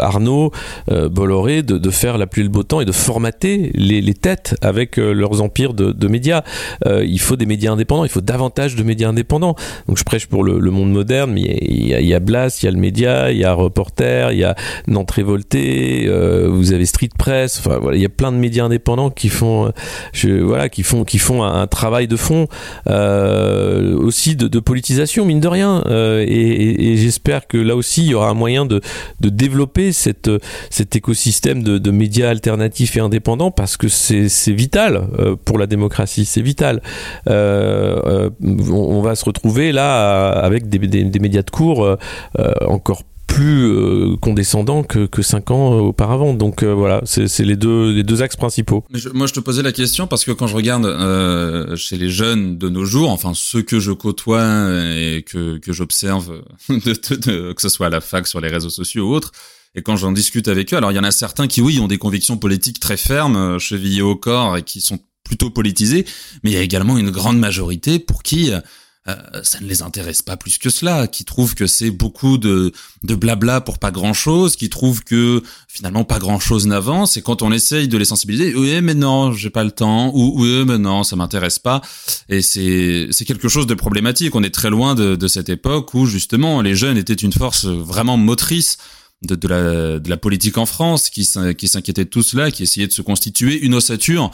Arnaud, 0.00 0.52
Bolloré 0.88 1.62
de, 1.62 1.90
faire 1.90 2.18
la 2.18 2.26
pluie 2.26 2.42
et 2.42 2.44
le 2.44 2.50
beau 2.50 2.62
temps 2.62 2.80
et 2.80 2.84
de 2.84 2.92
formater 2.92 3.70
les 3.74 4.14
têtes 4.14 4.54
avec 4.60 4.98
euh, 4.98 5.12
leurs 5.12 5.40
empires 5.42 5.74
de, 5.74 6.08
médias. 6.08 6.42
Euh, 6.86 7.04
il 7.04 7.20
faut 7.20 7.36
des 7.36 7.46
médias 7.46 7.72
indépendants, 7.72 8.04
il 8.04 8.10
faut 8.10 8.20
davantage 8.20 8.74
de 8.74 8.82
médias 8.82 9.08
indépendants. 9.08 9.54
Donc 9.86 9.98
je 9.98 10.04
prêche 10.04 10.26
pour 10.26 10.44
le, 10.44 10.70
monde 10.70 10.92
moderne, 10.92 11.32
mais 11.32 11.58
il 11.62 11.88
y, 11.88 11.94
a, 11.94 12.00
il 12.00 12.06
y 12.06 12.14
a 12.14 12.20
Blas, 12.20 12.60
il 12.62 12.66
y 12.66 12.68
a 12.68 12.70
le 12.70 12.78
média, 12.78 13.32
il 13.32 13.38
y 13.38 13.44
a 13.44 13.52
Reporter, 13.52 14.32
il 14.32 14.38
y 14.38 14.44
a 14.44 14.54
Nantes 14.86 15.10
Révolté, 15.10 16.06
euh, 16.06 16.48
vous 16.48 16.72
avez 16.72 16.86
Street 16.86 17.10
Press. 17.16 17.58
Enfin 17.58 17.78
voilà, 17.80 17.96
il 17.96 18.02
y 18.02 18.06
a 18.06 18.10
plein 18.10 18.32
de 18.32 18.36
médias 18.36 18.64
indépendants 18.64 19.10
qui 19.10 19.28
font, 19.28 19.72
voilà, 20.22 20.68
qui 20.68 20.82
font, 20.82 21.04
qui 21.04 21.18
font 21.18 21.42
un, 21.42 21.66
travail 21.66 22.08
de 22.08 22.16
fond 22.16 22.46
aussi 22.86 24.36
de, 24.36 24.60
politisation 24.60 25.24
mine 25.24 25.40
de 25.40 25.48
rien. 25.48 25.82
et, 25.88 26.96
j'espère 26.96 27.46
que 27.46 27.56
là 27.56 27.76
aussi 27.76 28.02
il 28.02 28.10
y 28.10 28.14
aura 28.14 28.28
un 28.28 28.34
moyen 28.34 28.49
de, 28.58 28.80
développer 29.20 29.92
cette, 29.92 30.30
cet 30.70 30.96
écosystème 30.96 31.62
de, 31.62 31.90
médias 31.90 32.30
alternatifs 32.30 32.96
et 32.96 33.00
indépendants 33.00 33.50
parce 33.50 33.76
que 33.76 33.88
c'est 33.88 34.52
vital 34.52 35.08
euh, 35.18 35.36
pour 35.44 35.58
la 35.58 35.66
démocratie, 35.66 36.24
c'est 36.24 36.42
vital. 36.42 36.82
Euh, 37.28 38.00
euh, 38.06 38.30
on, 38.70 39.00
va 39.02 39.14
se 39.14 39.24
retrouver 39.24 39.72
là 39.72 40.28
avec 40.30 40.68
des, 40.68 40.78
des, 40.78 41.18
médias 41.18 41.42
de 41.42 41.50
cours 41.50 41.96
encore 42.66 43.02
plus 43.30 43.64
euh, 43.64 44.16
condescendant 44.20 44.82
que, 44.82 45.06
que 45.06 45.22
cinq 45.22 45.50
ans 45.50 45.72
auparavant. 45.78 46.34
Donc 46.34 46.64
voilà, 46.64 47.00
c'est 47.04 47.44
les 47.44 47.56
deux, 47.56 47.92
les 47.92 48.02
deux 48.02 48.22
axes 48.22 48.36
principaux. 48.36 48.84
moi, 49.14 49.26
je 49.26 49.32
te 49.32 49.40
posais 49.40 49.62
la 49.62 49.72
question 49.72 50.06
parce 50.06 50.24
que 50.24 50.32
quand 50.32 50.46
je 50.46 50.56
regarde 50.56 50.86
chez 51.76 51.96
les 51.96 52.10
jeunes 52.10 52.58
de 52.58 52.68
nos 52.68 52.84
jours, 52.84 53.10
enfin 53.10 53.32
ceux 53.34 53.62
que 53.62 53.78
je 53.78 53.92
côtoie 53.92 54.68
et 54.96 55.24
que, 55.26 55.58
que 55.58 55.72
j'observe, 55.72 56.42
que 56.68 57.54
ce 57.62 57.68
soit 57.68 57.86
à 57.86 57.90
la 57.90 58.00
fac, 58.00 58.26
sur 58.26 58.40
les 58.40 58.48
réseaux 58.48 58.70
sociaux 58.70 59.08
ou 59.08 59.14
autres, 59.14 59.32
et 59.74 59.82
quand 59.82 59.96
j'en 59.96 60.12
discute 60.12 60.48
avec 60.48 60.74
eux, 60.74 60.76
alors 60.76 60.90
il 60.90 60.96
y 60.96 60.98
en 60.98 61.04
a 61.04 61.12
certains 61.12 61.46
qui, 61.46 61.62
oui, 61.62 61.78
ont 61.78 61.86
des 61.86 61.98
convictions 61.98 62.36
politiques 62.36 62.80
très 62.80 62.96
fermes, 62.96 63.58
chevillées 63.58 64.02
au 64.02 64.16
corps 64.16 64.56
et 64.56 64.62
qui 64.62 64.80
sont 64.80 64.98
plutôt 65.24 65.50
politisés, 65.50 66.04
mais 66.42 66.50
il 66.50 66.54
y 66.54 66.56
a 66.56 66.62
également 66.62 66.98
une 66.98 67.10
grande 67.10 67.38
majorité 67.38 68.00
pour 68.00 68.24
qui 68.24 68.50
euh, 69.08 69.42
ça 69.42 69.60
ne 69.60 69.66
les 69.66 69.80
intéresse 69.80 70.20
pas 70.20 70.36
plus 70.36 70.58
que 70.58 70.68
cela, 70.68 71.06
qui 71.06 71.24
trouvent 71.24 71.54
que 71.54 71.66
c'est 71.66 71.90
beaucoup 71.90 72.36
de, 72.36 72.72
de 73.02 73.14
blabla 73.14 73.62
pour 73.62 73.78
pas 73.78 73.90
grand 73.90 74.12
chose, 74.12 74.56
qui 74.56 74.68
trouvent 74.68 75.02
que 75.02 75.42
finalement 75.68 76.04
pas 76.04 76.18
grand 76.18 76.38
chose 76.38 76.66
n'avance, 76.66 77.16
et 77.16 77.22
quand 77.22 77.40
on 77.40 77.50
essaye 77.50 77.88
de 77.88 77.96
les 77.96 78.04
sensibiliser, 78.04 78.54
oui 78.54 78.80
mais 78.82 78.94
non, 78.94 79.32
j'ai 79.32 79.50
pas 79.50 79.64
le 79.64 79.70
temps, 79.70 80.10
ou 80.14 80.42
oui 80.42 80.64
mais 80.66 80.78
non, 80.78 81.02
ça 81.02 81.16
m'intéresse 81.16 81.58
pas, 81.58 81.80
et 82.28 82.42
c'est 82.42 83.08
c'est 83.10 83.24
quelque 83.24 83.48
chose 83.48 83.66
de 83.66 83.74
problématique. 83.74 84.34
On 84.34 84.42
est 84.42 84.54
très 84.54 84.70
loin 84.70 84.94
de, 84.94 85.16
de 85.16 85.28
cette 85.28 85.48
époque 85.48 85.94
où 85.94 86.04
justement 86.04 86.60
les 86.60 86.74
jeunes 86.74 86.98
étaient 86.98 87.14
une 87.14 87.32
force 87.32 87.64
vraiment 87.64 88.18
motrice 88.18 88.76
de, 89.22 89.34
de, 89.34 89.48
la, 89.48 89.98
de 89.98 90.08
la 90.10 90.16
politique 90.16 90.58
en 90.58 90.66
France, 90.66 91.10
qui, 91.10 91.28
qui 91.56 91.68
s'inquiétait 91.68 92.04
de 92.04 92.10
tout 92.10 92.22
cela, 92.22 92.50
qui 92.50 92.62
essayait 92.62 92.86
de 92.86 92.92
se 92.92 93.02
constituer 93.02 93.58
une 93.60 93.74
ossature 93.74 94.30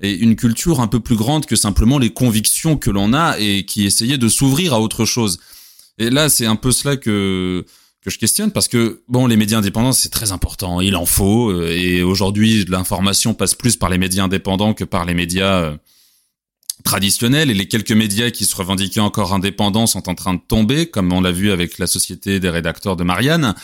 et 0.00 0.12
une 0.12 0.36
culture 0.36 0.80
un 0.80 0.86
peu 0.86 1.00
plus 1.00 1.16
grande 1.16 1.46
que 1.46 1.56
simplement 1.56 1.98
les 1.98 2.10
convictions 2.10 2.76
que 2.76 2.90
l'on 2.90 3.12
a 3.12 3.38
et 3.38 3.64
qui 3.64 3.86
essayait 3.86 4.18
de 4.18 4.28
s'ouvrir 4.28 4.74
à 4.74 4.80
autre 4.80 5.04
chose. 5.04 5.38
Et 5.98 6.10
là, 6.10 6.28
c'est 6.28 6.46
un 6.46 6.56
peu 6.56 6.70
cela 6.70 6.96
que 6.96 7.64
que 8.00 8.10
je 8.10 8.18
questionne 8.18 8.52
parce 8.52 8.68
que 8.68 9.02
bon, 9.08 9.26
les 9.26 9.36
médias 9.36 9.58
indépendants 9.58 9.92
c'est 9.92 10.08
très 10.08 10.30
important, 10.30 10.80
il 10.80 10.94
en 10.94 11.04
faut 11.04 11.50
euh, 11.50 11.68
et 11.70 12.02
aujourd'hui 12.02 12.64
l'information 12.68 13.34
passe 13.34 13.56
plus 13.56 13.76
par 13.76 13.90
les 13.90 13.98
médias 13.98 14.22
indépendants 14.22 14.72
que 14.72 14.84
par 14.84 15.04
les 15.04 15.14
médias 15.14 15.62
euh, 15.62 15.76
traditionnels 16.84 17.50
et 17.50 17.54
les 17.54 17.66
quelques 17.66 17.92
médias 17.92 18.30
qui 18.30 18.44
se 18.44 18.54
revendiquaient 18.54 19.00
encore 19.00 19.32
indépendants 19.32 19.86
sont 19.86 20.08
en 20.08 20.14
train 20.14 20.34
de 20.34 20.40
tomber, 20.46 20.86
comme 20.86 21.12
on 21.12 21.20
l'a 21.20 21.32
vu 21.32 21.50
avec 21.50 21.78
la 21.78 21.86
société 21.86 22.40
des 22.40 22.50
rédacteurs 22.50 22.96
de 22.96 23.04
Marianne, 23.04 23.54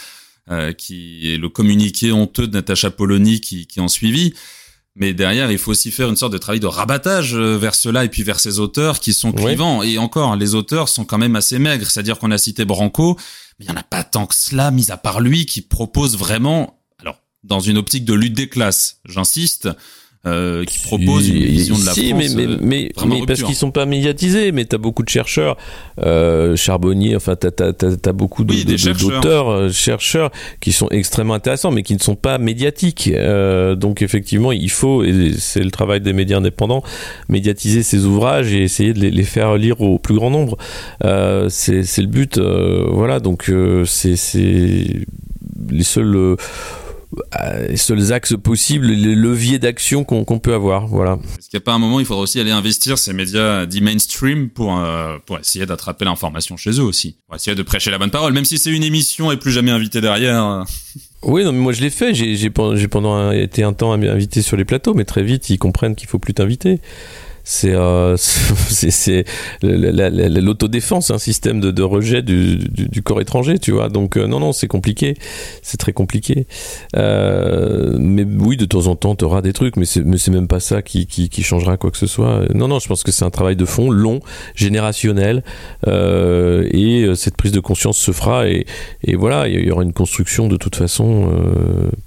euh, 0.50 0.72
qui 0.72 1.32
est 1.32 1.38
le 1.38 1.48
communiqué 1.48 2.12
honteux 2.12 2.46
de 2.46 2.52
Natacha 2.52 2.90
Polony 2.90 3.40
qui, 3.40 3.66
qui 3.66 3.80
en 3.80 3.88
suivi. 3.88 4.34
Mais 4.96 5.12
derrière, 5.12 5.50
il 5.50 5.58
faut 5.58 5.72
aussi 5.72 5.90
faire 5.90 6.08
une 6.08 6.16
sorte 6.16 6.32
de 6.32 6.38
travail 6.38 6.60
de 6.60 6.66
rabattage 6.66 7.34
euh, 7.34 7.56
vers 7.56 7.74
cela 7.74 8.04
et 8.04 8.08
puis 8.08 8.22
vers 8.22 8.38
ces 8.38 8.60
auteurs 8.60 9.00
qui 9.00 9.12
sont 9.12 9.32
clivants. 9.32 9.82
Et 9.82 9.98
encore, 9.98 10.36
les 10.36 10.54
auteurs 10.54 10.88
sont 10.88 11.04
quand 11.04 11.18
même 11.18 11.34
assez 11.34 11.58
maigres. 11.58 11.90
C'est-à-dire 11.90 12.18
qu'on 12.18 12.30
a 12.30 12.38
cité 12.38 12.64
Branco, 12.64 13.16
mais 13.58 13.64
il 13.64 13.68
n'y 13.70 13.76
en 13.76 13.80
a 13.80 13.82
pas 13.82 14.04
tant 14.04 14.26
que 14.26 14.36
cela, 14.36 14.70
mis 14.70 14.92
à 14.92 14.96
part 14.96 15.20
lui, 15.20 15.46
qui 15.46 15.62
propose 15.62 16.16
vraiment, 16.16 16.80
alors, 17.00 17.18
dans 17.42 17.58
une 17.58 17.76
optique 17.76 18.04
de 18.04 18.14
lutte 18.14 18.34
des 18.34 18.48
classes, 18.48 19.00
j'insiste, 19.04 19.68
euh, 20.26 20.64
qui 20.64 20.78
propose 20.80 21.28
une 21.28 21.44
vision 21.44 21.76
de 21.76 21.84
la 21.84 21.92
France. 21.92 22.04
Mais, 22.14 22.28
mais, 22.34 22.56
mais, 22.60 22.90
euh, 22.96 23.04
mais 23.06 23.26
parce 23.26 23.42
qu'ils 23.42 23.54
sont 23.54 23.70
pas 23.70 23.86
médiatisés, 23.86 24.52
mais 24.52 24.64
t'as 24.64 24.78
beaucoup 24.78 25.02
de 25.02 25.08
chercheurs, 25.08 25.56
euh, 26.02 26.56
Charbonnier, 26.56 27.16
enfin 27.16 27.36
t'as 27.36 27.50
as, 27.60 28.08
as, 28.08 28.12
beaucoup 28.12 28.44
d'auteurs, 28.44 29.50
euh, 29.50 29.70
chercheurs 29.70 30.30
qui 30.60 30.72
sont 30.72 30.88
extrêmement 30.90 31.34
intéressants, 31.34 31.70
mais 31.70 31.82
qui 31.82 31.94
ne 31.94 32.00
sont 32.00 32.16
pas 32.16 32.38
médiatiques. 32.38 33.10
Euh, 33.14 33.74
donc 33.74 34.02
effectivement, 34.02 34.52
il 34.52 34.70
faut, 34.70 35.04
et 35.04 35.32
c'est 35.38 35.62
le 35.62 35.70
travail 35.70 36.00
des 36.00 36.12
médias 36.12 36.38
indépendants, 36.38 36.82
médiatiser 37.28 37.82
ces 37.82 38.04
ouvrages 38.04 38.52
et 38.52 38.62
essayer 38.62 38.92
de 38.92 39.00
les, 39.00 39.10
les 39.10 39.24
faire 39.24 39.56
lire 39.56 39.80
au 39.80 39.98
plus 39.98 40.14
grand 40.14 40.30
nombre. 40.30 40.56
Euh, 41.04 41.48
c'est 41.48 41.82
le 41.98 42.06
but, 42.06 42.38
voilà. 42.38 43.20
Donc 43.20 43.50
c'est 43.84 44.16
les 45.70 45.84
seuls 45.84 46.16
euh, 46.16 46.36
seuls 47.76 48.12
axes 48.12 48.34
possibles, 48.36 48.86
les 48.86 49.14
leviers 49.14 49.58
d'action 49.58 50.04
qu'on 50.04 50.38
peut 50.38 50.54
avoir. 50.54 50.86
Voilà. 50.86 51.18
Est-ce 51.38 51.48
qu'il 51.48 51.58
n'y 51.58 51.62
a 51.62 51.64
pas 51.64 51.72
un 51.72 51.78
moment 51.78 52.00
il 52.00 52.06
faudra 52.06 52.22
aussi 52.22 52.40
aller 52.40 52.50
investir 52.50 52.98
ces 52.98 53.12
médias 53.12 53.66
dits 53.66 53.80
mainstream 53.80 54.50
pour, 54.50 54.78
euh, 54.78 55.18
pour 55.26 55.38
essayer 55.38 55.66
d'attraper 55.66 56.04
l'information 56.04 56.56
chez 56.56 56.70
eux 56.72 56.82
aussi 56.82 57.16
Pour 57.26 57.36
essayer 57.36 57.54
de 57.54 57.62
prêcher 57.62 57.90
la 57.90 57.98
bonne 57.98 58.10
parole, 58.10 58.32
même 58.32 58.44
si 58.44 58.58
c'est 58.58 58.70
une 58.70 58.82
émission 58.82 59.32
et 59.32 59.36
plus 59.36 59.52
jamais 59.52 59.70
invité 59.70 60.00
derrière. 60.00 60.64
Oui, 61.26 61.42
non, 61.42 61.52
mais 61.52 61.58
moi 61.60 61.72
je 61.72 61.80
l'ai 61.80 61.88
fait. 61.88 62.12
J'ai 62.12 62.50
pendant 62.50 63.30
été 63.30 63.62
un 63.62 63.72
temps 63.72 63.94
invité 63.94 64.42
sur 64.42 64.58
les 64.58 64.66
plateaux, 64.66 64.92
mais 64.92 65.06
très 65.06 65.22
vite 65.22 65.48
ils 65.48 65.58
comprennent 65.58 65.94
qu'il 65.94 66.06
faut 66.06 66.18
plus 66.18 66.34
t'inviter 66.34 66.80
c'est 67.44 67.74
euh, 67.74 68.16
l'autodéfense, 70.40 71.10
un 71.10 71.18
système 71.18 71.60
de, 71.60 71.82
rejet 71.82 72.22
du, 72.22 73.02
corps 73.02 73.20
étranger, 73.20 73.58
tu 73.58 73.72
vois. 73.72 73.90
Donc 73.90 74.16
euh, 74.16 74.26
non 74.26 74.40
non, 74.40 74.52
c'est 74.52 74.66
compliqué, 74.66 75.16
c'est 75.62 75.76
très 75.76 75.92
compliqué. 75.92 76.46
Euh, 76.96 77.96
mais 77.98 78.24
oui, 78.24 78.56
de 78.56 78.64
temps 78.64 78.86
en 78.86 78.96
temps, 78.96 79.14
tu 79.14 79.24
auras 79.24 79.42
des 79.42 79.52
trucs, 79.52 79.76
mais 79.76 79.84
c'est 79.84 80.28
même 80.28 80.48
pas 80.48 80.60
ça 80.60 80.80
qui, 80.82 81.06
qui, 81.06 81.42
changera 81.42 81.76
quoi 81.76 81.90
que 81.90 81.98
ce 81.98 82.06
soit. 82.06 82.42
Non 82.54 82.68
non, 82.68 82.78
je 82.78 82.88
pense 82.88 83.02
que 83.02 83.12
c'est 83.12 83.24
un 83.24 83.30
travail 83.30 83.56
de 83.56 83.66
fond, 83.66 83.90
long, 83.90 84.20
générationnel, 84.54 85.44
et 85.86 87.06
cette 87.14 87.36
prise 87.36 87.52
de 87.52 87.60
conscience 87.60 87.98
se 87.98 88.12
fera 88.12 88.48
et, 88.48 88.64
voilà, 89.14 89.48
il 89.48 89.66
y 89.66 89.70
aura 89.70 89.82
une 89.82 89.92
construction 89.92 90.48
de 90.48 90.56
toute 90.56 90.76
façon 90.76 91.30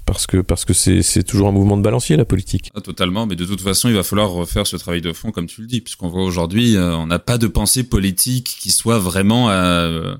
parce 0.04 0.26
que 0.26 0.38
parce 0.38 0.64
que 0.64 0.72
c'est 0.72 1.22
toujours 1.22 1.48
un 1.48 1.52
mouvement 1.52 1.76
de 1.76 1.82
balancier 1.82 2.16
la 2.16 2.24
politique. 2.24 2.72
Ah, 2.74 2.80
totalement, 2.80 3.26
mais 3.26 3.36
de 3.36 3.44
toute 3.44 3.60
façon, 3.60 3.88
il 3.88 3.94
va 3.94 4.02
falloir 4.02 4.30
refaire 4.30 4.66
ce 4.66 4.76
travail 4.76 5.00
de 5.00 5.12
fond 5.12 5.27
comme 5.32 5.46
tu 5.46 5.60
le 5.60 5.66
dis, 5.66 5.80
puisqu'on 5.80 6.08
voit 6.08 6.24
aujourd'hui, 6.24 6.76
euh, 6.76 6.96
on 6.96 7.06
n'a 7.06 7.18
pas 7.18 7.38
de 7.38 7.46
pensée 7.46 7.84
politique 7.84 8.56
qui 8.60 8.70
soit 8.70 8.98
vraiment 8.98 9.50
euh, 9.50 10.14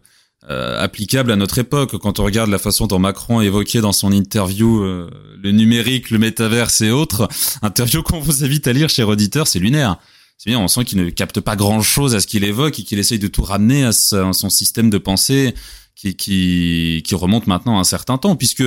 euh, 0.48 0.82
applicable 0.82 1.32
à 1.32 1.36
notre 1.36 1.58
époque. 1.58 1.96
Quand 1.98 2.20
on 2.20 2.24
regarde 2.24 2.50
la 2.50 2.58
façon 2.58 2.86
dont 2.86 2.98
Macron 2.98 3.40
évoquait 3.40 3.80
dans 3.80 3.92
son 3.92 4.12
interview 4.12 4.82
le 4.82 5.50
numérique, 5.52 6.10
le 6.10 6.18
métaverse 6.18 6.80
et 6.80 6.90
autres, 6.90 7.28
interview 7.62 8.02
qu'on 8.02 8.20
vous 8.20 8.44
invite 8.44 8.66
à 8.66 8.72
lire 8.72 8.88
chez 8.88 9.02
Auditeur, 9.02 9.46
c'est 9.46 9.58
lunaire. 9.58 9.96
C'est 10.36 10.50
bien, 10.50 10.60
on 10.60 10.68
sent 10.68 10.84
qu'il 10.84 10.98
ne 10.98 11.10
capte 11.10 11.40
pas 11.40 11.56
grand-chose 11.56 12.14
à 12.14 12.20
ce 12.20 12.28
qu'il 12.28 12.44
évoque 12.44 12.78
et 12.78 12.84
qu'il 12.84 13.00
essaye 13.00 13.18
de 13.18 13.26
tout 13.26 13.42
ramener 13.42 13.84
à, 13.84 13.92
son 13.92 14.50
système 14.50 14.88
de 14.88 14.98
pensée 14.98 15.54
qui, 15.96 16.14
qui 16.14 17.14
remonte 17.14 17.48
maintenant 17.48 17.76
à 17.76 17.80
un 17.80 17.84
certain 17.84 18.18
temps, 18.18 18.36
puisque 18.36 18.62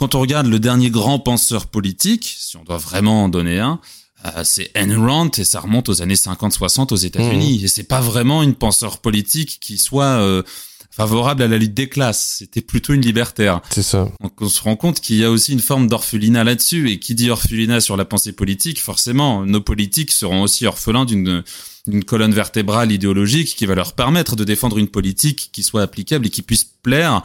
quand 0.00 0.14
on 0.14 0.20
regarde 0.20 0.46
le 0.46 0.58
dernier 0.58 0.88
grand 0.88 1.18
penseur 1.18 1.66
politique, 1.66 2.34
si 2.38 2.56
on 2.56 2.64
doit 2.64 2.78
vraiment 2.78 3.24
en 3.24 3.28
donner 3.28 3.58
un, 3.58 3.80
euh, 4.26 4.42
c'est 4.44 4.70
Ayn 4.74 4.96
Rand 4.96 5.30
et 5.38 5.44
ça 5.44 5.60
remonte 5.60 5.88
aux 5.88 6.02
années 6.02 6.14
50-60 6.14 6.92
aux 6.92 6.96
États-Unis. 6.96 7.58
Mmh. 7.60 7.64
Et 7.64 7.68
c'est 7.68 7.84
pas 7.84 8.00
vraiment 8.00 8.42
une 8.42 8.54
penseur 8.54 8.98
politique 8.98 9.58
qui 9.60 9.78
soit 9.78 10.04
euh, 10.04 10.42
favorable 10.90 11.42
à 11.42 11.48
la 11.48 11.56
lutte 11.56 11.74
des 11.74 11.88
classes. 11.88 12.36
C'était 12.38 12.60
plutôt 12.60 12.92
une 12.92 13.00
libertaire. 13.00 13.60
C'est 13.70 13.82
ça. 13.82 14.08
Donc 14.20 14.40
on 14.40 14.48
se 14.48 14.62
rend 14.62 14.76
compte 14.76 15.00
qu'il 15.00 15.16
y 15.16 15.24
a 15.24 15.30
aussi 15.30 15.52
une 15.52 15.60
forme 15.60 15.86
d'orphelinat 15.86 16.44
là-dessus. 16.44 16.90
Et 16.90 16.98
qui 16.98 17.14
dit 17.14 17.30
orphelinat 17.30 17.80
sur 17.80 17.96
la 17.96 18.04
pensée 18.04 18.32
politique, 18.32 18.80
forcément, 18.80 19.46
nos 19.46 19.60
politiques 19.60 20.10
seront 20.10 20.42
aussi 20.42 20.66
orphelins 20.66 21.04
d'une 21.04 21.42
d'une 21.86 22.04
colonne 22.04 22.34
vertébrale 22.34 22.92
idéologique 22.92 23.56
qui 23.56 23.64
va 23.64 23.74
leur 23.74 23.94
permettre 23.94 24.36
de 24.36 24.44
défendre 24.44 24.76
une 24.76 24.88
politique 24.88 25.48
qui 25.50 25.62
soit 25.62 25.80
applicable 25.80 26.26
et 26.26 26.30
qui 26.30 26.42
puisse 26.42 26.64
plaire 26.64 27.22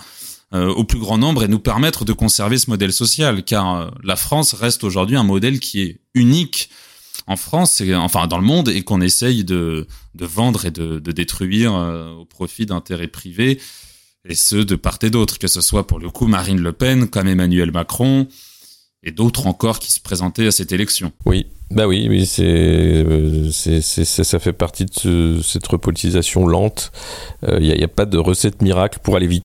au 0.53 0.85
plus 0.85 0.99
grand 0.99 1.17
nombre 1.17 1.43
et 1.43 1.49
nous 1.49 1.59
permettre 1.59 2.05
de 2.05 2.13
conserver 2.13 2.57
ce 2.57 2.69
modèle 2.69 2.93
social, 2.93 3.43
car 3.43 3.91
la 4.03 4.15
France 4.15 4.53
reste 4.53 4.85
aujourd'hui 4.85 5.17
un 5.17 5.23
modèle 5.23 5.59
qui 5.59 5.81
est 5.81 5.99
unique 6.13 6.69
en 7.27 7.35
France, 7.35 7.81
et, 7.81 7.95
enfin 7.95 8.27
dans 8.27 8.37
le 8.37 8.43
monde, 8.43 8.69
et 8.69 8.83
qu'on 8.83 9.01
essaye 9.01 9.43
de, 9.43 9.87
de, 10.13 10.25
vendre 10.25 10.65
et 10.65 10.71
de, 10.71 10.99
de 10.99 11.11
détruire 11.11 11.73
euh, 11.73 12.11
au 12.11 12.25
profit 12.25 12.65
d'intérêts 12.65 13.07
privés, 13.07 13.59
et 14.27 14.35
ce 14.35 14.55
de 14.55 14.75
part 14.75 14.99
et 15.01 15.09
d'autre, 15.09 15.39
que 15.39 15.47
ce 15.47 15.61
soit 15.61 15.87
pour 15.87 15.99
le 15.99 16.09
coup 16.09 16.27
Marine 16.27 16.59
Le 16.59 16.71
Pen, 16.71 17.07
comme 17.07 17.27
Emmanuel 17.27 17.71
Macron, 17.71 18.27
et 19.03 19.11
d'autres 19.11 19.47
encore 19.47 19.79
qui 19.79 19.91
se 19.91 19.99
présentaient 19.99 20.47
à 20.47 20.51
cette 20.51 20.71
élection. 20.71 21.11
Oui, 21.25 21.45
bah 21.69 21.87
oui, 21.87 22.07
oui, 22.09 22.25
c'est, 22.25 22.43
euh, 22.43 23.51
c'est, 23.51 23.81
ça 23.81 24.39
fait 24.39 24.53
partie 24.53 24.85
de 24.85 25.39
cette 25.43 25.67
repolitisation 25.67 26.47
lente. 26.47 26.91
Il 27.43 27.49
euh, 27.49 27.59
n'y 27.59 27.71
a, 27.71 27.85
a, 27.85 27.87
pas 27.87 28.05
de 28.05 28.17
recette 28.17 28.61
miracle 28.61 28.99
pour 29.03 29.15
aller 29.15 29.27
vite. 29.27 29.43